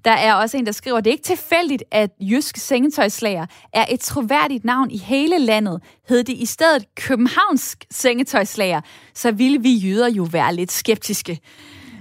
Der 0.05 0.11
er 0.11 0.35
også 0.35 0.57
en, 0.57 0.67
der 0.67 0.73
skriver, 0.73 0.99
at 0.99 1.05
det 1.05 1.11
er 1.11 1.15
ikke 1.15 1.25
tilfældigt, 1.25 1.85
at 1.91 2.11
jysk 2.21 2.57
sengetøjslager 2.57 3.47
er 3.73 3.87
et 3.91 4.01
troværdigt 4.01 4.65
navn 4.65 4.91
i 4.91 4.99
hele 4.99 5.39
landet. 5.39 5.83
Hed 6.09 6.25
det 6.25 6.33
i 6.37 6.47
stedet 6.47 6.95
københavnsk 6.95 7.85
sengetøjslager, 7.91 8.81
så 9.15 9.31
ville 9.31 9.63
vi 9.63 9.79
jyder 9.79 10.09
jo 10.09 10.23
være 10.23 10.55
lidt 10.55 10.73
skeptiske. 10.73 11.41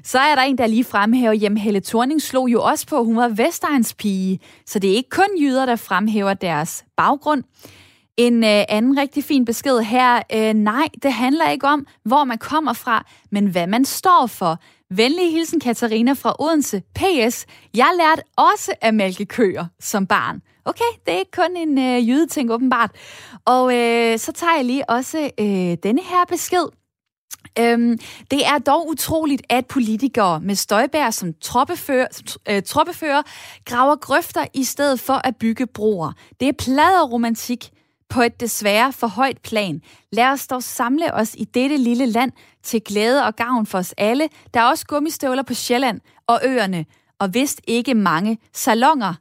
Så 0.03 0.19
er 0.19 0.35
der 0.35 0.41
en, 0.41 0.57
der 0.57 0.67
lige 0.67 0.83
fremhæver, 0.83 1.33
hjem. 1.33 1.55
Helle 1.55 1.79
Thorning 1.79 2.21
slog 2.21 2.49
jo 2.49 2.63
også 2.63 2.87
på, 2.87 2.99
at 2.99 3.05
hun 3.05 3.15
var 3.15 3.27
Vestegns 3.27 3.93
pige. 3.93 4.39
Så 4.65 4.79
det 4.79 4.89
er 4.91 4.95
ikke 4.95 5.09
kun 5.09 5.29
jyder, 5.39 5.65
der 5.65 5.75
fremhæver 5.75 6.33
deres 6.33 6.85
baggrund. 6.97 7.43
En 8.17 8.43
øh, 8.43 8.63
anden 8.69 8.99
rigtig 8.99 9.23
fin 9.23 9.45
besked 9.45 9.79
her. 9.79 10.21
Øh, 10.33 10.53
nej, 10.53 10.87
det 11.03 11.13
handler 11.13 11.49
ikke 11.49 11.67
om, 11.67 11.87
hvor 12.05 12.23
man 12.23 12.37
kommer 12.37 12.73
fra, 12.73 13.05
men 13.31 13.47
hvad 13.47 13.67
man 13.67 13.85
står 13.85 14.27
for. 14.27 14.59
Venlig 14.89 15.31
hilsen 15.31 15.59
Katarina 15.59 16.13
fra 16.13 16.35
Odense. 16.39 16.81
PS. 16.95 17.45
Jeg 17.73 17.91
lærte 17.97 18.21
også 18.37 18.71
at 18.81 18.93
mælke 18.93 19.25
køer 19.25 19.65
som 19.79 20.07
barn. 20.07 20.41
Okay, 20.65 20.91
det 21.05 21.13
er 21.13 21.17
ikke 21.17 21.31
kun 21.31 21.57
en 21.57 21.77
øh, 21.77 22.09
jydeting 22.09 22.51
åbenbart. 22.51 22.91
Og 23.45 23.75
øh, 23.75 24.19
så 24.19 24.31
tager 24.31 24.55
jeg 24.55 24.65
lige 24.65 24.89
også 24.89 25.29
øh, 25.39 25.77
denne 25.83 26.01
her 26.01 26.25
besked. 26.29 26.67
Øhm, 27.59 27.97
det 28.31 28.45
er 28.45 28.57
dog 28.57 28.87
utroligt, 28.87 29.41
at 29.49 29.65
politikere 29.65 30.39
med 30.39 30.55
Støjbær 30.55 31.09
som 31.09 31.33
troppefører, 31.41 32.07
øh, 32.49 32.61
troppefører 32.61 33.21
graver 33.65 33.95
grøfter 33.95 34.45
i 34.53 34.63
stedet 34.63 34.99
for 34.99 35.27
at 35.27 35.35
bygge 35.35 35.67
broer. 35.67 36.11
Det 36.39 36.47
er 36.47 36.53
plader 36.53 37.03
romantik 37.03 37.71
på 38.09 38.21
et 38.21 38.39
desværre 38.39 38.93
for 38.93 39.07
højt 39.07 39.37
plan. 39.41 39.81
Lad 40.11 40.25
os 40.25 40.47
dog 40.47 40.63
samle 40.63 41.13
os 41.13 41.35
i 41.37 41.43
dette 41.43 41.77
lille 41.77 42.05
land 42.05 42.31
til 42.63 42.81
glæde 42.81 43.25
og 43.25 43.35
gavn 43.35 43.65
for 43.65 43.77
os 43.77 43.93
alle. 43.97 44.29
Der 44.53 44.59
er 44.59 44.69
også 44.69 44.85
gummistøvler 44.85 45.43
på 45.43 45.53
Sjælland 45.53 46.01
og 46.27 46.39
øerne, 46.43 46.85
og 47.19 47.33
vist 47.33 47.61
ikke 47.67 47.93
mange 47.93 48.37
salonger. 48.53 49.13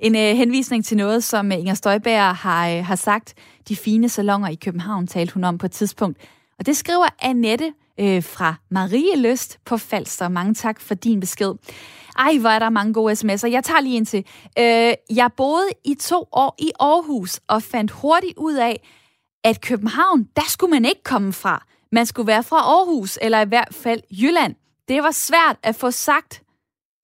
en 0.00 0.16
øh, 0.16 0.36
henvisning 0.36 0.84
til 0.84 0.96
noget, 0.96 1.24
som 1.24 1.52
øh, 1.52 1.58
Inger 1.58 1.74
Støjberg 1.74 2.36
har, 2.36 2.68
øh, 2.68 2.84
har 2.84 2.96
sagt. 2.96 3.34
De 3.68 3.76
fine 3.76 4.08
salonger 4.08 4.48
i 4.48 4.54
København 4.54 5.06
talte 5.06 5.34
hun 5.34 5.44
om 5.44 5.58
på 5.58 5.66
et 5.66 5.72
tidspunkt. 5.72 6.18
Og 6.58 6.66
det 6.66 6.76
skriver 6.76 7.06
Annette 7.22 7.72
øh, 8.00 8.22
fra 8.22 8.54
Marie 8.70 9.16
Løst 9.16 9.58
på 9.64 9.76
Falster. 9.76 10.28
Mange 10.28 10.54
tak 10.54 10.80
for 10.80 10.94
din 10.94 11.20
besked. 11.20 11.52
Ej, 12.18 12.38
hvor 12.38 12.50
er 12.50 12.58
der 12.58 12.70
mange 12.70 12.94
gode 12.94 13.12
sms'er. 13.12 13.48
Jeg 13.48 13.64
tager 13.64 13.80
lige 13.80 13.96
en 13.96 14.04
til. 14.04 14.24
Øh, 14.58 14.94
jeg 15.16 15.30
boede 15.36 15.68
i 15.84 15.94
to 15.94 16.28
år 16.32 16.54
i 16.58 16.70
Aarhus 16.80 17.40
og 17.48 17.62
fandt 17.62 17.90
hurtigt 17.90 18.38
ud 18.38 18.54
af, 18.54 18.88
at 19.44 19.60
København, 19.60 20.28
der 20.36 20.42
skulle 20.48 20.70
man 20.70 20.84
ikke 20.84 21.02
komme 21.02 21.32
fra. 21.32 21.66
Man 21.92 22.06
skulle 22.06 22.26
være 22.26 22.42
fra 22.42 22.56
Aarhus, 22.56 23.18
eller 23.22 23.40
i 23.40 23.48
hvert 23.48 23.74
fald 23.74 24.00
Jylland. 24.10 24.54
Det 24.88 25.02
var 25.02 25.10
svært 25.10 25.56
at 25.62 25.74
få 25.74 25.90
sagt 25.90 26.42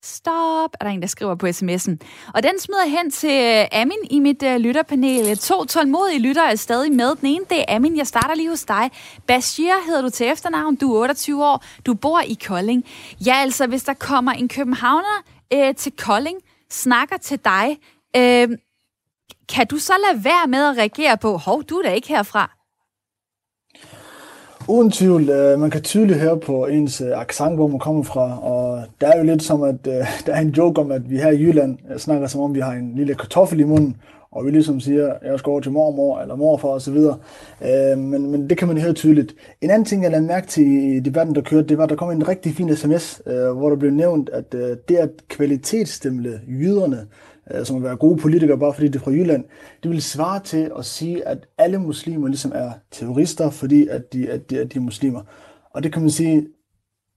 Stop, 0.03 0.69
er 0.79 0.85
der 0.85 0.91
en, 0.91 1.01
der 1.01 1.07
skriver 1.07 1.35
på 1.35 1.45
sms'en. 1.45 1.97
Og 2.33 2.43
den 2.43 2.59
smider 2.59 2.87
hen 2.87 3.11
til 3.11 3.29
øh, 3.29 3.81
Amin 3.81 3.97
i 4.11 4.19
mit 4.19 4.43
uh, 4.43 4.55
lytterpanel. 4.55 5.37
To 5.37 5.65
tålmodige 5.65 6.19
lytter 6.19 6.43
er 6.43 6.55
stadig 6.55 6.91
med. 6.91 7.15
Den 7.15 7.27
ene, 7.27 7.45
det 7.49 7.59
er 7.59 7.75
Amin. 7.75 7.97
Jeg 7.97 8.07
starter 8.07 8.35
lige 8.35 8.49
hos 8.49 8.63
dig. 8.63 8.91
Bashir 9.27 9.85
hedder 9.85 10.01
du 10.01 10.09
til 10.09 10.27
efternavn. 10.27 10.75
Du 10.75 10.93
er 10.93 10.99
28 10.99 11.45
år. 11.45 11.63
Du 11.85 11.93
bor 11.93 12.19
i 12.19 12.37
Kolding. 12.47 12.85
Ja, 13.25 13.35
altså, 13.35 13.67
hvis 13.67 13.83
der 13.83 13.93
kommer 13.93 14.31
en 14.31 14.47
københavner 14.47 15.23
uh, 15.55 15.75
til 15.75 15.91
Kolding, 15.91 16.37
snakker 16.69 17.17
til 17.17 17.39
dig, 17.45 17.77
uh, 18.17 18.55
kan 19.49 19.67
du 19.67 19.77
så 19.77 19.93
lade 20.07 20.23
være 20.23 20.47
med 20.47 20.65
at 20.69 20.77
reagere 20.77 21.17
på, 21.17 21.37
hov, 21.37 21.63
du 21.63 21.77
er 21.77 21.83
da 21.83 21.91
ikke 21.91 22.07
herfra? 22.07 22.58
Uden 24.69 24.91
tvivl, 24.91 25.29
øh, 25.29 25.59
man 25.59 25.69
kan 25.69 25.81
tydeligt 25.81 26.19
høre 26.19 26.39
på 26.39 26.65
ens 26.65 27.01
øh, 27.01 27.21
accent, 27.21 27.55
hvor 27.55 27.67
man 27.67 27.79
kommer 27.79 28.03
fra, 28.03 28.39
og 28.43 28.83
der 29.01 29.07
er 29.07 29.17
jo 29.17 29.23
lidt 29.23 29.43
som, 29.43 29.63
at 29.63 29.87
øh, 29.87 29.93
der 30.25 30.33
er 30.33 30.39
en 30.39 30.49
joke 30.49 30.81
om, 30.81 30.91
at 30.91 31.09
vi 31.09 31.17
her 31.17 31.29
i 31.29 31.41
Jylland 31.41 31.77
øh, 31.91 31.97
snakker 31.97 32.27
som 32.27 32.41
om, 32.41 32.55
vi 32.55 32.59
har 32.59 32.71
en 32.71 32.95
lille 32.95 33.15
kartoffel 33.15 33.59
i 33.59 33.63
munden, 33.63 33.97
og 34.31 34.45
vi 34.45 34.51
ligesom 34.51 34.79
siger, 34.79 35.13
jeg 35.23 35.39
skal 35.39 35.49
over 35.49 35.61
til 35.61 35.71
mormor 35.71 36.19
eller 36.19 36.35
morfar 36.35 36.67
osv. 36.67 36.97
Øh, 36.97 37.97
men, 37.97 38.31
men 38.31 38.49
det 38.49 38.57
kan 38.57 38.67
man 38.67 38.77
høre 38.77 38.93
tydeligt. 38.93 39.35
En 39.61 39.69
anden 39.69 39.85
ting, 39.85 40.03
jeg 40.03 40.11
lagde 40.11 40.25
mærke 40.25 40.47
til 40.47 40.67
i 40.95 40.99
debatten, 40.99 41.35
der 41.35 41.41
kørte, 41.41 41.67
det 41.67 41.77
var, 41.77 41.83
at 41.83 41.89
der 41.89 41.95
kom 41.95 42.11
en 42.11 42.27
rigtig 42.27 42.53
fin 42.53 42.75
sms, 42.75 43.21
øh, 43.25 43.51
hvor 43.51 43.69
der 43.69 43.75
blev 43.75 43.91
nævnt, 43.91 44.29
at 44.29 44.53
øh, 44.53 44.77
det 44.89 44.95
at 44.95 45.09
kvalitetsstemle 45.29 46.39
jyderne, 46.47 47.07
Øh, 47.53 47.65
som 47.65 47.77
at 47.77 47.83
være 47.83 47.95
gode 47.95 48.17
politikere, 48.17 48.59
bare 48.59 48.73
fordi 48.73 48.87
det 48.87 48.95
er 48.95 48.99
fra 49.03 49.11
Jylland, 49.11 49.43
det 49.83 49.91
vil 49.91 50.01
svare 50.01 50.39
til 50.43 50.71
at 50.77 50.85
sige, 50.85 51.27
at 51.27 51.47
alle 51.57 51.77
muslimer 51.77 52.27
ligesom 52.27 52.51
er 52.55 52.71
terrorister, 52.91 53.49
fordi 53.49 53.87
at 53.87 54.13
de, 54.13 54.29
at 54.29 54.49
de, 54.49 54.59
at 54.59 54.73
de 54.73 54.77
er 54.77 54.81
muslimer. 54.81 55.21
Og 55.73 55.83
det 55.83 55.93
kan 55.93 56.01
man 56.01 56.11
sige, 56.11 56.47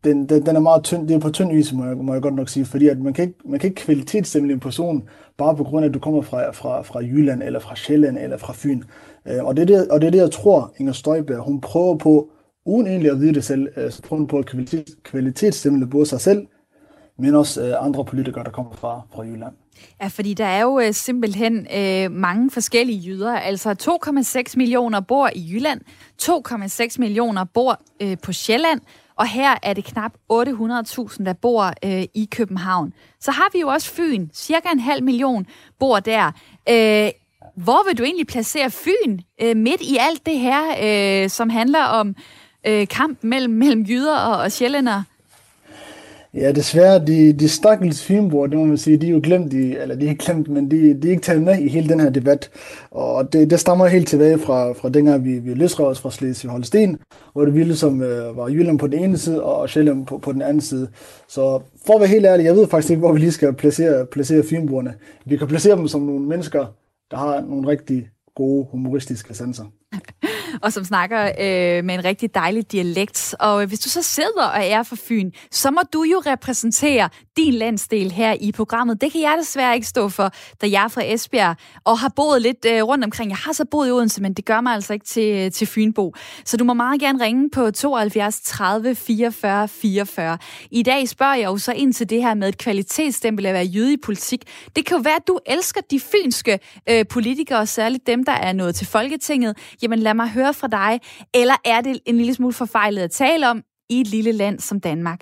den, 0.05 0.29
den, 0.29 0.47
den 0.47 0.57
er 0.57 0.61
meget 0.61 0.85
tynd, 0.85 1.09
det 1.09 1.14
er 1.14 1.21
på 1.21 1.31
tynd 1.31 1.53
is, 1.53 1.73
må 1.73 1.85
jeg, 1.85 1.97
må 1.97 2.12
jeg 2.12 2.23
godt 2.23 2.35
nok 2.35 2.49
sige, 2.49 2.64
fordi 2.64 2.88
at 2.88 2.99
man 2.99 3.12
kan 3.12 3.25
ikke, 3.25 3.38
man 3.45 3.61
kan 3.61 3.71
ikke 3.71 3.83
kvalitetsstemme 3.83 4.53
en 4.53 4.61
person, 4.61 5.09
bare 5.38 5.57
på 5.57 5.64
grund 5.64 5.85
af, 5.85 5.88
at 5.88 5.95
du 5.95 5.99
kommer 5.99 6.23
fra, 6.23 6.51
fra, 6.51 6.83
fra 6.83 7.01
Jylland, 7.01 7.42
eller 7.42 7.61
fra 7.61 7.77
Sjælland, 7.77 8.18
eller 8.18 8.37
fra 8.37 8.53
Fyn. 8.57 8.83
Øh, 9.29 9.45
og, 9.45 9.57
det 9.57 9.62
er 9.62 9.66
det, 9.66 9.88
og 9.88 10.01
det 10.01 10.07
er 10.07 10.11
det, 10.11 10.18
jeg 10.18 10.31
tror, 10.31 10.73
Inger 10.79 10.92
Støjberg, 10.92 11.45
hun 11.45 11.61
prøver 11.61 11.97
på, 11.97 12.31
uden 12.66 12.87
egentlig 12.87 13.11
at 13.11 13.21
vide 13.21 13.35
det 13.35 13.45
selv, 13.45 13.68
øh, 13.77 13.90
så 13.90 14.03
prøver 14.03 14.18
hun 14.18 14.27
på 14.27 14.38
at 14.38 14.55
kvalitetsstemme 15.05 15.87
både 15.87 16.07
sig 16.07 16.21
selv, 16.21 16.47
men 17.18 17.35
også 17.35 17.62
øh, 17.62 17.85
andre 17.87 18.05
politikere, 18.05 18.44
der 18.44 18.51
kommer 18.51 18.72
fra, 18.72 19.01
fra 19.14 19.22
Jylland. 19.22 19.53
Ja, 20.03 20.07
fordi 20.07 20.35
der 20.35 20.44
er 20.44 20.62
jo 20.62 20.81
øh, 20.81 20.94
simpelthen 20.94 21.66
øh, 21.77 22.11
mange 22.11 22.51
forskellige 22.51 22.98
jyder. 22.98 23.33
Altså 23.33 23.98
2,6 24.46 24.55
millioner 24.57 25.01
bor 25.01 25.31
i 25.35 25.53
Jylland, 25.53 25.81
2,6 26.22 26.96
millioner 26.98 27.44
bor 27.44 27.81
øh, 28.03 28.16
på 28.22 28.33
Sjælland, 28.33 28.81
og 29.16 29.27
her 29.29 29.55
er 29.62 29.72
det 29.72 29.85
knap 29.85 30.12
800.000, 30.33 31.25
der 31.25 31.33
bor 31.33 31.72
øh, 31.85 32.03
i 32.14 32.29
København. 32.31 32.92
Så 33.20 33.31
har 33.31 33.48
vi 33.53 33.61
jo 33.61 33.68
også 33.68 33.90
Fyn. 33.90 34.29
Cirka 34.35 34.68
en 34.72 34.81
halv 34.81 35.05
million 35.05 35.46
bor 35.79 36.01
der. 36.01 36.27
Øh, 36.68 37.11
hvor 37.57 37.88
vil 37.88 37.98
du 37.98 38.03
egentlig 38.03 38.27
placere 38.27 38.70
Fyn 38.70 39.18
øh, 39.42 39.57
midt 39.57 39.81
i 39.81 39.96
alt 40.01 40.27
det 40.27 40.38
her, 40.38 40.62
øh, 40.83 41.31
som 41.31 41.51
handler 41.51 41.85
om 41.85 42.14
øh, 42.66 42.88
kamp 42.88 43.18
mellem, 43.22 43.55
mellem 43.55 43.83
jyder 43.83 44.16
og, 44.18 44.37
og 44.37 44.53
sjællænder? 44.53 45.03
Ja, 46.35 46.53
desværre, 46.53 47.07
de, 47.07 47.33
de 47.33 47.49
stakkels 47.49 48.05
fynboer, 48.05 48.47
det 48.47 48.59
må 48.59 48.64
man 48.64 48.77
sige, 48.79 48.97
de 48.97 49.07
er 49.07 49.11
jo 49.11 49.21
glemt, 49.23 49.53
i, 49.53 49.77
eller 49.77 49.95
de 49.95 50.07
er 50.07 50.11
ikke 50.11 50.25
glemt, 50.25 50.49
men 50.49 50.71
de, 50.71 51.01
de 51.01 51.07
er 51.09 51.11
ikke 51.11 51.23
taget 51.23 51.42
med 51.42 51.59
i 51.59 51.68
hele 51.68 51.88
den 51.88 52.01
her 52.01 52.11
debat. 52.11 52.51
Og 52.90 53.33
det, 53.33 53.51
det 53.51 53.61
stammer 53.61 53.87
helt 53.87 54.09
tilbage 54.09 54.38
fra, 54.38 54.73
fra 54.73 54.88
dengang, 54.88 55.25
vi, 55.25 55.38
vi 55.38 55.55
løsrev 55.55 55.87
os 55.87 56.01
fra 56.01 56.11
Slesvig 56.11 56.51
Holsten, 56.51 56.99
hvor 57.33 57.45
det 57.45 57.55
ville 57.55 57.77
som 57.77 58.03
øh, 58.03 58.37
var 58.37 58.49
Jylland 58.49 58.79
på 58.79 58.87
den 58.87 59.05
ene 59.05 59.18
side, 59.18 59.42
og 59.42 59.68
Sjælland 59.68 60.07
på, 60.07 60.18
på 60.18 60.33
den 60.33 60.42
anden 60.42 60.61
side. 60.61 60.88
Så 61.29 61.61
for 61.87 61.95
at 61.95 62.01
være 62.01 62.09
helt 62.09 62.27
ærlig, 62.27 62.45
jeg 62.45 62.57
ved 62.57 62.66
faktisk 62.66 62.90
ikke, 62.90 63.01
hvor 63.01 63.12
vi 63.12 63.18
lige 63.18 63.33
skal 63.33 63.53
placere, 63.53 64.07
placere 64.07 64.42
fynboerne. 64.51 64.95
Vi 65.25 65.37
kan 65.37 65.49
placere 65.49 65.77
dem 65.77 65.88
som 65.88 66.01
nogle 66.01 66.27
mennesker, 66.27 66.66
der 67.11 67.16
har 67.16 67.40
nogle 67.40 67.68
rigtig 67.68 68.09
gode 68.35 68.66
humoristiske 68.71 69.35
sanser. 69.35 69.64
og 70.63 70.73
som 70.73 70.85
snakker 70.85 71.25
øh, 71.25 71.85
med 71.85 71.95
en 71.95 72.05
rigtig 72.05 72.35
dejlig 72.35 72.73
dialekt. 72.73 73.35
Og 73.41 73.63
øh, 73.63 73.69
hvis 73.69 73.81
du 73.81 73.89
så 73.89 74.03
sidder 74.03 74.45
og 74.55 74.67
er 74.67 74.83
fra 74.83 74.97
Fyn, 75.09 75.31
så 75.51 75.71
må 75.71 75.81
du 75.93 76.03
jo 76.03 76.23
repræsentere 76.27 77.09
din 77.37 77.55
landsdel 77.55 78.11
her 78.11 78.37
i 78.41 78.53
programmet. 78.53 79.01
Det 79.01 79.13
kan 79.13 79.21
jeg 79.21 79.37
desværre 79.41 79.75
ikke 79.75 79.87
stå 79.87 80.09
for, 80.09 80.31
da 80.63 80.71
jeg 80.71 80.85
er 80.85 80.89
fra 80.89 81.03
Esbjerg 81.05 81.57
og 81.85 81.99
har 81.99 82.13
boet 82.17 82.43
lidt 82.43 82.65
øh, 82.65 82.83
rundt 82.83 83.05
omkring. 83.05 83.31
Jeg 83.31 83.39
har 83.39 83.53
så 83.53 83.65
boet 83.65 83.89
i 83.89 83.91
Odense, 83.91 84.23
men 84.23 84.35
det 84.35 84.45
gør 84.45 84.61
mig 84.61 84.73
altså 84.73 84.93
ikke 84.93 85.07
til, 85.07 85.35
øh, 85.37 85.51
til 85.51 85.67
Fynbo. 85.67 86.15
Så 86.45 86.57
du 86.57 86.65
må 86.65 86.75
meget 86.75 87.01
gerne 87.01 87.25
ringe 87.25 87.51
på 87.51 87.71
72 87.71 88.41
30 88.41 88.95
44 88.95 89.69
44. 89.69 90.39
I 90.71 90.83
dag 90.83 91.09
spørger 91.09 91.35
jeg 91.35 91.45
jo 91.45 91.59
så 91.59 91.73
ind 91.73 91.93
til 91.93 92.11
det 92.11 92.23
her 92.23 92.35
med 92.35 92.49
et 92.49 92.59
kvalitetsstempel 92.59 93.47
at 93.47 93.55
være 93.55 93.65
jøde 93.65 93.93
i 93.93 93.97
politik. 93.97 94.45
Det 94.77 94.87
kan 94.87 94.97
jo 94.97 95.03
være, 95.03 95.17
at 95.17 95.27
du 95.27 95.39
elsker 95.47 95.81
de 95.91 96.01
fynske 96.01 96.59
øh, 96.89 97.07
politikere, 97.07 97.67
særligt 97.67 98.07
dem, 98.07 98.25
der 98.25 98.33
er 98.33 98.53
nået 98.53 98.75
til 98.75 98.87
Folketinget. 98.87 99.57
Jamen 99.83 99.99
lad 99.99 100.14
mig 100.14 100.29
høre 100.29 100.55
fra 100.55 100.68
dig. 100.68 101.01
Eller 101.35 101.55
er 101.64 101.81
det 101.81 101.99
en 102.07 102.16
lille 102.16 102.35
smule 102.35 102.53
forfejlet 102.53 103.03
at 103.03 103.11
tale 103.11 103.51
om? 103.51 103.62
i 103.92 104.01
et 104.01 104.07
lille 104.07 104.33
land 104.33 104.61
som 104.61 104.81
Danmark. 104.81 105.21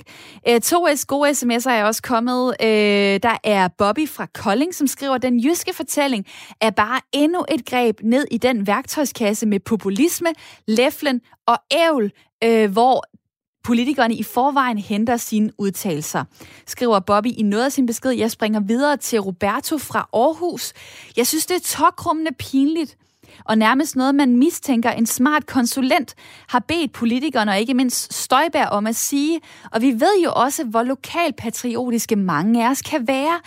Øh, 0.49 0.61
to 0.61 0.87
gode 1.09 1.31
sms'er 1.31 1.71
er 1.71 1.85
også 1.85 2.03
kommet. 2.03 2.55
Øh, 2.63 3.21
der 3.23 3.37
er 3.45 3.69
Bobby 3.79 4.09
fra 4.09 4.27
Kolding, 4.27 4.75
som 4.75 4.87
skriver, 4.87 5.19
den 5.19 5.41
jyske 5.41 5.75
fortælling 5.75 6.27
er 6.61 6.71
bare 6.71 7.01
endnu 7.13 7.45
et 7.49 7.67
greb 7.67 8.01
ned 8.03 8.27
i 8.31 8.39
den 8.39 8.67
værktøjskasse 8.67 9.47
med 9.47 9.61
populisme, 9.61 10.29
læflen 10.67 11.21
og 11.47 11.59
ævl, 11.73 12.13
øh, 12.45 12.71
hvor 12.73 13.05
politikerne 13.65 14.15
i 14.15 14.23
forvejen 14.23 14.79
henter 14.79 15.17
sine 15.17 15.51
udtalelser. 15.59 16.25
Skriver 16.67 17.01
Bobby 17.01 17.29
i 17.39 17.43
noget 17.43 17.65
af 17.65 17.73
sin 17.73 17.87
besked. 17.87 18.11
Jeg 18.11 18.31
springer 18.31 18.61
videre 18.61 18.97
til 18.97 19.21
Roberto 19.21 19.79
fra 19.79 20.09
Aarhus. 20.13 20.73
Jeg 21.17 21.27
synes, 21.27 21.47
det 21.47 21.57
er 21.57 21.61
tokrummende 21.61 22.31
pinligt, 22.39 22.97
og 23.45 23.59
nærmest 23.59 23.97
noget, 23.97 24.15
man 24.15 24.37
mistænker 24.37 24.91
en 24.91 25.07
smart 25.07 25.47
konsulent 25.47 26.15
har 26.49 26.59
bedt 26.59 26.93
politikerne 26.93 27.51
og 27.51 27.61
ikke 27.61 27.75
mindst 27.75 28.15
Støjberg 28.15 28.69
om 28.69 28.87
at 28.87 28.97
sige. 28.97 29.41
Og 29.73 29.83
vi 29.83 29.93
ved 29.93 30.23
jo 30.25 30.33
også, 30.37 30.65
hvor 30.65 30.83
lokalpatriotiske 30.83 32.17
mange 32.17 32.67
af 32.67 32.71
os 32.71 32.83
kan 32.83 33.09
være. 33.09 33.41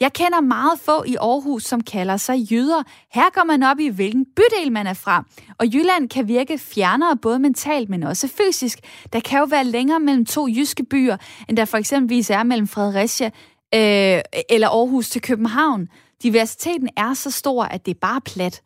Jeg 0.00 0.12
kender 0.12 0.40
meget 0.40 0.80
få 0.84 1.04
i 1.06 1.16
Aarhus, 1.20 1.64
som 1.64 1.80
kalder 1.80 2.16
sig 2.16 2.50
jyder. 2.50 2.82
Her 3.14 3.30
går 3.32 3.44
man 3.44 3.62
op 3.62 3.80
i, 3.80 3.88
hvilken 3.88 4.26
bydel 4.36 4.72
man 4.72 4.86
er 4.86 4.94
fra. 4.94 5.24
Og 5.58 5.66
Jylland 5.66 6.08
kan 6.08 6.28
virke 6.28 6.58
fjernere 6.58 7.16
både 7.16 7.38
mentalt, 7.38 7.88
men 7.88 8.02
også 8.02 8.28
fysisk. 8.28 8.78
Der 9.12 9.20
kan 9.20 9.38
jo 9.38 9.44
være 9.44 9.64
længere 9.64 10.00
mellem 10.00 10.26
to 10.26 10.48
jyske 10.48 10.84
byer, 10.84 11.16
end 11.48 11.56
der 11.56 11.64
for 11.64 11.78
eksempelvis 11.78 12.30
er 12.30 12.42
mellem 12.42 12.68
Fredericia 12.68 13.30
øh, 13.74 14.20
eller 14.50 14.68
Aarhus 14.68 15.10
til 15.10 15.22
København. 15.22 15.88
Diversiteten 16.22 16.88
er 16.96 17.14
så 17.14 17.30
stor, 17.30 17.64
at 17.64 17.86
det 17.86 17.94
er 17.94 17.98
bare 18.00 18.20
plat. 18.20 18.62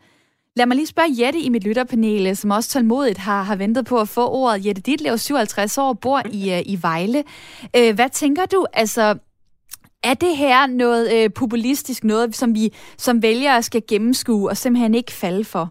Lad 0.57 0.67
mig 0.67 0.77
lige 0.77 0.95
spørge 0.95 1.17
Jette 1.21 1.41
i 1.47 1.49
mit 1.55 1.67
lytterpanel, 1.69 2.37
som 2.37 2.51
også 2.51 2.69
tålmodigt 2.71 3.19
har, 3.29 3.43
har 3.43 3.57
ventet 3.57 3.85
på 3.91 3.97
at 4.05 4.13
få 4.17 4.25
ordet. 4.41 4.67
Jette 4.67 4.83
Ditlev, 4.83 5.17
57 5.17 5.79
år, 5.79 5.93
bor 6.05 6.21
i, 6.39 6.43
øh, 6.55 6.63
i 6.73 6.77
Vejle. 6.87 7.21
Øh, 7.79 7.91
hvad 7.99 8.11
tænker 8.23 8.45
du? 8.55 8.61
Altså, 8.83 9.05
er 10.11 10.17
det 10.25 10.33
her 10.43 10.61
noget 10.85 11.05
øh, 11.17 11.31
populistisk, 11.41 12.05
noget 12.05 12.35
som 12.41 12.51
vi 12.59 12.65
som 13.07 13.17
vælgere 13.23 13.63
skal 13.63 13.83
gennemskue 13.91 14.51
og 14.53 14.57
simpelthen 14.57 14.95
ikke 14.95 15.13
falde 15.23 15.45
for? 15.53 15.65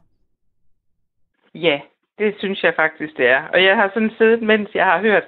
Ja, 1.67 1.77
det 2.19 2.29
synes 2.41 2.63
jeg 2.63 2.73
faktisk, 2.75 3.13
det 3.17 3.27
er. 3.35 3.41
Og 3.53 3.63
jeg 3.63 3.75
har 3.75 3.87
sådan 3.93 4.13
siddet, 4.17 4.41
mens 4.51 4.69
jeg 4.75 4.85
har 4.85 4.99
hørt 4.99 5.25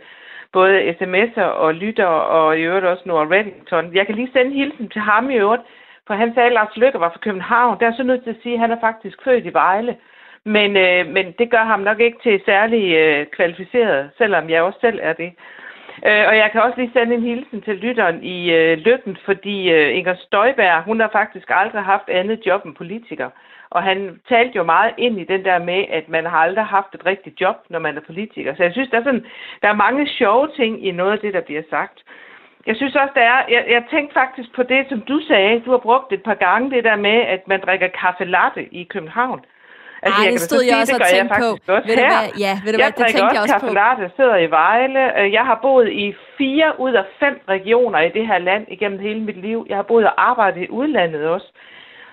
både 0.54 0.74
sms'er 1.00 1.50
og 1.66 1.74
lytter, 1.74 2.12
og 2.38 2.60
i 2.60 2.62
øvrigt 2.62 2.86
også 2.86 3.04
Nora 3.06 3.28
Reddington. 3.34 3.96
Jeg 3.96 4.06
kan 4.06 4.16
lige 4.16 4.32
sende 4.34 4.54
hilsen 4.60 4.90
til 4.90 5.02
ham 5.02 5.30
i 5.30 5.36
øvrigt, 5.36 5.64
for 6.08 6.14
han 6.14 6.34
sagde, 6.34 6.48
at 6.48 6.54
Lars 6.54 6.78
Lykke 6.78 7.00
var 7.00 7.10
fra 7.10 7.20
København. 7.20 7.80
Der 7.80 7.88
er 7.88 7.96
så 7.98 8.04
nødt 8.04 8.24
til 8.24 8.30
at 8.30 8.42
sige, 8.44 8.54
at 8.54 8.60
han 8.60 8.72
er 8.72 8.80
faktisk 8.80 9.18
født 9.24 9.46
i 9.46 9.54
Vejle. 9.54 9.98
Men, 10.44 10.78
øh, 10.78 11.08
men 11.08 11.26
det 11.40 11.52
gør 11.52 11.64
ham 11.64 11.80
nok 11.80 12.00
ikke 12.00 12.18
til 12.24 12.42
særlig 12.46 12.96
øh, 12.96 13.26
kvalificeret, 13.26 14.10
selvom 14.18 14.50
jeg 14.50 14.62
også 14.62 14.80
selv 14.82 15.00
er 15.04 15.14
det. 15.14 15.34
Øh, 16.08 16.24
og 16.30 16.38
jeg 16.38 16.50
kan 16.52 16.62
også 16.62 16.78
lige 16.78 16.92
sende 16.94 17.16
en 17.16 17.24
hilsen 17.24 17.62
til 17.62 17.76
lytteren 17.76 18.24
i 18.24 18.52
øh, 18.52 18.78
Lykken, 18.78 19.18
fordi 19.26 19.72
øh, 19.72 19.98
Inger 19.98 20.16
Støjberg, 20.16 20.84
hun 20.84 21.00
har 21.00 21.10
faktisk 21.12 21.48
aldrig 21.50 21.84
haft 21.84 22.10
andet 22.10 22.40
job 22.46 22.66
end 22.66 22.76
politiker. 22.76 23.30
Og 23.70 23.84
han 23.84 24.20
talte 24.30 24.56
jo 24.56 24.64
meget 24.64 24.94
ind 24.98 25.20
i 25.20 25.24
den 25.24 25.46
der 25.46 25.60
med, 25.60 25.86
at 25.90 26.10
man 26.10 26.26
har 26.26 26.38
aldrig 26.38 26.66
haft 26.66 26.96
et 26.96 27.06
rigtigt 27.06 27.42
job, 27.42 27.56
når 27.70 27.80
man 27.80 27.98
er 27.98 28.02
politiker. 28.02 28.56
Så 28.56 28.64
jeg 28.64 28.72
synes, 28.74 28.90
der 28.90 29.00
er, 29.00 29.04
sådan, 29.04 29.26
der 29.62 29.68
er 29.70 29.84
mange 29.86 30.08
sjove 30.08 30.50
ting 30.56 30.88
i 30.88 30.92
noget 30.92 31.12
af 31.12 31.20
det, 31.20 31.34
der 31.34 31.42
bliver 31.42 31.62
sagt. 31.70 32.04
Jeg 32.66 32.76
synes 32.76 32.96
også, 32.96 33.14
der 33.16 33.22
er... 33.22 33.40
Jeg, 33.50 33.64
jeg 33.76 33.84
tænkte 33.92 34.14
faktisk 34.14 34.50
på 34.56 34.64
det, 34.64 34.82
som 34.90 35.02
du 35.02 35.18
sagde. 35.28 35.60
Du 35.66 35.72
har 35.72 35.78
brugt 35.78 36.14
et 36.14 36.24
par 36.24 36.34
gange 36.34 36.72
det 36.72 36.84
der 36.84 36.96
med, 36.96 37.18
at 37.36 37.48
man 37.48 37.60
drikker 37.66 37.88
kaffe 37.88 38.26
latte 38.26 38.74
i 38.74 38.84
København. 38.84 39.40
Altså, 40.06 40.22
Ej, 40.22 40.26
jeg 40.26 40.34
det 40.34 40.42
stod 40.42 40.64
jeg 40.70 40.78
også 40.82 40.96
og 40.96 41.08
tænkte 41.14 41.36
på. 41.44 41.50
Også 41.76 41.88
ved 41.90 41.96
her. 41.96 42.08
Hvad, 42.08 42.28
ja, 42.46 42.54
ved 42.64 42.72
du 42.74 42.78
jeg 42.80 42.86
hvad, 42.86 42.94
det 43.00 43.14
tænkte 43.16 43.34
jeg 43.36 43.42
også 43.42 43.60
kaffe 43.60 43.74
latte, 43.82 44.16
sidder 44.18 44.38
i 44.48 44.50
Vejle. 44.60 45.04
Øh, 45.20 45.34
jeg 45.38 45.46
har 45.50 45.60
boet 45.66 45.90
i 45.92 46.16
fire 46.38 46.70
ud 46.80 46.94
af 47.02 47.06
fem 47.20 47.36
regioner 47.56 48.00
i 48.00 48.10
det 48.18 48.28
her 48.28 48.38
land 48.38 48.66
igennem 48.76 49.00
hele 49.00 49.22
mit 49.22 49.40
liv. 49.48 49.66
Jeg 49.70 49.78
har 49.78 49.88
boet 49.92 50.06
og 50.06 50.16
arbejdet 50.30 50.62
i 50.64 50.70
udlandet 50.70 51.24
også. 51.36 51.50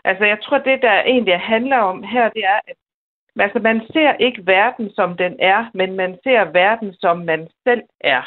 Altså, 0.05 0.25
jeg 0.25 0.38
tror, 0.43 0.59
det 0.59 0.83
der 0.83 1.03
egentlig 1.12 1.41
handler 1.41 1.79
om 1.79 2.03
her, 2.03 2.29
det 2.29 2.45
er, 2.45 2.61
at 2.69 2.77
altså, 3.45 3.59
man 3.59 3.81
ser 3.93 4.12
ikke 4.27 4.47
verden, 4.47 4.91
som 4.95 5.17
den 5.17 5.35
er, 5.38 5.61
men 5.75 5.97
man 5.97 6.19
ser 6.25 6.45
verden, 6.45 6.95
som 7.01 7.17
man 7.19 7.49
selv 7.67 7.83
er. 8.01 8.23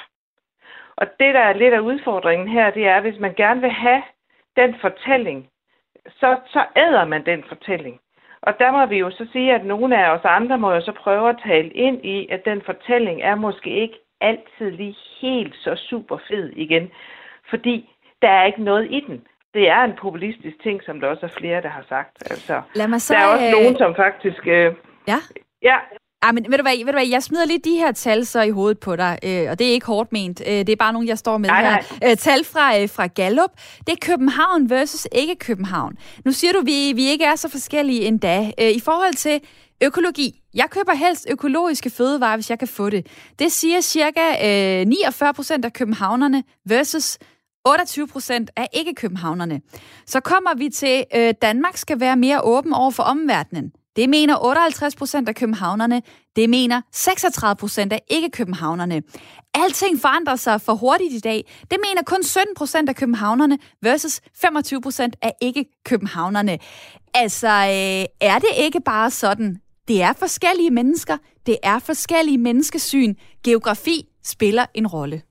Og 0.97 1.07
det, 1.19 1.33
der 1.33 1.39
er 1.39 1.53
lidt 1.53 1.73
af 1.73 1.79
udfordringen 1.79 2.47
her, 2.47 2.71
det 2.71 2.87
er, 2.87 3.01
hvis 3.01 3.19
man 3.19 3.33
gerne 3.33 3.61
vil 3.61 3.71
have 3.71 4.03
den 4.55 4.75
fortælling, 4.81 5.49
så, 6.09 6.37
så 6.47 6.65
æder 6.75 7.05
man 7.05 7.25
den 7.25 7.43
fortælling. 7.47 7.99
Og 8.41 8.59
der 8.59 8.71
må 8.71 8.85
vi 8.85 8.97
jo 8.97 9.11
så 9.11 9.27
sige, 9.31 9.53
at 9.53 9.65
nogle 9.65 10.05
af 10.05 10.09
os 10.09 10.25
andre 10.25 10.57
må 10.57 10.73
jo 10.73 10.81
så 10.81 10.91
prøve 10.91 11.29
at 11.29 11.41
tale 11.47 11.69
ind 11.69 12.05
i, 12.05 12.27
at 12.31 12.45
den 12.45 12.61
fortælling 12.61 13.21
er 13.21 13.35
måske 13.35 13.69
ikke 13.69 13.99
altid 14.21 14.71
lige 14.71 14.95
helt 15.21 15.55
så 15.55 15.75
super 15.75 16.17
fed 16.27 16.49
igen. 16.49 16.91
Fordi 17.49 17.89
der 18.21 18.29
er 18.29 18.45
ikke 18.45 18.63
noget 18.63 18.91
i 18.91 18.99
den. 19.07 19.27
Det 19.53 19.69
er 19.69 19.83
en 19.83 19.93
populistisk 20.01 20.61
ting, 20.63 20.83
som 20.83 20.99
der 20.99 21.07
også 21.07 21.25
er 21.25 21.39
flere, 21.39 21.61
der 21.61 21.69
har 21.69 21.85
sagt. 21.89 22.31
Altså, 22.31 22.61
Lad 22.75 22.87
mig 22.87 23.01
så, 23.01 23.13
der 23.13 23.19
er 23.19 23.27
også 23.27 23.45
øh... 23.45 23.51
nogen, 23.51 23.77
som 23.77 23.95
faktisk... 23.95 24.47
Øh, 24.47 24.73
ja? 25.07 25.19
Ja, 25.61 25.77
Ej, 26.25 26.31
men 26.31 26.45
ved 26.49 26.57
du, 26.57 26.61
hvad, 26.61 26.77
ved 26.77 26.85
du 26.85 26.91
hvad, 26.91 27.07
jeg 27.07 27.23
smider 27.23 27.45
lige 27.45 27.59
de 27.59 27.75
her 27.75 27.91
tal 27.91 28.25
så 28.25 28.41
i 28.41 28.49
hovedet 28.49 28.79
på 28.79 28.95
dig, 28.95 29.19
øh, 29.23 29.51
og 29.51 29.59
det 29.59 29.67
er 29.67 29.71
ikke 29.71 29.85
hårdt 29.85 30.11
ment. 30.11 30.41
Øh, 30.47 30.53
det 30.53 30.69
er 30.69 30.75
bare 30.75 30.93
nogle, 30.93 31.07
jeg 31.07 31.17
står 31.17 31.37
med 31.37 31.49
nej, 31.49 31.63
her. 31.63 31.69
Nej. 32.01 32.11
Øh, 32.11 32.17
tal 32.17 32.43
fra, 32.43 32.79
øh, 32.79 32.89
fra 32.89 33.07
Gallup. 33.07 33.49
Det 33.87 33.93
er 33.93 33.97
København 34.01 34.69
versus 34.69 35.07
ikke 35.11 35.35
København. 35.35 35.97
Nu 36.25 36.31
siger 36.31 36.53
du, 36.53 36.61
vi, 36.65 36.93
vi 36.95 37.07
ikke 37.07 37.25
er 37.25 37.35
så 37.35 37.49
forskellige 37.49 38.01
endda. 38.01 38.51
Øh, 38.61 38.69
I 38.71 38.79
forhold 38.79 39.13
til 39.13 39.39
økologi. 39.83 40.41
Jeg 40.53 40.65
køber 40.69 40.93
helst 40.93 41.27
økologiske 41.29 41.89
fødevarer, 41.89 42.37
hvis 42.37 42.49
jeg 42.49 42.59
kan 42.59 42.67
få 42.67 42.89
det. 42.89 43.07
Det 43.39 43.51
siger 43.51 43.81
cirka 43.81 44.21
øh, 44.81 44.87
49 44.87 45.33
procent 45.33 45.65
af 45.65 45.73
københavnerne 45.73 46.43
versus 46.65 47.17
28 47.65 48.07
procent 48.07 48.51
af 48.55 48.67
ikke-københavnerne. 48.73 49.61
Så 50.05 50.19
kommer 50.19 50.55
vi 50.57 50.69
til, 50.69 51.03
øh, 51.15 51.33
Danmark 51.41 51.77
skal 51.77 51.99
være 51.99 52.15
mere 52.15 52.41
åben 52.41 52.73
over 52.73 52.91
for 52.91 53.03
omverdenen. 53.03 53.71
Det 53.95 54.09
mener 54.09 54.35
58 54.41 54.95
procent 54.95 55.29
af 55.29 55.35
københavnerne. 55.35 56.01
Det 56.35 56.49
mener 56.49 56.81
36 56.91 57.55
procent 57.55 57.93
af 57.93 58.01
ikke-københavnerne. 58.11 58.97
Alting 59.63 59.95
forandrer 60.01 60.35
sig 60.35 60.61
for 60.65 60.73
hurtigt 60.83 61.13
i 61.13 61.19
dag. 61.19 61.39
Det 61.71 61.77
mener 61.85 62.01
kun 62.13 62.23
17 62.23 62.55
procent 62.57 62.89
af 62.89 62.95
københavnerne 62.95 63.57
versus 63.81 64.21
25 64.41 64.81
procent 64.81 65.15
af 65.21 65.31
ikke-københavnerne. 65.41 66.57
Altså, 67.13 67.47
øh, 67.47 68.29
er 68.31 68.37
det 68.45 68.53
ikke 68.65 68.81
bare 68.85 69.09
sådan? 69.09 69.49
Det 69.87 69.97
er 70.01 70.13
forskellige 70.19 70.71
mennesker. 70.71 71.17
Det 71.45 71.57
er 71.63 71.79
forskellige 71.85 72.37
menneskesyn. 72.37 73.13
Geografi 73.45 73.97
spiller 74.23 74.65
en 74.73 74.87
rolle. 74.87 75.21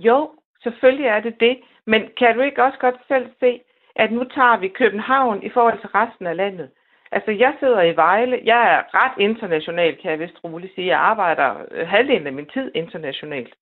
Jo, 0.00 0.30
selvfølgelig 0.62 1.06
er 1.06 1.20
det 1.20 1.34
det. 1.40 1.56
Men 1.86 2.00
kan 2.18 2.34
du 2.36 2.40
ikke 2.42 2.64
også 2.64 2.78
godt 2.80 2.98
selv 3.08 3.26
se, 3.40 3.60
at 3.96 4.12
nu 4.12 4.24
tager 4.24 4.56
vi 4.60 4.68
København 4.68 5.42
i 5.42 5.50
forhold 5.54 5.80
til 5.80 5.88
resten 5.88 6.26
af 6.26 6.36
landet? 6.36 6.68
Altså, 7.12 7.30
jeg 7.30 7.54
sidder 7.60 7.82
i 7.82 7.96
Vejle. 7.96 8.40
Jeg 8.44 8.74
er 8.74 8.82
ret 8.94 9.12
international, 9.18 9.96
kan 9.96 10.10
jeg 10.10 10.20
vist 10.20 10.44
roligt 10.44 10.74
sige. 10.74 10.86
Jeg 10.86 10.98
arbejder 10.98 11.54
øh, 11.70 11.88
halvdelen 11.88 12.26
af 12.26 12.32
min 12.32 12.46
tid 12.46 12.70
internationalt. 12.74 13.54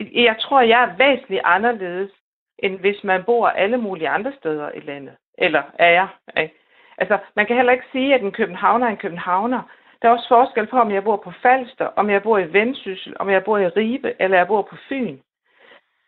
Jeg 0.00 0.36
tror, 0.40 0.60
jeg 0.60 0.82
er 0.82 0.96
væsentligt 0.96 1.42
anderledes, 1.44 2.10
end 2.58 2.78
hvis 2.78 3.04
man 3.04 3.24
bor 3.24 3.48
alle 3.48 3.76
mulige 3.76 4.08
andre 4.08 4.32
steder 4.38 4.70
i 4.70 4.80
landet. 4.80 5.14
Eller 5.38 5.62
er 5.78 5.90
jeg? 5.90 6.08
Ikke? 6.40 6.54
Altså, 6.98 7.18
man 7.36 7.46
kan 7.46 7.56
heller 7.56 7.72
ikke 7.72 7.92
sige, 7.92 8.14
at 8.14 8.22
en 8.22 8.32
københavner 8.32 8.86
er 8.86 8.90
en 8.90 8.96
københavner. 8.96 9.62
Der 10.02 10.08
er 10.08 10.12
også 10.12 10.28
forskel 10.28 10.66
på, 10.66 10.78
om 10.80 10.90
jeg 10.90 11.04
bor 11.04 11.16
på 11.16 11.32
Falster, 11.42 11.86
om 11.96 12.10
jeg 12.10 12.22
bor 12.22 12.38
i 12.38 12.52
Vendsyssel, 12.52 13.16
om 13.18 13.30
jeg 13.30 13.44
bor 13.44 13.58
i 13.58 13.68
Ribe, 13.68 14.14
eller 14.18 14.36
jeg 14.36 14.46
bor 14.46 14.62
på 14.62 14.76
Fyn. 14.88 15.18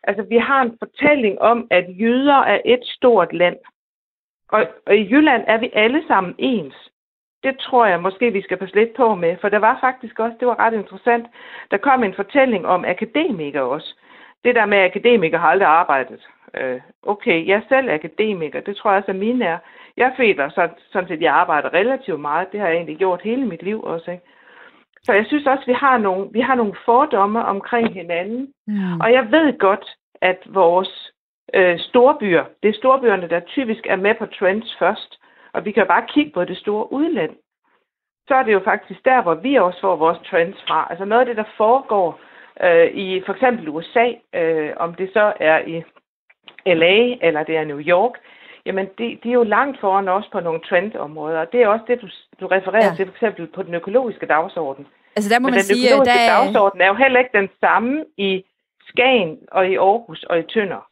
Altså, 0.03 0.23
vi 0.23 0.37
har 0.37 0.61
en 0.61 0.77
fortælling 0.79 1.41
om, 1.41 1.67
at 1.71 1.85
jøder 1.89 2.41
er 2.43 2.61
et 2.65 2.79
stort 2.83 3.33
land. 3.33 3.57
Og, 4.51 4.67
og 4.85 4.95
i 4.95 5.07
Jylland 5.11 5.43
er 5.47 5.57
vi 5.57 5.69
alle 5.73 6.03
sammen 6.07 6.35
ens. 6.37 6.75
Det 7.43 7.57
tror 7.59 7.85
jeg 7.85 8.01
måske, 8.01 8.31
vi 8.31 8.41
skal 8.41 8.57
passe 8.57 8.75
lidt 8.75 8.93
på 8.93 9.15
med, 9.15 9.37
for 9.41 9.49
der 9.49 9.57
var 9.57 9.77
faktisk 9.81 10.19
også, 10.19 10.35
det 10.39 10.47
var 10.47 10.59
ret 10.59 10.73
interessant, 10.73 11.25
der 11.71 11.77
kom 11.77 12.03
en 12.03 12.13
fortælling 12.13 12.67
om 12.67 12.85
akademikere 12.85 13.63
også. 13.63 13.95
Det 14.43 14.55
der 14.55 14.65
med, 14.65 14.77
at 14.77 14.85
akademikere 14.85 15.39
har 15.41 15.47
aldrig 15.47 15.67
arbejdet. 15.67 16.27
Øh, 16.57 16.81
okay, 17.03 17.47
jeg 17.47 17.55
er 17.55 17.61
selv 17.69 17.89
akademiker, 17.89 18.59
det 18.61 18.75
tror 18.75 18.91
jeg 18.91 18.97
også, 18.97 19.11
at 19.11 19.17
mine 19.17 19.45
er. 19.45 19.57
Jeg 19.97 20.13
føler 20.17 20.49
sådan, 20.49 20.75
sådan 20.91 21.07
set, 21.07 21.15
at 21.15 21.21
jeg 21.21 21.33
arbejder 21.33 21.73
relativt 21.73 22.19
meget. 22.19 22.51
Det 22.51 22.59
har 22.59 22.67
jeg 22.67 22.75
egentlig 22.75 22.97
gjort 22.97 23.21
hele 23.21 23.45
mit 23.45 23.63
liv 23.63 23.83
også. 23.83 24.11
Ikke? 24.11 24.23
Så 25.03 25.13
jeg 25.13 25.25
synes 25.25 25.47
også, 25.47 25.61
at 25.61 25.67
vi 25.67 25.73
har 25.73 25.97
nogle, 25.97 26.29
vi 26.31 26.39
har 26.39 26.55
nogle 26.55 26.73
fordomme 26.85 27.45
omkring 27.45 27.93
hinanden. 27.93 28.53
Mm. 28.67 28.99
Og 29.01 29.13
jeg 29.13 29.31
ved 29.31 29.59
godt, 29.59 29.85
at 30.21 30.39
vores 30.45 31.11
øh, 31.53 31.79
storbyer, 31.79 32.45
det 32.63 32.69
er 32.69 32.73
storbyerne, 32.73 33.29
der 33.29 33.39
typisk 33.39 33.87
er 33.89 33.95
med 33.95 34.15
på 34.15 34.25
trends 34.25 34.75
først. 34.79 35.19
Og 35.53 35.65
vi 35.65 35.71
kan 35.71 35.87
bare 35.87 36.05
kigge 36.07 36.31
på 36.31 36.45
det 36.45 36.57
store 36.57 36.93
udland. 36.93 37.31
Så 38.27 38.35
er 38.35 38.43
det 38.43 38.53
jo 38.53 38.61
faktisk 38.63 39.05
der, 39.05 39.21
hvor 39.21 39.33
vi 39.33 39.55
også 39.55 39.81
får 39.81 39.95
vores 39.95 40.19
trends 40.29 40.57
fra. 40.67 40.87
Altså 40.89 41.05
noget 41.05 41.19
af 41.19 41.25
det, 41.25 41.37
der 41.37 41.53
foregår 41.57 42.19
øh, 42.63 42.87
i 42.91 43.21
for 43.25 43.33
eksempel 43.33 43.69
USA, 43.69 44.07
øh, 44.35 44.71
om 44.77 44.93
det 44.93 45.09
så 45.13 45.33
er 45.39 45.59
i 45.59 45.83
LA 46.65 47.15
eller 47.21 47.43
det 47.43 47.57
er 47.57 47.65
New 47.65 47.79
York, 47.79 48.13
jamen 48.65 48.85
de, 48.97 49.19
de 49.23 49.29
er 49.29 49.33
jo 49.33 49.43
langt 49.43 49.79
foran 49.79 50.07
også 50.07 50.29
på 50.31 50.39
nogle 50.39 50.59
trendområder. 50.69 51.39
Og 51.39 51.51
det 51.51 51.61
er 51.61 51.67
også 51.67 51.85
det, 51.87 52.01
du, 52.01 52.07
du 52.39 52.47
refererer 52.47 52.85
ja. 52.85 52.95
til 52.95 53.05
for 53.05 53.13
eksempel 53.13 53.47
på 53.47 53.63
den 53.63 53.73
økologiske 53.73 54.25
dagsorden. 54.25 54.87
Altså 55.15 55.29
der 55.33 55.39
må 55.39 55.47
Men 55.47 55.51
man 55.51 55.59
den 55.59 55.63
sige, 55.63 55.87
økologiske 55.87 56.13
der 56.13 56.31
er... 56.31 56.43
dagsorden 56.43 56.81
er 56.81 56.87
jo 56.87 56.93
heller 56.93 57.19
ikke 57.19 57.37
den 57.37 57.49
samme 57.59 58.05
i 58.17 58.43
Skagen 58.87 59.37
og 59.51 59.69
i 59.69 59.75
Aarhus 59.75 60.23
og 60.23 60.39
i 60.39 60.43
Tønder. 60.43 60.90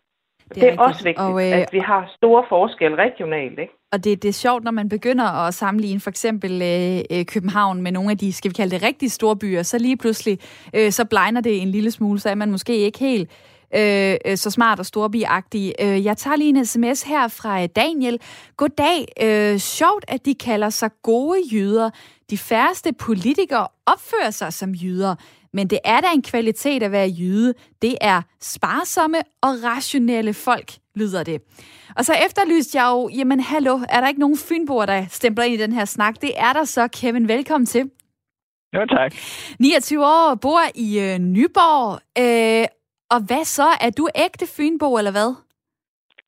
Det 0.49 0.57
er 0.57 0.61
det 0.61 0.63
er 0.63 0.71
rigtigt. 0.71 0.81
også 0.81 1.03
vigtigt, 1.03 1.27
Og, 1.27 1.47
øh, 1.47 1.57
at 1.61 1.69
vi 1.71 1.79
har 1.79 2.11
store 2.17 2.43
forskelle 2.49 2.97
regionalt. 2.97 3.59
Ikke? 3.59 3.73
Og 3.91 4.03
det, 4.03 4.23
det 4.23 4.29
er 4.29 4.33
sjovt, 4.33 4.63
når 4.63 4.71
man 4.71 4.89
begynder 4.89 5.25
at 5.25 5.53
sammenligne 5.53 5.99
for 5.99 6.09
eksempel 6.09 6.61
øh, 6.61 7.19
øh, 7.19 7.25
København 7.25 7.81
med 7.81 7.91
nogle 7.91 8.11
af 8.11 8.17
de, 8.17 8.33
skal 8.33 8.49
vi 8.49 8.53
kalde 8.53 8.75
det, 8.75 8.83
rigtig 8.83 9.11
store 9.11 9.35
byer, 9.35 9.63
så 9.63 9.77
lige 9.77 9.97
pludselig, 9.97 10.39
øh, 10.73 10.91
så 10.91 11.05
blegner 11.05 11.41
det 11.41 11.61
en 11.61 11.71
lille 11.71 11.91
smule, 11.91 12.19
så 12.19 12.29
er 12.29 12.35
man 12.35 12.51
måske 12.51 12.77
ikke 12.77 12.99
helt 12.99 13.29
øh, 13.75 14.15
øh, 14.25 14.37
så 14.37 14.51
smart 14.51 14.79
og 14.79 14.85
storbyagtig. 14.85 15.73
Øh, 15.81 16.05
jeg 16.05 16.17
tager 16.17 16.35
lige 16.35 16.49
en 16.49 16.65
sms 16.65 17.03
her 17.03 17.27
fra 17.27 17.65
Daniel. 17.67 18.19
Goddag. 18.57 19.05
Øh, 19.21 19.57
sjovt, 19.57 20.05
at 20.07 20.25
de 20.25 20.35
kalder 20.35 20.69
sig 20.69 20.89
gode 21.03 21.39
jyder. 21.51 21.89
De 22.29 22.37
færreste 22.37 22.93
politikere 22.93 23.67
opfører 23.85 24.31
sig 24.31 24.53
som 24.53 24.71
jyder. 24.71 25.15
Men 25.53 25.67
det 25.67 25.79
er 25.85 26.01
da 26.01 26.07
en 26.15 26.21
kvalitet 26.21 26.83
at 26.83 26.91
være 26.91 27.09
jyde. 27.19 27.53
Det 27.81 27.97
er 28.01 28.21
sparsomme 28.41 29.17
og 29.41 29.49
rationelle 29.63 30.33
folk, 30.33 30.71
lyder 30.95 31.23
det. 31.23 31.41
Og 31.97 32.05
så 32.05 32.13
efterlyste 32.25 32.81
jeg 32.81 32.91
jo, 32.91 33.09
jamen 33.17 33.39
hallo, 33.39 33.79
er 33.89 34.01
der 34.01 34.07
ikke 34.07 34.19
nogen 34.19 34.37
fynboer, 34.37 34.85
der 34.85 35.05
stempler 35.09 35.45
ind 35.45 35.53
i 35.53 35.57
den 35.57 35.73
her 35.73 35.85
snak? 35.85 36.21
Det 36.21 36.31
er 36.37 36.53
der 36.53 36.63
så, 36.63 36.87
Kevin. 36.87 37.27
Velkommen 37.27 37.65
til. 37.65 37.91
Jo, 38.73 38.85
tak. 38.85 39.13
29 39.59 40.05
år, 40.05 40.35
bor 40.41 40.61
i 40.75 40.99
øh, 40.99 41.17
Nyborg. 41.17 41.99
Øh, 42.23 42.67
og 43.11 43.19
hvad 43.27 43.45
så? 43.45 43.67
Er 43.81 43.89
du 43.97 44.07
ægte 44.15 44.47
fynbo, 44.57 44.97
eller 44.97 45.11
hvad? 45.11 45.35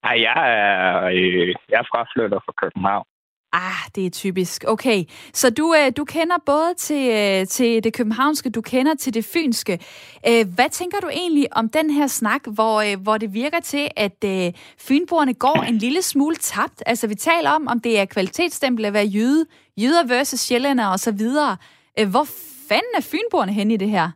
Ej, 0.03 0.22
jeg 0.22 0.39
er, 0.59 1.05
øh, 1.05 1.55
jeg 1.69 1.80
er 1.84 1.88
fraflytter 1.91 2.39
fra 2.45 2.53
København. 2.61 3.05
Ah, 3.53 3.83
det 3.95 4.05
er 4.05 4.09
typisk. 4.09 4.63
Okay, 4.67 5.03
så 5.33 5.49
du, 5.49 5.75
øh, 5.79 5.91
du 5.97 6.05
kender 6.05 6.35
både 6.45 6.73
til, 6.77 7.03
øh, 7.19 7.47
til 7.47 7.83
det 7.83 7.93
københavnske, 7.97 8.49
du 8.49 8.61
kender 8.61 8.95
til 8.95 9.13
det 9.13 9.25
fynske. 9.33 9.73
Øh, 10.29 10.43
hvad 10.55 10.69
tænker 10.69 10.97
du 10.99 11.09
egentlig 11.21 11.47
om 11.55 11.69
den 11.69 11.89
her 11.89 12.07
snak, 12.07 12.41
hvor, 12.55 12.75
øh, 12.87 13.03
hvor 13.03 13.17
det 13.17 13.33
virker 13.33 13.59
til, 13.59 13.85
at 13.97 14.19
øh, 14.33 14.53
fynboerne 14.87 15.33
går 15.33 15.63
en 15.69 15.77
lille 15.77 16.01
smule 16.01 16.35
tabt? 16.35 16.83
Altså, 16.85 17.07
vi 17.07 17.15
taler 17.15 17.49
om, 17.49 17.67
om 17.67 17.79
det 17.79 17.99
er 17.99 18.05
kvalitetsstempel 18.05 18.85
at 18.85 18.93
være 18.93 19.09
jyde, 19.15 19.45
jyder 19.81 20.03
versus 20.07 20.39
sjællænder 20.39 20.87
og 20.87 20.99
så 20.99 21.11
videre. 21.17 21.57
Øh, 21.99 22.07
hvor 22.13 22.25
fanden 22.69 22.93
er 22.97 23.09
fynboerne 23.11 23.53
henne 23.53 23.73
i 23.73 23.77
det 23.77 23.89
her? 23.89 24.07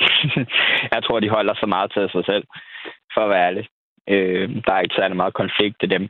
jeg 0.94 1.00
tror, 1.04 1.20
de 1.20 1.28
holder 1.36 1.54
så 1.54 1.66
meget 1.66 1.92
til 1.92 2.08
sig 2.12 2.24
selv, 2.24 2.44
for 3.14 3.20
at 3.20 3.30
være 3.30 3.46
ærlig. 3.48 3.64
Øh, 4.08 4.48
der 4.64 4.72
er 4.72 4.80
ikke 4.80 4.98
særlig 4.98 5.16
meget 5.16 5.34
konflikt 5.34 5.82
i 5.82 5.86
dem. 5.86 6.08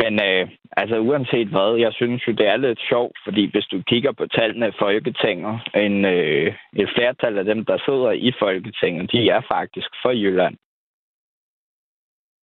Men 0.00 0.12
øh, 0.28 0.48
altså 0.76 0.96
uanset 0.98 1.48
hvad, 1.48 1.76
jeg 1.84 1.92
synes 1.92 2.28
jo, 2.28 2.32
det 2.32 2.46
er 2.46 2.56
lidt 2.56 2.80
sjovt, 2.88 3.16
fordi 3.24 3.50
hvis 3.52 3.66
du 3.72 3.82
kigger 3.90 4.12
på 4.12 4.26
tallene 4.26 4.68
i 4.68 4.78
Folketinget, 4.78 5.54
en, 5.74 6.04
øh, 6.04 6.54
et 6.82 6.88
flertal 6.96 7.38
af 7.38 7.44
dem, 7.44 7.64
der 7.64 7.78
sidder 7.86 8.10
i 8.10 8.32
Folketinget, 8.38 9.12
de 9.12 9.28
er 9.28 9.40
faktisk 9.54 9.90
for 10.02 10.10
Jylland. 10.10 10.56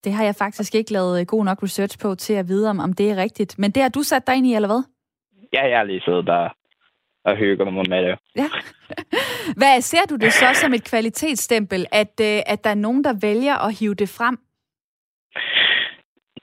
Det 0.03 0.13
har 0.13 0.23
jeg 0.23 0.35
faktisk 0.35 0.75
ikke 0.75 0.93
lavet 0.93 1.27
god 1.27 1.45
nok 1.45 1.63
research 1.63 1.99
på 2.01 2.15
til 2.15 2.33
at 2.33 2.47
vide, 2.47 2.69
om, 2.69 2.79
om 2.79 2.93
det 2.93 3.11
er 3.11 3.17
rigtigt. 3.17 3.59
Men 3.59 3.71
det 3.71 3.81
har 3.83 3.89
du 3.89 4.03
sat 4.03 4.27
dig 4.27 4.35
ind 4.35 4.47
i, 4.47 4.55
eller 4.55 4.69
hvad? 4.69 4.83
Ja, 5.53 5.69
jeg 5.69 5.77
har 5.77 5.83
lige 5.83 6.01
siddet 6.05 6.27
der 6.27 6.49
og 7.25 7.35
hygger 7.35 7.65
mig 7.65 7.89
med 7.89 8.03
det. 8.03 8.19
Ja. 8.35 8.47
Hvad 9.59 9.81
ser 9.81 10.05
du 10.09 10.15
det 10.15 10.33
så 10.33 10.45
som 10.53 10.73
et 10.73 10.83
kvalitetsstempel, 10.83 11.85
at, 11.91 12.13
øh, 12.21 12.39
at 12.45 12.63
der 12.63 12.69
er 12.69 12.75
nogen, 12.75 13.03
der 13.03 13.13
vælger 13.21 13.55
at 13.67 13.79
hive 13.79 13.93
det 13.93 14.09
frem? 14.09 14.37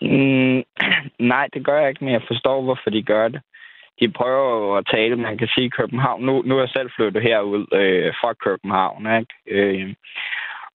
Mm, 0.02 0.62
nej, 1.32 1.48
det 1.54 1.66
gør 1.66 1.80
jeg 1.80 1.88
ikke, 1.88 2.04
men 2.04 2.12
jeg 2.12 2.22
forstår, 2.26 2.62
hvorfor 2.62 2.90
de 2.90 3.02
gør 3.02 3.28
det. 3.28 3.40
De 4.00 4.08
prøver 4.08 4.76
at 4.76 4.86
tale, 4.90 5.16
man 5.16 5.38
kan 5.38 5.48
sige, 5.54 5.70
København. 5.70 6.22
Nu, 6.22 6.42
nu 6.42 6.56
er 6.56 6.60
jeg 6.60 6.68
selv 6.68 6.90
flyttet 6.96 7.22
herud 7.22 7.66
øh, 7.72 8.14
fra 8.20 8.32
København, 8.32 9.06
ikke? 9.20 9.34
Øh, 9.46 9.94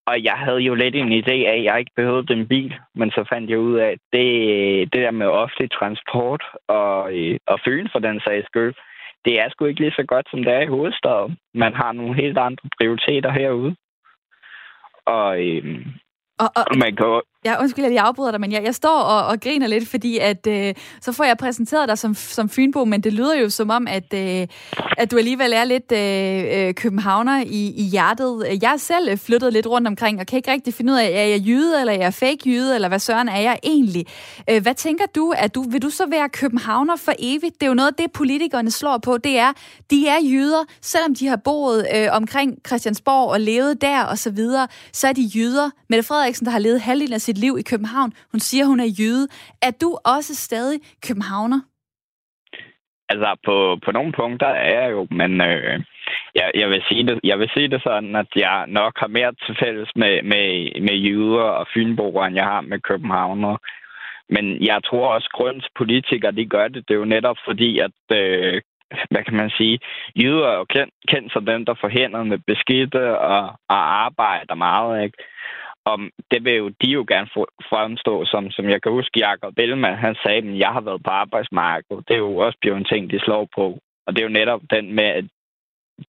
og 0.05 0.24
jeg 0.24 0.34
havde 0.34 0.59
jo 0.59 0.74
lidt 0.76 0.95
en 0.95 1.11
idé 1.11 1.38
af, 1.51 1.57
at 1.57 1.63
jeg 1.63 1.80
ikke 1.80 1.91
behøvede 1.95 2.28
den 2.28 2.47
bil, 2.47 2.76
men 2.95 3.11
så 3.11 3.26
fandt 3.30 3.49
jeg 3.49 3.59
ud 3.59 3.76
af, 3.76 3.89
at 3.91 3.99
det, 4.13 4.28
det 4.93 5.01
der 5.01 5.11
med 5.11 5.28
offentlig 5.28 5.71
transport 5.71 6.43
og, 6.67 7.13
øh, 7.17 7.38
og 7.47 7.59
følen 7.65 7.89
for 7.91 7.99
den 7.99 8.21
sags 8.26 8.45
skyld, 8.45 8.74
det 9.26 9.39
er 9.39 9.49
sgu 9.49 9.65
ikke 9.65 9.80
lige 9.80 9.99
så 9.99 10.03
godt, 10.07 10.28
som 10.30 10.43
det 10.43 10.53
er 10.53 10.61
i 10.61 10.74
hovedstaden. 10.76 11.38
Man 11.53 11.74
har 11.74 11.91
nogle 11.91 12.15
helt 12.15 12.38
andre 12.38 12.69
prioriteter 12.80 13.32
herude. 13.32 13.76
Og, 15.05 15.47
øhm, 15.47 15.86
og, 16.39 16.49
og... 16.55 16.63
og 16.71 16.78
man, 16.78 16.95
kan, 16.95 17.21
Ja, 17.45 17.61
undskyld, 17.61 17.85
at 17.85 17.93
jeg 17.93 18.03
afbryder 18.03 18.31
dig, 18.31 18.41
men 18.41 18.51
jeg, 18.51 18.63
jeg 18.63 18.75
står 18.75 18.99
og, 18.99 19.27
og 19.27 19.39
griner 19.39 19.67
lidt, 19.67 19.87
fordi 19.87 20.17
at 20.17 20.47
øh, 20.47 20.73
så 21.01 21.11
får 21.11 21.23
jeg 21.23 21.37
præsenteret 21.37 21.89
dig 21.89 21.97
som, 21.97 22.15
som 22.15 22.49
Fynbo, 22.49 22.85
men 22.85 23.01
det 23.01 23.13
lyder 23.13 23.35
jo 23.35 23.49
som 23.49 23.69
om, 23.69 23.87
at, 23.87 24.13
øh, 24.13 24.47
at 24.97 25.11
du 25.11 25.17
alligevel 25.17 25.53
er 25.53 25.63
lidt 25.63 25.91
øh, 25.91 26.67
øh 26.67 26.73
københavner 26.73 27.43
i, 27.45 27.73
i 27.75 27.83
hjertet. 27.83 28.59
Jeg 28.61 28.73
er 28.73 28.77
selv 28.77 29.17
flyttet 29.19 29.53
lidt 29.53 29.67
rundt 29.67 29.87
omkring, 29.87 30.19
og 30.19 30.25
kan 30.25 30.37
ikke 30.37 30.51
rigtig 30.51 30.73
finde 30.73 30.93
ud 30.93 30.97
af, 30.97 31.05
er 31.05 31.27
jeg 31.27 31.41
jyde, 31.47 31.79
eller 31.79 31.93
er 31.93 31.97
jeg 31.97 32.13
fake 32.13 32.39
jyde, 32.45 32.75
eller 32.75 32.87
hvad 32.87 32.99
søren 32.99 33.29
er 33.29 33.39
jeg 33.39 33.59
egentlig? 33.63 34.05
Øh, 34.49 34.61
hvad 34.61 34.75
tænker 34.75 35.05
du? 35.15 35.33
at 35.37 35.55
du? 35.55 35.61
Vil 35.61 35.81
du 35.81 35.89
så 35.89 36.05
være 36.05 36.29
københavner 36.29 36.95
for 36.95 37.13
evigt? 37.19 37.53
Det 37.53 37.63
er 37.63 37.67
jo 37.67 37.73
noget 37.73 37.87
af 37.87 37.93
det, 37.93 38.11
politikerne 38.11 38.71
slår 38.71 38.97
på, 38.97 39.17
det 39.17 39.39
er, 39.39 39.51
de 39.91 40.07
er 40.07 40.17
jyder, 40.23 40.63
selvom 40.81 41.15
de 41.15 41.27
har 41.27 41.35
boet 41.35 41.87
øh, 41.95 42.07
omkring 42.11 42.57
Christiansborg 42.67 43.29
og 43.29 43.41
levet 43.41 43.81
der 43.81 44.03
og 44.03 44.17
så 44.17 44.29
videre, 44.29 44.67
så 44.93 45.07
er 45.07 45.13
de 45.13 45.31
jyder. 45.35 45.69
Mette 45.89 46.03
Frederiksen, 46.03 46.45
der 46.45 46.51
har 46.51 46.59
levet 46.59 46.81
halvdelen 46.81 47.13
af 47.13 47.21
sit 47.21 47.32
liv 47.38 47.57
i 47.59 47.69
København, 47.71 48.13
hun 48.31 48.39
siger, 48.39 48.65
hun 48.65 48.79
er 48.79 48.95
jøde. 48.99 49.27
Er 49.61 49.71
du 49.81 49.97
også 50.05 50.36
stadig 50.36 50.79
københavner? 51.07 51.61
Altså, 53.09 53.36
på, 53.45 53.77
på 53.86 53.91
nogle 53.91 54.11
punkter 54.11 54.47
er 54.47 54.81
jeg 54.81 54.91
jo, 54.91 55.07
men 55.11 55.41
øh, 55.41 55.84
jeg, 56.36 56.51
jeg, 56.55 56.69
vil 56.69 56.84
sige 56.89 57.07
det, 57.07 57.19
jeg 57.23 57.39
vil 57.39 57.49
sige 57.53 57.67
det 57.67 57.81
sådan, 57.84 58.15
at 58.15 58.27
jeg 58.36 58.65
nok 58.67 58.93
har 58.97 59.07
mere 59.07 59.34
til 59.45 59.57
fælles 59.61 59.89
med, 59.95 60.23
med, 60.23 60.47
med 60.81 60.95
jøder 61.07 61.49
og 61.59 61.67
fynboer, 61.73 62.25
end 62.25 62.36
jeg 62.36 62.45
har 62.45 62.61
med 62.61 62.79
københavner. 62.79 63.57
Men 64.29 64.63
jeg 64.63 64.84
tror 64.84 65.13
også, 65.13 65.27
at 65.31 65.38
grunds 65.38 65.67
politikere, 65.77 66.31
de 66.31 66.45
gør 66.45 66.67
det, 66.67 66.88
det 66.88 66.93
er 66.93 67.03
jo 67.03 67.05
netop 67.15 67.38
fordi, 67.45 67.79
at 67.79 67.99
øh, 68.11 68.61
hvad 69.11 69.23
kan 69.23 69.36
man 69.36 69.49
sige, 69.49 69.79
jøder 70.15 70.47
er 70.47 70.57
jo 70.57 70.65
kendt, 70.65 70.93
kendt 71.07 71.34
som 71.34 71.45
dem, 71.45 71.65
der 71.65 71.75
får 71.81 71.89
hænderne 71.89 72.38
beskidte 72.47 73.17
og, 73.17 73.43
og 73.69 73.79
arbejder 74.05 74.55
meget, 74.55 75.03
ikke? 75.03 75.17
Og 75.86 75.99
det 76.31 76.43
vil 76.45 76.53
jo 76.53 76.67
de 76.69 76.89
jo 76.97 77.05
gerne 77.07 77.29
fremstå 77.71 78.25
som, 78.25 78.51
som 78.51 78.69
jeg 78.69 78.81
kan 78.81 78.91
huske, 78.91 79.19
Jacob 79.19 79.55
Bellman, 79.55 79.97
han 79.97 80.15
sagde, 80.23 80.38
at 80.38 80.57
jeg 80.57 80.69
har 80.69 80.81
været 80.81 81.03
på 81.03 81.09
arbejdsmarkedet. 81.09 82.07
Det 82.07 82.13
er 82.13 82.23
jo 82.29 82.38
også 82.38 82.57
blevet 82.61 82.77
en 82.77 82.86
ting, 82.86 83.11
de 83.11 83.19
slår 83.19 83.47
på. 83.55 83.65
Og 84.05 84.09
det 84.13 84.19
er 84.19 84.27
jo 84.27 84.39
netop 84.39 84.61
den 84.69 84.95
med, 84.95 85.03
at 85.03 85.25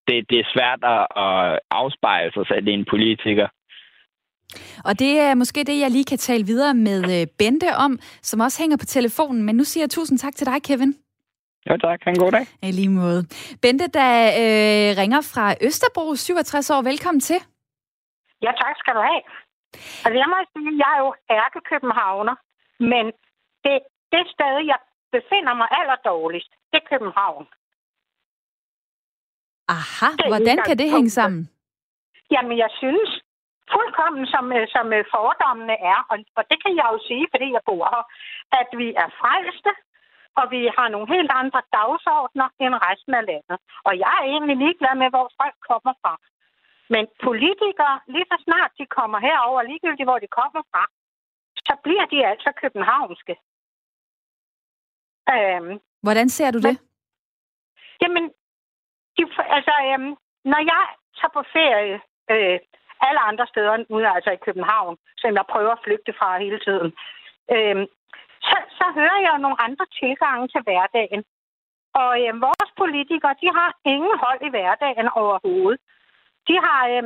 det, 0.09 0.31
det 0.31 0.39
er 0.39 0.53
svært 0.55 0.81
at 0.85 1.61
afspejle 1.71 2.33
sig 2.33 2.47
selv 2.47 2.67
i 2.69 2.73
en 2.73 2.87
politiker. 2.91 3.49
Og 4.89 4.99
det 4.99 5.13
er 5.21 5.35
måske 5.35 5.61
det, 5.65 5.81
jeg 5.81 5.91
lige 5.91 6.05
kan 6.05 6.19
tale 6.19 6.45
videre 6.47 6.75
med 6.75 7.01
øh, 7.21 7.27
Bente 7.39 7.71
om, 7.85 7.99
som 8.23 8.41
også 8.41 8.63
hænger 8.63 8.77
på 8.77 8.85
telefonen. 8.85 9.43
Men 9.43 9.57
nu 9.57 9.65
siger 9.65 9.83
jeg 9.83 9.91
tusind 9.91 10.19
tak 10.19 10.35
til 10.35 10.47
dig, 10.47 10.63
Kevin. 10.63 10.95
Ja, 11.67 11.77
tak. 11.77 11.99
Ha' 12.05 12.11
en 12.11 12.19
god 12.19 12.33
dag. 12.33 12.47
I 12.63 12.73
lige 12.73 12.89
måde. 12.89 13.21
Bente, 13.63 13.87
der 13.99 14.13
øh, 14.43 14.89
ringer 15.01 15.21
fra 15.33 15.55
Østerbro, 15.67 16.15
67 16.15 16.71
år. 16.71 16.83
Velkommen 16.83 17.21
til. 17.21 17.39
Ja, 18.43 18.51
tak 18.63 18.77
skal 18.83 18.95
du 18.95 19.01
have. 19.11 19.23
Altså, 20.05 20.19
jeg 20.23 20.29
må 20.33 20.37
sige, 20.53 20.71
at 20.73 20.79
jeg 20.83 20.91
er 20.97 21.01
jo 21.07 21.11
ærkekøbenhavner, 21.41 22.37
men 22.91 23.05
det, 23.65 23.77
det 24.13 24.25
sted, 24.35 24.55
jeg 24.73 24.79
befinder 25.17 25.55
mig 25.61 25.69
allerdårligst, 25.81 26.51
det 26.71 26.79
er 26.83 26.89
København. 26.93 27.47
Aha, 29.77 30.11
det 30.19 30.27
hvordan 30.33 30.59
kan 30.67 30.77
det 30.79 30.89
hænge 30.95 31.11
sammen? 31.19 31.43
Jamen, 32.31 32.57
jeg 32.59 32.71
synes 32.83 33.11
fuldkommen, 33.73 34.25
som, 34.35 34.45
øh, 34.59 34.67
som 34.75 34.87
øh, 34.97 35.05
fordommene 35.15 35.77
er, 35.93 35.99
og, 36.11 36.17
og 36.39 36.45
det 36.51 36.59
kan 36.65 36.73
jeg 36.81 36.87
jo 36.93 36.99
sige, 37.09 37.27
fordi 37.33 37.47
jeg 37.57 37.63
bor 37.69 37.85
her, 37.95 38.05
at 38.61 38.69
vi 38.81 38.89
er 39.03 39.09
frelste, 39.21 39.73
og 40.41 40.45
vi 40.55 40.61
har 40.77 40.89
nogle 40.95 41.09
helt 41.15 41.33
andre 41.43 41.63
dagsordner 41.79 42.49
end 42.63 42.75
resten 42.87 43.15
af 43.21 43.25
landet. 43.31 43.59
Og 43.89 43.93
jeg 44.05 44.15
er 44.21 44.27
egentlig 44.33 44.57
ligeglad 44.65 44.95
med, 45.03 45.09
hvor 45.15 45.27
folk 45.41 45.57
kommer 45.71 45.95
fra. 46.03 46.13
Men 46.89 47.07
politikere, 47.23 48.01
lige 48.07 48.27
så 48.33 48.37
snart 48.45 48.73
de 48.79 48.87
kommer 48.87 49.19
herover, 49.19 49.63
ligegyldigt 49.63 50.09
hvor 50.09 50.19
de 50.19 50.37
kommer 50.41 50.63
fra, 50.73 50.85
så 51.69 51.75
bliver 51.85 52.07
de 52.13 52.27
altså 52.27 52.53
københavnske. 52.63 53.35
Øhm, 55.35 55.81
Hvordan 56.03 56.29
ser 56.29 56.51
du 56.51 56.59
det? 56.59 56.65
Men, 56.65 56.79
jamen, 58.03 58.25
de, 59.17 59.23
altså, 59.57 59.75
øhm, 59.89 60.13
når 60.53 60.61
jeg 60.73 60.85
tager 61.19 61.33
på 61.39 61.43
ferie 61.53 62.01
øh, 62.31 62.59
alle 63.07 63.21
andre 63.31 63.47
steder 63.47 63.73
end 63.75 64.07
altså 64.17 64.31
i 64.31 64.45
København, 64.47 64.97
som 65.17 65.35
jeg 65.39 65.45
prøver 65.53 65.73
at 65.73 65.85
flygte 65.85 66.13
fra 66.19 66.39
hele 66.45 66.61
tiden, 66.67 66.91
øhm, 67.55 67.87
så, 68.49 68.57
så 68.79 68.87
hører 68.99 69.21
jeg 69.29 69.39
nogle 69.39 69.63
andre 69.67 69.87
tilgange 70.01 70.49
til 70.49 70.63
hverdagen. 70.67 71.25
Og 72.03 72.13
øh, 72.23 72.33
vores 72.47 72.71
politikere, 72.83 73.35
de 73.43 73.49
har 73.59 73.71
ingen 73.85 74.17
hold 74.25 74.41
i 74.49 74.53
hverdagen 74.55 75.09
overhovedet. 75.23 75.81
De 76.49 76.55
har, 76.65 76.81
øh, 76.95 77.03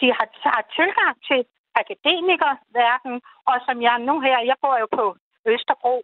de 0.00 0.06
har, 0.16 0.26
har 0.54 0.62
tilgang 0.78 1.14
til 1.28 1.40
akademikerverden, 1.82 3.14
og 3.50 3.56
som 3.66 3.76
jeg 3.86 3.96
nu 4.08 4.14
her, 4.26 4.38
jeg 4.50 4.56
bor 4.62 4.76
jo 4.82 4.88
på 4.98 5.06
Østerbro. 5.52 5.96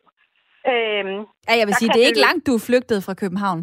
Øh, 0.70 1.04
ja, 1.48 1.54
jeg 1.60 1.66
vil 1.66 1.74
sige, 1.74 1.90
det 1.94 2.00
er 2.02 2.08
ikke 2.12 2.26
langt, 2.28 2.46
du 2.46 2.52
er 2.58 2.66
flygtet 2.68 2.98
fra 3.06 3.14
København. 3.22 3.60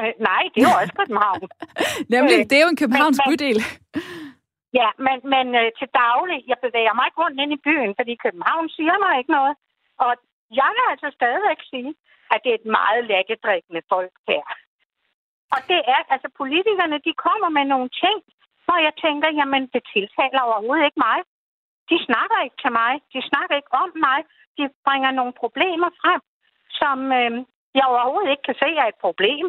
Øh, 0.00 0.12
nej, 0.30 0.42
det 0.52 0.58
er 0.60 0.68
jo 0.70 0.76
også 0.82 0.94
København. 1.00 1.42
Nemlig, 2.14 2.38
øh, 2.40 2.44
det 2.48 2.56
er 2.56 2.64
jo 2.66 2.72
en 2.74 2.82
københavns 2.82 3.18
men, 3.20 3.26
bydel. 3.28 3.58
Ja, 4.80 4.88
men, 5.06 5.16
men 5.34 5.46
øh, 5.60 5.68
til 5.78 5.88
daglig, 6.04 6.38
jeg 6.50 6.58
bevæger 6.66 6.94
mig 6.96 7.04
ikke 7.06 7.22
rundt 7.22 7.38
ind 7.42 7.52
i 7.56 7.64
byen, 7.66 7.92
fordi 7.98 8.12
København 8.24 8.66
siger 8.76 8.96
mig 9.04 9.12
ikke 9.20 9.32
noget. 9.38 9.54
Og 10.04 10.12
jeg 10.60 10.70
vil 10.76 10.84
altså 10.92 11.08
stadigvæk 11.18 11.60
sige, 11.72 11.90
at 12.32 12.38
det 12.44 12.50
er 12.50 12.58
et 12.62 12.70
meget 12.78 13.02
lækkerdrikkende 13.10 13.82
folk 13.92 14.14
her. 14.30 14.44
Og 15.54 15.60
det 15.70 15.80
er, 15.94 16.00
altså 16.14 16.28
politikerne, 16.42 16.96
de 17.06 17.12
kommer 17.26 17.48
med 17.58 17.64
nogle 17.72 17.90
ting, 18.04 18.18
hvor 18.64 18.78
jeg 18.86 18.94
tænker, 19.04 19.28
jamen 19.40 19.62
det 19.74 19.82
tiltaler 19.94 20.40
overhovedet 20.48 20.86
ikke 20.88 21.02
mig. 21.08 21.18
De 21.90 21.96
snakker 22.08 22.38
ikke 22.46 22.58
til 22.64 22.72
mig. 22.80 22.92
De 23.14 23.20
snakker 23.30 23.54
ikke 23.60 23.74
om 23.82 23.90
mig. 24.06 24.18
De 24.58 24.64
bringer 24.86 25.10
nogle 25.18 25.34
problemer 25.42 25.90
frem, 26.02 26.20
som 26.80 26.98
øh, 27.20 27.32
jeg 27.76 27.84
overhovedet 27.92 28.30
ikke 28.30 28.46
kan 28.48 28.58
se 28.62 28.68
er 28.82 28.86
et 28.94 29.00
problem. 29.06 29.46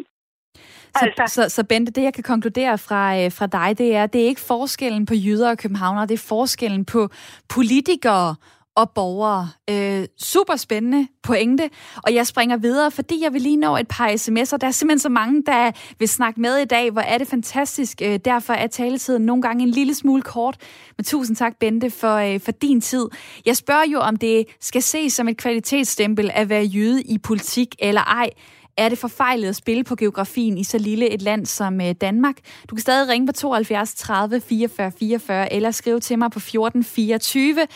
Så, 0.96 1.04
altså. 1.04 1.24
så, 1.34 1.42
så 1.48 1.64
Bente, 1.70 1.92
det 1.92 2.02
jeg 2.02 2.14
kan 2.14 2.22
konkludere 2.32 2.78
fra, 2.78 3.02
øh, 3.18 3.32
fra 3.38 3.46
dig, 3.46 3.78
det 3.78 3.96
er, 3.96 4.06
det 4.06 4.20
er 4.22 4.26
ikke 4.26 4.40
forskellen 4.40 5.06
på 5.06 5.14
jyder 5.14 5.50
og 5.50 5.58
københavnere, 5.58 6.06
det 6.06 6.14
er 6.14 6.28
forskellen 6.28 6.84
på 6.84 7.08
politikere 7.54 8.36
og 8.76 8.90
borgere. 8.90 9.48
Øh, 9.70 10.06
super 10.18 10.56
spændende 10.56 11.08
pointe, 11.22 11.70
og 11.96 12.14
jeg 12.14 12.26
springer 12.26 12.56
videre, 12.56 12.90
fordi 12.90 13.22
jeg 13.22 13.32
vil 13.32 13.42
lige 13.42 13.56
nå 13.56 13.76
et 13.76 13.88
par 13.88 14.08
sms'er. 14.08 14.56
Der 14.56 14.66
er 14.66 14.70
simpelthen 14.70 14.98
så 14.98 15.08
mange, 15.08 15.42
der 15.46 15.70
vil 15.98 16.08
snakke 16.08 16.40
med 16.40 16.56
i 16.56 16.64
dag. 16.64 16.90
Hvor 16.90 17.00
er 17.00 17.18
det 17.18 17.28
fantastisk. 17.28 18.02
Øh, 18.02 18.18
derfor 18.24 18.52
er 18.52 18.66
taletiden 18.66 19.26
nogle 19.26 19.42
gange 19.42 19.62
en 19.62 19.70
lille 19.70 19.94
smule 19.94 20.22
kort. 20.22 20.56
Men 20.96 21.04
tusind 21.04 21.36
tak, 21.36 21.56
Bente, 21.60 21.90
for, 21.90 22.14
øh, 22.14 22.40
for 22.40 22.52
din 22.52 22.80
tid. 22.80 23.06
Jeg 23.46 23.56
spørger 23.56 23.84
jo, 23.92 23.98
om 23.98 24.16
det 24.16 24.44
skal 24.60 24.82
ses 24.82 25.12
som 25.12 25.28
et 25.28 25.36
kvalitetsstempel 25.36 26.30
at 26.34 26.48
være 26.48 26.64
jøde 26.64 27.02
i 27.02 27.18
politik 27.18 27.74
eller 27.78 28.00
ej 28.00 28.30
er 28.76 28.88
det 28.88 28.98
forfejlet 28.98 29.48
at 29.48 29.56
spille 29.56 29.84
på 29.84 29.96
geografien 29.96 30.58
i 30.58 30.64
så 30.64 30.78
lille 30.78 31.10
et 31.10 31.22
land 31.22 31.46
som 31.46 31.80
øh, 31.80 31.94
Danmark? 32.00 32.36
Du 32.70 32.74
kan 32.74 32.80
stadig 32.80 33.08
ringe 33.08 33.26
på 33.26 33.32
72 33.32 33.94
30 33.94 34.40
44 34.40 34.92
44 34.98 35.52
eller 35.52 35.70
skrive 35.70 36.00
til 36.00 36.18
mig 36.18 36.30
på 36.30 36.40
14 36.40 36.84
24, 36.84 37.66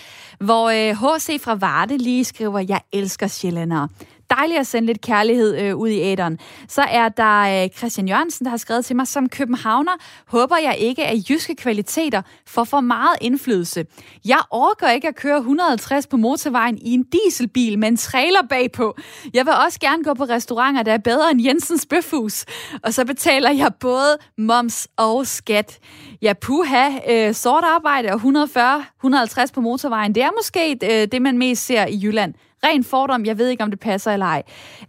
hvor 0.41 0.69
øh, 0.69 0.97
H.C. 0.97 1.41
Fra 1.41 1.55
Varde 1.55 1.99
lige 1.99 2.25
skriver, 2.25 2.59
jeg 2.69 2.81
elsker 2.93 3.27
sjællændere 3.27 3.89
dejligt 4.31 4.61
at 4.61 4.67
sende 4.67 4.87
lidt 4.87 5.01
kærlighed 5.01 5.59
øh, 5.59 5.77
ud 5.77 5.89
i 5.89 6.01
æderen. 6.01 6.39
Så 6.69 6.83
er 6.83 7.09
der 7.09 7.65
øh, 7.65 7.71
Christian 7.71 8.09
Jørgensen, 8.09 8.45
der 8.45 8.51
har 8.51 8.57
skrevet 8.57 8.85
til 8.85 8.97
mig, 8.97 9.07
som 9.07 9.29
københavner 9.29 9.93
håber 10.27 10.57
jeg 10.57 10.77
ikke, 10.79 11.07
at 11.07 11.31
jyske 11.31 11.55
kvaliteter 11.55 12.23
får 12.47 12.65
for 12.65 12.81
meget 12.81 13.17
indflydelse. 13.21 13.87
Jeg 14.25 14.41
orker 14.51 14.91
ikke 14.91 15.09
at 15.09 15.17
køre 15.17 15.37
150 15.37 16.07
på 16.07 16.17
motorvejen 16.17 16.79
i 16.79 16.95
en 16.95 17.03
dieselbil 17.03 17.79
med 17.79 17.89
en 17.89 17.97
trailer 17.97 18.43
bagpå. 18.51 18.97
Jeg 19.35 19.47
vil 19.47 19.55
også 19.65 19.81
gerne 19.81 20.05
gå 20.05 20.15
på 20.15 20.25
restauranter, 20.25 20.83
der 20.83 20.93
er 20.93 20.99
bedre 20.99 21.31
end 21.31 21.45
Jensens 21.45 21.87
Bøfhus. 21.87 22.45
Og 22.83 22.95
så 22.95 23.05
betaler 23.05 23.51
jeg 23.51 23.71
både 23.81 24.19
moms 24.39 24.89
og 24.97 25.27
skat. 25.27 25.79
Ja, 26.23 26.33
puha, 26.33 26.89
øh, 27.11 27.35
sort 27.35 27.65
arbejde 27.65 28.09
og 28.13 28.21
140-150 28.21 29.53
på 29.55 29.61
motorvejen, 29.61 30.15
det 30.15 30.23
er 30.23 30.31
måske 30.37 30.79
øh, 30.83 31.09
det, 31.13 31.23
man 31.23 31.39
mest 31.39 31.67
ser 31.67 31.87
i 31.87 32.01
Jylland. 32.03 32.35
Ren 32.65 32.85
fordom, 32.85 33.25
jeg 33.25 33.39
ved 33.39 33.49
ikke, 33.49 33.65
om 33.65 33.71
det 33.71 33.81
passer 33.81 34.13
eller 34.13 34.27
ej. 34.27 34.43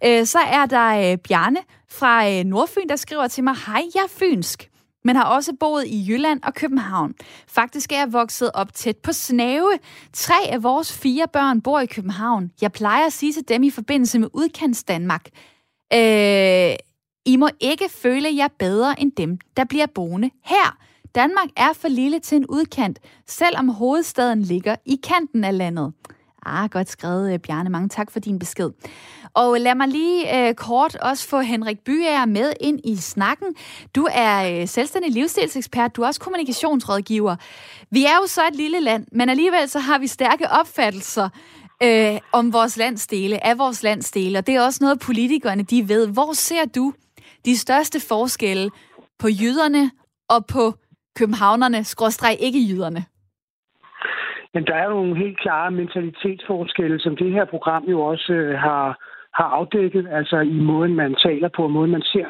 Øh, 0.05 0.25
så 0.25 0.39
er 0.39 0.65
der 0.65 1.11
øh, 1.11 1.17
Bjarne 1.17 1.59
fra 1.89 2.29
øh, 2.29 2.43
Nordfyn, 2.43 2.89
der 2.89 2.95
skriver 2.95 3.27
til 3.27 3.43
mig, 3.43 3.55
hej, 3.67 3.83
jeg 3.95 4.01
er 4.01 4.09
fynsk 4.19 4.71
men 5.03 5.15
har 5.15 5.23
også 5.23 5.53
boet 5.59 5.87
i 5.87 6.05
Jylland 6.09 6.39
og 6.43 6.53
København. 6.53 7.13
Faktisk 7.47 7.91
er 7.91 7.97
jeg 7.97 8.13
vokset 8.13 8.51
op 8.53 8.73
tæt 8.73 8.97
på 8.97 9.13
Snave. 9.13 9.71
Tre 10.13 10.47
af 10.49 10.63
vores 10.63 10.93
fire 10.93 11.27
børn 11.27 11.61
bor 11.61 11.79
i 11.79 11.85
København. 11.85 12.51
Jeg 12.61 12.71
plejer 12.71 13.05
at 13.05 13.13
sige 13.13 13.33
til 13.33 13.47
dem 13.47 13.63
i 13.63 13.69
forbindelse 13.69 14.19
med 14.19 14.27
udkants 14.33 14.83
Danmark. 14.83 15.25
Øh, 15.93 16.75
I 17.25 17.35
må 17.37 17.49
ikke 17.59 17.89
føle 17.89 18.35
jer 18.35 18.47
bedre 18.59 19.01
end 19.01 19.11
dem, 19.11 19.37
der 19.57 19.63
bliver 19.63 19.87
boende 19.95 20.29
her. 20.45 20.77
Danmark 21.15 21.49
er 21.57 21.73
for 21.73 21.87
lille 21.87 22.19
til 22.19 22.35
en 22.35 22.45
udkant, 22.45 22.99
selvom 23.27 23.69
hovedstaden 23.69 24.41
ligger 24.41 24.75
i 24.85 24.99
kanten 25.03 25.43
af 25.43 25.57
landet. 25.57 25.93
Ah, 26.45 26.69
godt 26.69 26.89
skrevet, 26.89 27.33
øh, 27.33 27.39
Bjarne. 27.39 27.69
Mange 27.69 27.89
tak 27.89 28.11
for 28.11 28.19
din 28.19 28.39
besked. 28.39 28.69
Og 29.33 29.59
lad 29.59 29.75
mig 29.75 29.87
lige 29.87 30.47
øh, 30.47 30.53
kort 30.53 30.95
også 30.95 31.27
få 31.27 31.39
Henrik 31.39 31.79
Byager 31.79 32.25
med 32.25 32.53
ind 32.61 32.79
i 32.83 32.95
snakken. 32.95 33.47
Du 33.95 34.07
er 34.11 34.61
øh, 34.61 34.67
selvstændig 34.67 35.11
livsstilsekspert, 35.11 35.95
du 35.95 36.01
er 36.01 36.07
også 36.07 36.19
kommunikationsrådgiver. 36.19 37.35
Vi 37.91 38.05
er 38.05 38.15
jo 38.21 38.27
så 38.27 38.47
et 38.47 38.55
lille 38.55 38.79
land, 38.79 39.05
men 39.11 39.29
alligevel 39.29 39.69
så 39.69 39.79
har 39.79 39.99
vi 39.99 40.07
stærke 40.07 40.49
opfattelser 40.49 41.29
øh, 41.83 42.19
om 42.31 42.53
vores 42.53 42.77
landsdele, 42.77 43.45
af 43.45 43.57
vores 43.57 43.83
landsdele, 43.83 44.37
og 44.37 44.47
det 44.47 44.55
er 44.55 44.61
også 44.61 44.79
noget, 44.81 44.99
politikerne 44.99 45.63
de 45.63 45.89
ved. 45.89 46.07
Hvor 46.07 46.33
ser 46.33 46.65
du 46.65 46.93
de 47.45 47.57
største 47.57 47.99
forskelle 47.99 48.69
på 49.19 49.27
jyderne 49.27 49.91
og 50.29 50.45
på 50.45 50.73
københavnerne, 51.15 51.83
skråstreg 51.83 52.37
ikke 52.39 52.59
jyderne? 52.69 53.05
Men 54.53 54.65
der 54.65 54.75
er 54.75 54.83
jo 54.83 54.89
nogle 54.89 55.17
helt 55.17 55.39
klare 55.39 55.71
mentalitetsforskelle, 55.71 56.99
som 56.99 57.15
det 57.15 57.31
her 57.31 57.45
program 57.45 57.83
jo 57.89 58.01
også 58.01 58.33
øh, 58.33 58.59
har, 58.59 58.97
har 59.33 59.45
afdækket, 59.45 60.07
altså 60.11 60.39
i 60.39 60.59
måden, 60.59 60.95
man 60.95 61.15
taler 61.15 61.49
på, 61.55 61.63
og 61.63 61.71
måden, 61.71 61.91
man 61.91 62.01
ser 62.01 62.27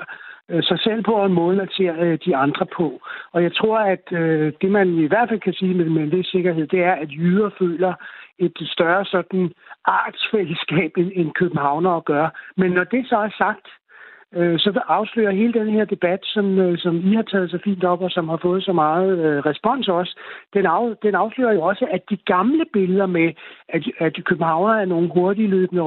øh, 0.50 0.64
sig 0.64 0.80
selv 0.80 1.04
på, 1.04 1.14
og 1.14 1.32
måden, 1.32 1.58
man 1.58 1.70
ser 1.78 1.94
øh, 2.00 2.20
de 2.26 2.36
andre 2.36 2.66
på. 2.78 3.02
Og 3.32 3.44
jeg 3.44 3.56
tror, 3.56 3.78
at 3.78 4.12
øh, 4.12 4.54
det, 4.62 4.72
man 4.72 4.88
i 4.88 5.08
hvert 5.08 5.30
fald 5.30 5.40
kan 5.40 5.54
sige 5.54 5.74
med, 5.74 5.86
med 5.86 6.04
en 6.04 6.12
vis 6.12 6.28
sikkerhed, 6.28 6.68
det 6.68 6.84
er, 6.84 6.94
at 6.94 7.12
jyder 7.12 7.50
føler 7.60 7.94
et 8.40 8.58
større 8.62 9.06
sådan 9.06 9.54
artsfællesskab, 9.86 10.92
end, 10.98 11.12
end 11.16 11.32
københavner 11.32 12.00
gør. 12.00 12.30
Men 12.58 12.72
når 12.72 12.84
det 12.84 13.08
så 13.08 13.18
er 13.18 13.30
sagt, 13.38 13.68
øh, 14.36 14.60
så 14.60 14.82
afslører 14.88 15.32
hele 15.32 15.54
den 15.54 15.70
her 15.70 15.86
debat, 15.86 16.20
som, 16.24 16.60
øh, 16.60 16.78
som 16.78 16.96
I 16.96 17.16
har 17.16 17.22
taget 17.22 17.52
så 17.52 17.60
fint 17.64 17.84
op, 17.84 18.02
og 18.02 18.12
som 18.12 18.30
har 18.30 18.38
fået 18.38 18.64
så 18.64 18.74
meget 18.74 19.20
øh, 19.20 19.38
respons 19.46 19.88
også, 19.88 20.20
den, 20.54 20.66
af, 20.66 20.96
den 21.04 21.16
afslører 21.16 21.54
jo 21.54 21.62
også, 21.62 21.88
at 21.92 22.02
de 22.10 22.18
gamle 22.18 22.66
billeder 22.74 23.06
med, 23.06 23.34
at, 23.70 23.84
at 23.98 24.16
københavner 24.26 24.74
er 24.74 24.86
nogle 24.86 25.10
hurtigløbende 25.14 25.84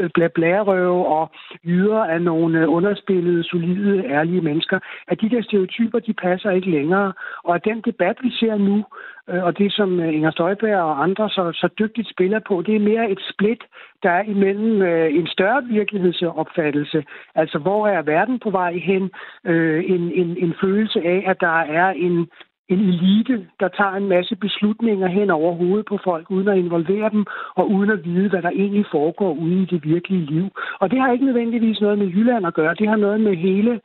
øh, 0.00 0.30
blærerøve, 0.34 1.06
og 1.06 1.30
yder 1.64 2.00
er 2.00 2.18
nogle 2.18 2.60
øh, 2.60 2.70
underspillede, 2.70 3.44
solide, 3.44 4.04
ærlige 4.04 4.40
mennesker, 4.40 4.78
at 5.08 5.20
de 5.20 5.30
der 5.30 5.42
stereotyper, 5.42 5.98
de 5.98 6.12
passer 6.12 6.50
ikke 6.50 6.70
længere. 6.70 7.12
Og 7.44 7.54
at 7.54 7.64
den 7.64 7.80
debat, 7.80 8.16
vi 8.22 8.30
ser 8.30 8.56
nu, 8.58 8.84
Øh, 9.30 9.44
og 9.44 9.58
det, 9.58 9.72
som 9.72 10.00
øh, 10.00 10.14
Inger 10.14 10.30
Støjberg 10.30 10.82
og 10.82 11.02
andre 11.02 11.28
så, 11.28 11.52
så 11.52 11.68
dygtigt 11.78 12.10
spiller 12.10 12.40
på, 12.48 12.62
det 12.66 12.76
er 12.76 12.88
mere 12.90 13.10
et 13.10 13.22
split, 13.32 13.62
der 14.02 14.10
er 14.10 14.22
imellem 14.22 14.82
øh, 14.82 15.14
en 15.14 15.26
større 15.26 15.64
virkelighedsopfattelse. 15.64 17.04
Altså, 17.34 17.58
hvor 17.58 17.88
er 17.88 18.02
verden 18.02 18.38
på 18.38 18.50
vej 18.50 18.72
hen? 18.72 19.10
Øh, 19.46 19.84
en, 19.86 20.12
en, 20.12 20.36
en 20.44 20.54
følelse 20.60 21.00
af, 21.04 21.24
at 21.26 21.40
der 21.40 21.58
er 21.60 21.90
en, 21.90 22.28
en 22.68 22.80
elite, 22.80 23.46
der 23.60 23.68
tager 23.68 23.94
en 23.94 24.08
masse 24.08 24.36
beslutninger 24.36 25.08
hen 25.08 25.30
over 25.30 25.54
hovedet 25.54 25.86
på 25.86 25.98
folk, 26.04 26.30
uden 26.30 26.48
at 26.48 26.58
involvere 26.58 27.10
dem, 27.10 27.24
og 27.56 27.70
uden 27.70 27.90
at 27.90 28.04
vide, 28.04 28.28
hvad 28.28 28.42
der 28.42 28.50
egentlig 28.50 28.86
foregår 28.90 29.32
ude 29.32 29.62
i 29.62 29.64
det 29.64 29.84
virkelige 29.84 30.26
liv. 30.26 30.46
Og 30.80 30.90
det 30.90 31.00
har 31.00 31.12
ikke 31.12 31.24
nødvendigvis 31.24 31.80
noget 31.80 31.98
med 31.98 32.06
Jylland 32.06 32.46
at 32.46 32.54
gøre. 32.54 32.74
Det 32.74 32.88
har 32.88 32.96
noget 32.96 33.20
med 33.20 33.36
hele 33.36 33.80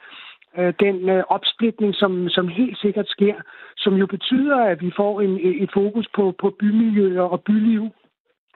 øh, 0.58 0.74
den 0.80 1.10
øh, 1.10 1.24
opsplitning, 1.30 1.96
som, 1.96 2.30
som 2.30 2.48
helt 2.48 2.78
sikkert 2.78 3.08
sker, 3.08 3.36
som 3.78 3.94
jo 3.94 4.06
betyder, 4.06 4.58
at 4.58 4.82
vi 4.82 4.92
får 4.96 5.22
en, 5.22 5.40
et 5.64 5.70
fokus 5.74 6.08
på, 6.16 6.34
på 6.42 6.56
bymiljøer 6.60 7.22
og 7.22 7.42
byliv, 7.42 7.90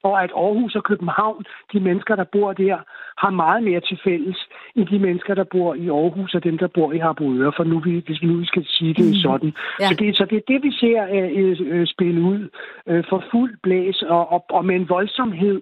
og 0.04 0.24
at 0.24 0.32
Aarhus 0.36 0.76
og 0.76 0.84
København, 0.84 1.46
de 1.74 1.80
mennesker, 1.80 2.16
der 2.16 2.24
bor 2.24 2.54
der, 2.54 2.78
har 3.18 3.30
meget 3.30 3.64
mere 3.64 3.80
til 3.80 4.00
fælles 4.04 4.38
end 4.76 4.88
de 4.88 5.00
mennesker, 5.00 5.34
der 5.36 5.44
bor 5.44 5.74
i 5.74 5.90
Aarhus 5.90 6.34
og 6.34 6.44
dem, 6.44 6.58
der 6.58 6.68
bor 6.68 6.92
i 6.92 6.98
Harboøre, 6.98 7.54
for 7.58 7.64
nu, 7.64 7.80
hvis 7.80 8.22
vi 8.22 8.28
nu 8.28 8.46
skal 8.46 8.66
sige 8.66 8.94
det 8.94 9.06
mm. 9.06 9.14
sådan. 9.14 9.54
Ja. 9.80 9.88
Så, 9.88 9.96
det, 10.00 10.18
så 10.18 10.26
det 10.26 10.38
er 10.38 10.48
det, 10.48 10.64
vi 10.64 10.72
ser 10.72 11.00
øh, 11.16 11.58
øh, 11.74 11.88
spille 11.88 12.22
ud 12.22 12.50
øh, 12.88 13.04
for 13.10 13.24
fuld 13.32 13.58
blæs 13.64 14.02
og, 14.02 14.32
og, 14.32 14.46
og 14.50 14.66
med 14.66 14.76
en 14.76 14.90
voldsomhed, 14.90 15.62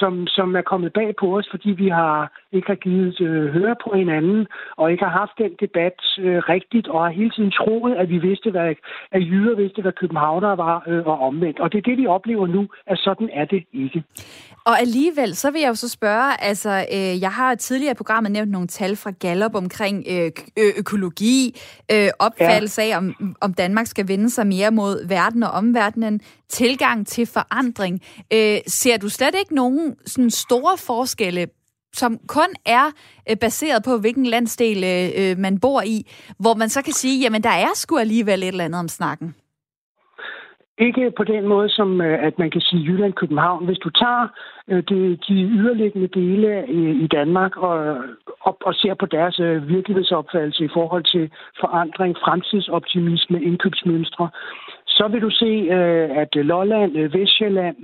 som, 0.00 0.26
som 0.26 0.48
er 0.56 0.62
kommet 0.70 0.92
bag 0.92 1.10
på 1.20 1.26
os, 1.38 1.48
fordi 1.50 1.70
vi 1.82 1.88
har 1.88 2.16
ikke 2.52 2.68
har 2.74 2.80
givet 2.86 3.20
øh, 3.20 3.52
høre 3.56 3.74
på 3.84 3.90
hinanden, 3.96 4.46
og 4.76 4.92
ikke 4.92 5.04
har 5.04 5.14
haft 5.22 5.34
den 5.38 5.52
debat 5.64 5.98
øh, 6.18 6.38
rigtigt, 6.54 6.88
og 6.88 6.98
har 7.04 7.10
hele 7.10 7.30
tiden 7.30 7.50
troet, 7.50 7.94
at 7.96 8.08
vi 8.08 8.18
vidste, 8.18 8.50
hvad, 8.50 8.74
at 9.16 9.22
jyder 9.30 9.54
vidste, 9.56 9.82
hvad 9.82 9.92
københavnere 9.92 10.56
var, 10.56 10.84
øh, 10.88 11.06
og 11.06 11.18
omvendt. 11.28 11.60
Og 11.60 11.72
det 11.72 11.78
er 11.78 11.82
det, 11.82 11.98
vi 11.98 12.06
oplever 12.06 12.46
nu, 12.46 12.62
at 12.86 12.98
sådan 12.98 13.28
er 13.32 13.44
det 13.44 13.62
ikke. 13.72 14.04
Og 14.64 14.80
alligevel, 14.80 15.36
så 15.36 15.50
vil 15.50 15.60
jeg 15.60 15.68
jo 15.68 15.74
så 15.74 15.88
spørge, 15.88 16.42
altså, 16.42 16.70
øh, 16.96 17.20
jeg 17.20 17.32
har 17.32 17.54
tidligere 17.54 17.92
i 17.92 18.00
programmet 18.02 18.32
nævnt 18.32 18.50
nogle 18.50 18.68
tal 18.68 18.96
fra 18.96 19.10
Gallup 19.10 19.54
omkring 19.54 20.04
øh, 20.10 20.30
økologi, 20.78 21.60
øh, 21.92 22.08
opfattelse 22.18 22.82
ja. 22.82 22.92
af, 22.92 22.96
om, 22.96 23.36
om 23.40 23.54
Danmark 23.54 23.86
skal 23.86 24.08
vende 24.08 24.30
sig 24.30 24.46
mere 24.46 24.70
mod 24.70 25.08
verden 25.08 25.42
og 25.42 25.50
omverdenen, 25.50 26.20
tilgang 26.48 27.06
til 27.06 27.26
forandring. 27.26 28.00
Øh, 28.32 28.58
ser 28.66 28.96
du 28.96 29.08
slet 29.08 29.34
ikke 29.38 29.54
nogen 29.54 29.89
sådan 30.06 30.30
store 30.30 30.78
forskelle 30.78 31.46
som 31.92 32.18
kun 32.28 32.50
er 32.66 32.86
øh, 33.30 33.36
baseret 33.40 33.84
på, 33.84 33.92
hvilken 34.00 34.26
landsdel 34.26 34.78
øh, 34.84 35.06
øh, 35.20 35.38
man 35.38 35.60
bor 35.60 35.80
i, 35.80 35.98
hvor 36.38 36.54
man 36.54 36.68
så 36.68 36.82
kan 36.84 36.92
sige, 36.92 37.22
jamen 37.22 37.42
der 37.42 37.56
er 37.66 37.72
sgu 37.74 37.98
alligevel 37.98 38.42
et 38.42 38.48
eller 38.48 38.64
andet 38.64 38.80
om 38.80 38.88
snakken? 38.88 39.34
Ikke 40.78 41.12
på 41.16 41.24
den 41.24 41.48
måde, 41.48 41.68
som 41.68 42.00
øh, 42.00 42.26
at 42.26 42.38
man 42.38 42.50
kan 42.50 42.60
sige 42.60 42.84
Jylland-København. 42.84 43.64
Hvis 43.64 43.78
du 43.78 43.90
tager 43.90 44.28
øh, 44.68 44.82
de, 44.88 45.16
de 45.28 45.34
yderliggende 45.34 46.08
dele 46.08 46.64
i, 46.68 47.04
i 47.04 47.06
Danmark 47.06 47.56
og, 47.56 47.78
og, 48.40 48.56
og 48.64 48.74
ser 48.74 48.94
på 48.94 49.06
deres 49.06 49.38
virkelighedsopfattelse 49.74 50.64
i 50.64 50.70
forhold 50.72 51.04
til 51.04 51.30
forandring, 51.60 52.16
fremtidsoptimisme, 52.24 53.42
indkøbsmønstre, 53.42 54.28
så 54.86 55.08
vil 55.08 55.22
du 55.22 55.30
se, 55.30 55.52
at 56.22 56.34
Lolland, 56.34 56.92
Vestjylland, 57.18 57.76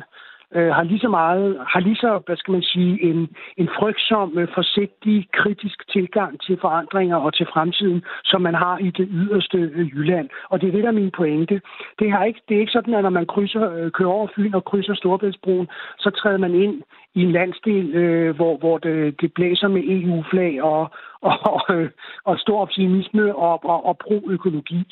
øh, 0.55 0.69
har 0.75 0.83
lige 0.83 1.01
så 1.01 1.09
meget, 1.09 1.59
har 1.69 1.81
lige 1.81 1.97
så, 1.97 2.21
hvad 2.27 2.37
skal 2.37 2.53
man 2.53 2.63
sige, 2.63 3.03
en, 3.03 3.29
en 3.57 3.69
frygtsom, 3.79 4.39
øh, 4.39 4.49
forsigtig, 4.55 5.29
kritisk 5.33 5.89
tilgang 5.93 6.41
til 6.41 6.59
forandringer 6.61 7.17
og 7.17 7.35
til 7.35 7.47
fremtiden, 7.47 8.03
som 8.25 8.43
man 8.43 8.55
har 8.55 8.79
i 8.79 8.91
det 8.91 9.09
yderste 9.11 9.59
øh, 9.59 9.87
Jylland. 9.95 10.29
Og 10.51 10.61
det 10.61 10.69
er 10.69 10.73
det, 10.73 10.83
der 10.83 10.89
er 10.89 11.03
min 11.03 11.11
pointe. 11.11 11.61
Det, 11.99 12.13
har 12.13 12.25
ikke, 12.25 12.41
det 12.49 12.57
er 12.57 12.61
ikke 12.61 12.73
sådan, 12.73 12.95
at 12.95 13.03
når 13.03 13.11
man 13.11 13.27
krydser, 13.27 13.73
øh, 13.73 13.91
kører 13.91 14.09
over 14.09 14.29
Fyn 14.37 14.55
og 14.55 14.65
krydser 14.65 14.95
Storbæltsbroen, 14.95 15.69
så 15.99 16.11
træder 16.11 16.39
man 16.39 16.55
ind 16.55 16.83
i 17.15 17.23
en 17.23 17.33
landsdel, 17.33 17.95
øh, 17.95 18.37
hvor, 18.37 18.57
hvor 18.57 18.79
det, 18.79 19.21
det 19.21 19.33
blæser 19.33 19.69
med 19.69 19.83
EU-flag 19.87 20.63
og, 20.63 20.91
og, 21.53 21.61
øh, 21.71 21.91
og 22.25 22.39
stor 22.39 22.61
optimisme 22.61 23.37
og, 23.37 23.65
og, 23.65 23.87
og 23.87 23.99
pro-økologi. 23.99 24.85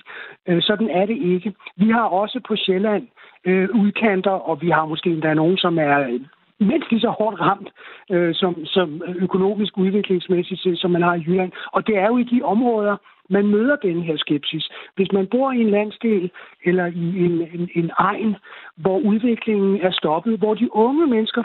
Øh, 0.48 0.62
sådan 0.62 0.90
er 0.90 1.06
det 1.06 1.16
ikke. 1.16 1.54
Vi 1.76 1.90
har 1.90 2.04
også 2.04 2.40
på 2.48 2.56
Sjælland 2.56 3.02
øh, 3.02 3.23
Øh, 3.46 3.68
udkanter, 3.74 4.30
og 4.30 4.62
vi 4.62 4.70
har 4.70 4.86
måske 4.86 5.10
endda 5.10 5.34
nogen, 5.34 5.56
som 5.56 5.78
er 5.78 6.18
mindst 6.60 6.90
lige 6.90 7.00
så 7.00 7.08
hårdt 7.08 7.40
ramt 7.40 7.68
øh, 8.10 8.34
som, 8.34 8.64
som 8.66 9.02
økonomisk 9.06 9.78
udviklingsmæssigt, 9.78 10.80
som 10.80 10.90
man 10.90 11.02
har 11.02 11.14
i 11.14 11.24
Jylland. 11.26 11.52
Og 11.72 11.86
det 11.86 11.98
er 11.98 12.06
jo 12.06 12.16
i 12.18 12.22
de 12.22 12.42
områder, 12.42 12.96
man 13.30 13.46
møder 13.46 13.76
den 13.76 14.02
her 14.02 14.16
skepsis. 14.16 14.68
Hvis 14.96 15.12
man 15.12 15.26
bor 15.30 15.52
i 15.52 15.60
en 15.60 15.70
landsdel 15.70 16.30
eller 16.64 16.86
i 16.86 17.06
en, 17.26 17.34
en, 17.54 17.68
en 17.74 17.90
egen, 17.98 18.36
hvor 18.76 18.98
udviklingen 18.98 19.80
er 19.80 19.92
stoppet, 19.92 20.38
hvor 20.38 20.54
de 20.54 20.74
unge 20.74 21.06
mennesker 21.06 21.42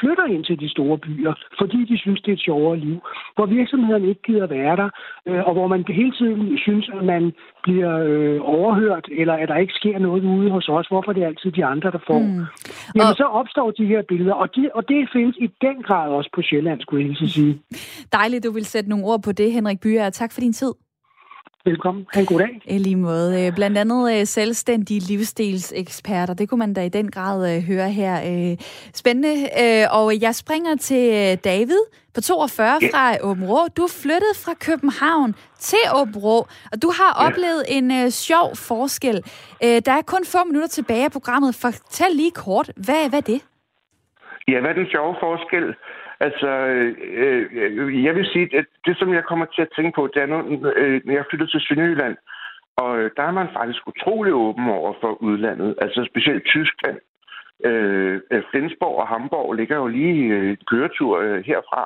flytter 0.00 0.24
ind 0.24 0.44
til 0.44 0.60
de 0.60 0.68
store 0.68 0.98
byer, 0.98 1.34
fordi 1.58 1.84
de 1.84 1.98
synes, 1.98 2.20
det 2.20 2.28
er 2.28 2.32
et 2.32 2.40
sjovere 2.40 2.78
liv, 2.78 2.98
hvor 3.34 3.46
virksomhederne 3.46 4.08
ikke 4.08 4.22
gider 4.22 4.46
være 4.46 4.76
der, 4.76 4.90
øh, 5.28 5.46
og 5.46 5.52
hvor 5.52 5.66
man 5.66 5.84
hele 5.88 6.12
tiden 6.12 6.58
synes, 6.58 6.90
at 6.98 7.04
man 7.04 7.32
bliver 7.62 7.98
øh, 7.98 8.38
overhørt, 8.42 9.08
eller 9.20 9.34
at 9.34 9.48
der 9.48 9.56
ikke 9.56 9.72
sker 9.72 9.98
noget 9.98 10.24
ude 10.24 10.50
hos 10.50 10.68
os, 10.68 10.86
hvorfor 10.86 11.12
det 11.12 11.22
er 11.22 11.26
altid 11.26 11.50
de 11.52 11.64
andre, 11.64 11.90
der 11.90 11.98
får. 12.06 12.18
Mm. 12.18 12.44
Jamen, 12.94 13.10
og... 13.10 13.16
så 13.16 13.24
opstår 13.24 13.70
de 13.70 13.86
her 13.86 14.02
billeder, 14.08 14.34
og, 14.34 14.56
de, 14.56 14.70
og 14.74 14.88
det 14.88 15.08
findes 15.12 15.36
i 15.36 15.46
den 15.60 15.82
grad 15.82 16.10
også 16.10 16.30
på 16.34 16.42
Sjælland, 16.42 16.80
skulle 16.80 17.16
jeg 17.20 17.28
sige. 17.28 17.60
Dejligt, 18.12 18.44
du 18.44 18.52
vil 18.52 18.64
sætte 18.64 18.90
nogle 18.90 19.04
ord 19.04 19.22
på 19.22 19.32
det, 19.32 19.52
Henrik 19.52 19.80
Byer. 19.80 20.10
Tak 20.10 20.32
for 20.32 20.40
din 20.40 20.52
tid. 20.52 20.72
Velkommen. 21.64 22.06
Ha' 22.14 22.20
en 22.20 22.26
god 22.26 22.38
dag. 22.38 22.60
I 22.64 22.78
lige 22.78 22.96
måde. 22.96 23.46
Øh, 23.46 23.54
blandt 23.54 23.78
andet 23.78 24.20
øh, 24.20 24.26
selvstændige 24.26 25.00
livsstilseksperter. 25.00 26.34
Det 26.34 26.48
kunne 26.48 26.58
man 26.58 26.74
da 26.74 26.82
i 26.84 26.88
den 26.88 27.10
grad 27.10 27.56
øh, 27.56 27.62
høre 27.62 27.90
her. 27.90 28.14
Spændende. 28.94 29.48
Og 29.90 30.20
jeg 30.20 30.34
springer 30.34 30.76
til 30.76 31.36
David 31.44 31.82
på 32.14 32.20
42 32.20 32.78
yeah. 32.82 32.92
fra 32.92 33.28
Åben 33.28 33.44
Rå. 33.44 33.68
Du 33.76 33.82
er 33.82 34.00
flyttet 34.02 34.34
fra 34.44 34.54
København 34.66 35.34
til 35.58 35.84
Åben 35.94 36.16
Rå, 36.16 36.38
og 36.72 36.82
du 36.82 36.88
har 36.98 37.12
yeah. 37.12 37.26
oplevet 37.26 37.62
en 37.68 38.10
sjov 38.10 38.56
forskel. 38.56 39.22
Der 39.60 39.92
er 39.98 40.02
kun 40.02 40.24
få 40.24 40.38
minutter 40.44 40.68
tilbage 40.68 41.04
af 41.04 41.12
programmet. 41.12 41.54
Fortæl 41.54 42.10
lige 42.14 42.30
kort, 42.30 42.70
hvad, 42.76 43.08
hvad 43.08 43.18
er 43.18 43.26
det? 43.32 43.40
Ja, 44.48 44.60
hvad 44.60 44.70
er 44.70 44.74
den 44.74 44.86
sjove 44.94 45.14
forskel? 45.20 45.74
Altså, 46.20 46.48
øh, 46.48 47.46
øh, 47.52 48.04
jeg 48.04 48.14
vil 48.14 48.26
sige, 48.26 48.58
at 48.58 48.66
det, 48.86 48.96
som 48.98 49.14
jeg 49.14 49.24
kommer 49.24 49.46
til 49.46 49.62
at 49.62 49.72
tænke 49.76 49.92
på, 49.96 50.10
det 50.14 50.22
er, 50.22 50.26
når, 50.26 50.40
øh, 50.76 51.00
når 51.04 51.12
jeg 51.12 51.24
flytter 51.30 51.46
til 51.46 51.60
Sønderjylland, 51.60 52.16
og 52.76 52.98
øh, 52.98 53.10
der 53.16 53.22
er 53.22 53.30
man 53.30 53.48
faktisk 53.58 53.88
utrolig 53.88 54.32
åben 54.34 54.68
over 54.68 54.92
for 55.00 55.22
udlandet, 55.22 55.74
altså 55.82 56.08
specielt 56.10 56.44
Tyskland. 56.44 56.98
Øh, 57.64 58.20
øh 58.30 58.42
Flensborg 58.50 58.96
og 59.02 59.08
Hamburg 59.08 59.52
ligger 59.52 59.76
jo 59.76 59.86
lige 59.86 60.50
en 60.50 60.58
køretur 60.70 61.18
øh, 61.18 61.44
herfra, 61.44 61.84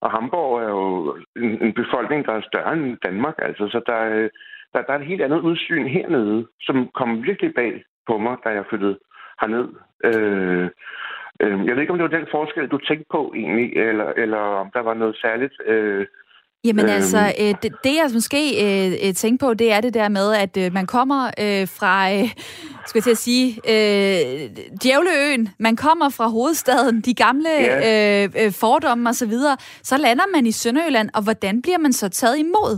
og 0.00 0.10
Hamburg 0.10 0.62
er 0.62 0.68
jo 0.68 1.16
en, 1.36 1.62
en 1.64 1.72
befolkning, 1.72 2.26
der 2.26 2.32
er 2.32 2.48
større 2.50 2.72
end 2.72 2.98
Danmark, 3.04 3.34
altså, 3.38 3.68
så 3.68 3.80
der, 3.86 4.00
øh, 4.16 4.30
der, 4.72 4.82
der 4.82 4.92
er 4.92 4.98
et 4.98 5.10
helt 5.12 5.22
andet 5.22 5.40
udsyn 5.40 5.86
hernede, 5.88 6.46
som 6.60 6.88
kom 6.94 7.22
virkelig 7.22 7.54
bag 7.54 7.84
på 8.06 8.18
mig, 8.18 8.36
da 8.44 8.48
jeg 8.48 8.64
flyttede 8.68 8.98
herned. 9.40 9.68
Øh, 10.04 10.70
Øh, 11.42 11.66
jeg 11.66 11.74
ved 11.74 11.82
ikke, 11.82 11.92
om 11.92 11.98
det 11.98 12.10
var 12.10 12.18
den 12.18 12.28
forskel, 12.30 12.68
du 12.68 12.78
tænkte 12.78 13.06
på 13.10 13.32
egentlig, 13.36 13.76
eller, 13.76 14.08
eller 14.16 14.38
om 14.38 14.70
der 14.74 14.80
var 14.80 14.94
noget 14.94 15.16
særligt... 15.16 15.54
Øh, 15.66 16.06
Jamen 16.66 16.84
øhm. 16.84 16.94
altså, 16.98 17.18
øh, 17.42 17.54
det, 17.62 17.70
det 17.84 17.94
jeg 18.00 18.08
måske 18.18 18.42
øh, 18.64 18.92
øh, 19.04 19.14
tænker 19.14 19.46
på, 19.46 19.54
det 19.54 19.72
er 19.72 19.80
det 19.80 19.94
der 19.94 20.08
med, 20.08 20.26
at 20.44 20.54
øh, 20.62 20.72
man 20.72 20.86
kommer 20.86 21.20
øh, 21.44 21.64
fra, 21.78 21.94
øh, 22.14 22.28
skal 22.86 22.98
jeg 22.98 23.04
til 23.04 23.18
at 23.18 23.24
sige, 23.28 23.46
øh, 23.72 24.20
Djævleøen, 24.82 25.48
man 25.58 25.76
kommer 25.76 26.08
fra 26.18 26.26
hovedstaden, 26.36 27.00
de 27.00 27.14
gamle 27.14 27.52
yeah. 27.60 28.24
øh, 28.40 28.52
fordomme 28.62 29.08
osv., 29.08 29.34
så, 29.48 29.54
så 29.90 29.96
lander 30.06 30.26
man 30.34 30.46
i 30.46 30.52
Sønderjylland, 30.52 31.08
og 31.16 31.22
hvordan 31.26 31.62
bliver 31.62 31.78
man 31.78 31.92
så 31.92 32.08
taget 32.08 32.38
imod? 32.38 32.72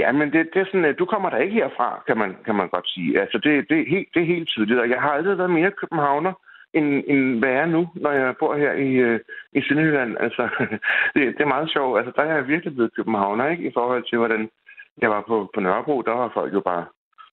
Ja, 0.00 0.12
men 0.12 0.26
det, 0.32 0.40
det 0.52 0.60
er 0.60 0.68
sådan, 0.68 0.84
at 0.84 0.98
du 0.98 1.06
kommer 1.12 1.30
der 1.30 1.38
ikke 1.38 1.54
herfra, 1.54 2.02
kan 2.06 2.16
man, 2.18 2.30
kan 2.46 2.54
man 2.54 2.68
godt 2.68 2.88
sige. 2.94 3.20
Altså, 3.20 3.38
det, 3.44 3.52
det, 3.70 3.76
er 3.80 3.86
helt, 3.94 4.08
det 4.14 4.22
er 4.22 4.32
helt 4.34 4.48
tydeligt, 4.48 4.80
og 4.80 4.88
jeg 4.90 5.00
har 5.00 5.10
aldrig 5.10 5.38
været 5.38 5.58
mere 5.58 5.78
københavner, 5.80 6.32
end, 6.78 7.04
end 7.06 7.38
hvad 7.38 7.50
jeg 7.50 7.60
er 7.60 7.66
nu, 7.76 7.88
når 7.94 8.12
jeg 8.12 8.36
bor 8.40 8.56
her 8.56 8.72
i, 8.72 8.90
øh, 9.06 9.20
i 9.52 9.60
Sønderjylland. 9.62 10.16
Altså, 10.20 10.42
det, 11.14 11.22
det 11.36 11.40
er 11.40 11.54
meget 11.56 11.70
sjovt. 11.72 11.98
Altså, 11.98 12.12
der 12.16 12.22
er 12.22 12.34
jeg 12.34 12.48
virkelig 12.48 12.74
blevet 12.74 12.94
københavner, 12.96 13.48
ikke? 13.48 13.68
I 13.68 13.72
forhold 13.74 14.04
til, 14.08 14.18
hvordan 14.18 14.48
jeg 15.02 15.10
var 15.10 15.24
på, 15.28 15.50
på 15.54 15.60
Nørrebro, 15.60 16.02
der 16.02 16.12
var 16.12 16.30
folk 16.34 16.54
jo 16.54 16.60
bare 16.60 16.84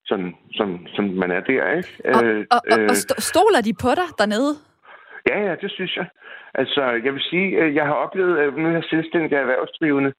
sådan, 0.06 0.36
som, 0.52 0.88
som 0.96 1.06
man 1.06 1.32
er 1.32 1.40
der, 1.40 1.72
ikke? 1.78 1.90
Og, 2.16 2.24
øh, 2.26 2.46
og, 2.52 2.62
og, 2.72 2.78
og 2.90 2.96
stoler 3.30 3.62
de 3.68 3.74
på 3.84 3.90
dig 4.00 4.08
dernede? 4.18 4.54
Ja, 5.30 5.38
ja, 5.48 5.56
det 5.62 5.72
synes 5.72 5.96
jeg. 5.98 6.08
Altså, 6.54 6.82
jeg 7.06 7.14
vil 7.14 7.22
sige, 7.22 7.48
at 7.64 7.76
jeg 7.76 7.86
har 7.86 7.94
oplevet, 7.94 8.38
at 8.38 8.54
nu 8.58 8.68
er 8.68 8.72
jeg 8.72 8.84
selvstændig 8.84 9.34
erhvervsdrivende, 9.34 10.14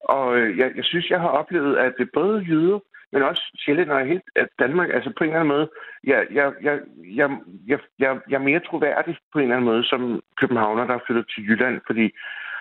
og 0.00 0.38
jeg, 0.58 0.72
jeg 0.76 0.84
synes, 0.84 1.10
jeg 1.10 1.20
har 1.20 1.28
oplevet, 1.28 1.76
at 1.76 1.94
det 1.98 2.10
både 2.12 2.44
jyder 2.48 2.78
men 3.12 3.22
også 3.22 3.42
Sjælland 3.58 3.90
og 3.90 4.06
helt 4.06 4.22
at 4.36 4.48
Danmark, 4.58 4.90
altså 4.94 5.12
på 5.18 5.24
en 5.24 5.30
eller 5.30 5.40
anden 5.40 5.54
måde, 5.56 5.68
jeg, 6.04 6.26
jeg, 6.30 6.52
jeg, 6.62 6.80
jeg, 7.14 7.30
jeg, 7.66 7.78
jeg, 7.98 8.20
jeg 8.30 8.36
er 8.36 8.48
mere 8.50 8.60
troværdig 8.60 9.16
på 9.32 9.38
en 9.38 9.42
eller 9.42 9.56
anden 9.56 9.70
måde 9.70 9.84
som 9.84 10.22
københavner, 10.40 10.86
der 10.86 10.94
er 10.94 11.04
flyttet 11.06 11.26
til 11.34 11.44
Jylland, 11.48 11.80
fordi 11.86 12.10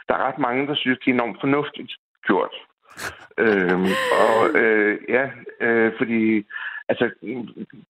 der 0.07 0.13
er 0.13 0.27
ret 0.27 0.39
mange, 0.39 0.67
der 0.67 0.75
synes, 0.75 0.99
det 0.99 1.07
er 1.07 1.13
enormt 1.13 1.39
fornuftigt 1.39 1.91
gjort. 2.27 2.55
øhm, 3.43 3.89
og 4.25 4.59
øh, 4.61 4.97
ja, 5.09 5.29
øh, 5.61 5.91
fordi 5.97 6.45
altså, 6.89 7.05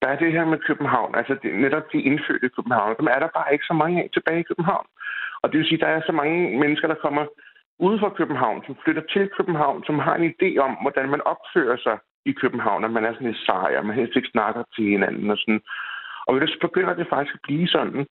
der 0.01 0.07
er 0.07 0.19
det 0.19 0.31
her 0.31 0.45
med 0.45 0.57
København, 0.57 1.15
altså 1.15 1.35
det, 1.43 1.55
netop 1.55 1.93
de 1.93 2.01
indfødte 2.01 2.49
København, 2.49 2.95
dem 2.99 3.07
er 3.07 3.19
der 3.19 3.27
bare 3.37 3.53
ikke 3.53 3.65
så 3.65 3.73
mange 3.73 4.03
af 4.03 4.09
tilbage 4.13 4.39
i 4.39 4.49
København. 4.49 4.87
Og 5.41 5.51
det 5.51 5.57
vil 5.57 5.67
sige, 5.67 5.83
der 5.85 5.87
er 5.87 6.01
så 6.05 6.11
mange 6.11 6.59
mennesker, 6.59 6.87
der 6.87 7.03
kommer 7.05 7.25
ude 7.79 7.99
fra 7.99 8.09
København, 8.09 8.63
som 8.65 8.75
flytter 8.83 9.03
til 9.13 9.29
København, 9.37 9.83
som 9.87 9.99
har 9.99 10.15
en 10.15 10.33
idé 10.33 10.49
om, 10.65 10.71
hvordan 10.81 11.09
man 11.09 11.21
opfører 11.33 11.77
sig 11.77 11.97
i 12.25 12.31
København, 12.31 12.83
at 12.83 12.91
man 12.91 13.05
er 13.05 13.13
sådan 13.13 13.27
lidt 13.27 13.45
sej, 13.45 13.71
og 13.77 13.85
man 13.85 13.95
helst 13.95 14.15
ikke 14.15 14.33
snakker 14.35 14.63
til 14.75 14.85
hinanden 14.85 15.29
og 15.31 15.37
sådan. 15.37 15.61
Og 16.27 16.33
så 16.47 16.57
begynder 16.61 16.93
det 16.93 17.07
faktisk 17.09 17.35
at 17.35 17.45
blive 17.47 17.67
sådan, 17.67 18.07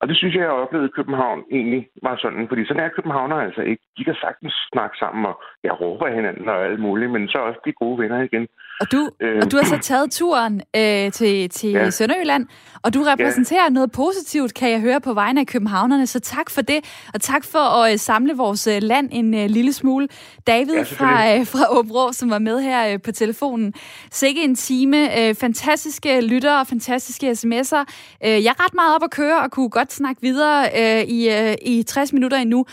og 0.00 0.08
det 0.08 0.16
synes 0.16 0.34
jeg, 0.34 0.42
jeg 0.42 0.50
har 0.50 0.62
oplevet 0.64 0.88
i 0.88 0.96
København 0.98 1.40
egentlig 1.50 1.82
var 2.02 2.16
sådan, 2.22 2.48
fordi 2.48 2.62
sådan 2.66 2.82
er 2.82 2.96
københavner 2.98 3.36
altså 3.36 3.62
ikke. 3.70 3.82
De 3.98 4.04
kan 4.04 4.16
sagtens 4.24 4.54
snakke 4.72 4.96
sammen, 5.02 5.22
og 5.30 5.34
jeg 5.66 5.80
råber 5.80 6.14
hinanden 6.16 6.48
og 6.48 6.64
alt 6.64 6.80
muligt, 6.80 7.10
men 7.10 7.28
så 7.28 7.38
også 7.38 7.60
blive 7.62 7.80
gode 7.82 7.98
venner 8.02 8.20
igen. 8.28 8.44
Og 8.80 8.92
du, 8.92 9.00
øh, 9.20 9.36
og 9.42 9.50
du 9.50 9.56
har 9.56 9.64
så 9.64 9.78
taget 9.78 10.10
turen 10.10 10.62
øh, 10.76 11.12
til, 11.12 11.48
til 11.48 11.70
ja. 11.70 11.90
Sønderjylland, 11.90 12.46
og 12.84 12.94
du 12.94 13.00
repræsenterer 13.02 13.68
ja. 13.70 13.76
noget 13.78 13.92
positivt, 13.92 14.54
kan 14.54 14.70
jeg 14.70 14.80
høre 14.80 15.00
på 15.00 15.12
vegne 15.14 15.40
af 15.40 15.46
københavnerne, 15.46 16.06
så 16.06 16.20
tak 16.20 16.50
for 16.50 16.62
det, 16.62 17.08
og 17.14 17.20
tak 17.20 17.44
for 17.44 17.64
at 17.82 17.92
øh, 17.92 17.98
samle 17.98 18.34
vores 18.36 18.66
øh, 18.66 18.78
land 18.82 19.08
en 19.12 19.34
øh, 19.34 19.46
lille 19.46 19.72
smule. 19.72 20.08
David 20.46 20.74
ja, 20.74 20.82
fra, 20.82 21.12
øh, 21.38 21.46
fra 21.46 21.78
Åben 21.78 22.12
som 22.12 22.30
var 22.30 22.38
med 22.38 22.60
her 22.60 22.92
øh, 22.92 23.00
på 23.04 23.12
telefonen. 23.12 23.74
Sikke 24.10 24.44
en 24.44 24.54
time, 24.54 24.98
øh, 25.20 25.34
fantastiske 25.34 26.20
lyttere 26.20 26.60
og 26.60 26.66
fantastiske 26.66 27.30
sms'er. 27.30 27.84
Øh, 28.24 28.44
jeg 28.44 28.50
er 28.50 28.64
ret 28.64 28.74
meget 28.74 28.94
op 28.96 29.02
at 29.04 29.10
køre 29.10 29.42
og 29.42 29.50
kunne 29.70 29.80
godt 29.80 29.92
snakke 29.92 30.22
videre 30.22 30.70
øh, 30.76 31.08
i, 31.08 31.28
øh, 31.28 31.56
i 31.62 31.82
60 31.82 32.12
minutter 32.12 32.36
endnu. 32.36 32.66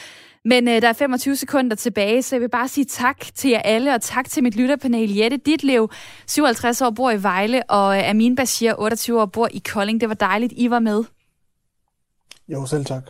Men 0.45 0.67
øh, 0.67 0.81
der 0.81 0.87
er 0.89 0.93
25 0.93 1.35
sekunder 1.35 1.75
tilbage, 1.75 2.21
så 2.21 2.35
jeg 2.35 2.41
vil 2.41 2.49
bare 2.49 2.67
sige 2.67 2.85
tak 2.85 3.17
til 3.35 3.49
jer 3.49 3.59
alle, 3.59 3.95
og 3.95 4.01
tak 4.01 4.29
til 4.29 4.43
mit 4.43 4.55
lytterpanel. 4.55 5.15
Jette 5.15 5.37
Ditlev, 5.37 5.89
57 6.27 6.81
år, 6.81 6.89
bor 6.89 7.11
i 7.11 7.23
Vejle, 7.23 7.63
og 7.69 7.97
øh, 7.97 8.09
Amin 8.09 8.35
Bashir, 8.35 8.73
28 8.77 9.21
år, 9.21 9.25
bor 9.25 9.47
i 9.51 9.61
Kolding. 9.73 10.01
Det 10.01 10.09
var 10.09 10.15
dejligt, 10.15 10.53
I 10.57 10.69
var 10.69 10.79
med. 10.79 11.03
Jo, 12.47 12.65
selv 12.65 12.85
tak. 12.85 13.03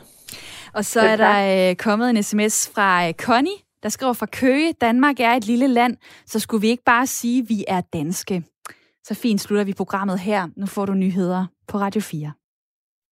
Og 0.73 0.85
så 0.85 0.99
er 0.99 1.15
der 1.15 1.69
øh, 1.69 1.75
kommet 1.75 2.09
en 2.09 2.23
sms 2.23 2.69
fra 2.75 3.07
øh, 3.07 3.13
Connie, 3.13 3.55
der 3.83 3.89
skriver 3.89 4.13
fra 4.13 4.25
Køge, 4.25 4.73
Danmark 4.81 5.19
er 5.19 5.31
et 5.31 5.45
lille 5.45 5.67
land, 5.67 5.97
så 6.25 6.39
skulle 6.39 6.61
vi 6.61 6.67
ikke 6.67 6.83
bare 6.83 7.07
sige, 7.07 7.41
at 7.41 7.49
vi 7.49 7.65
er 7.67 7.81
danske. 7.81 8.43
Så 9.03 9.13
fint 9.13 9.41
slutter 9.41 9.63
vi 9.63 9.73
programmet 9.73 10.19
her. 10.19 10.47
Nu 10.57 10.65
får 10.65 10.85
du 10.85 10.93
nyheder 10.93 11.45
på 11.67 11.77
Radio 11.77 12.01
4. 12.01 12.31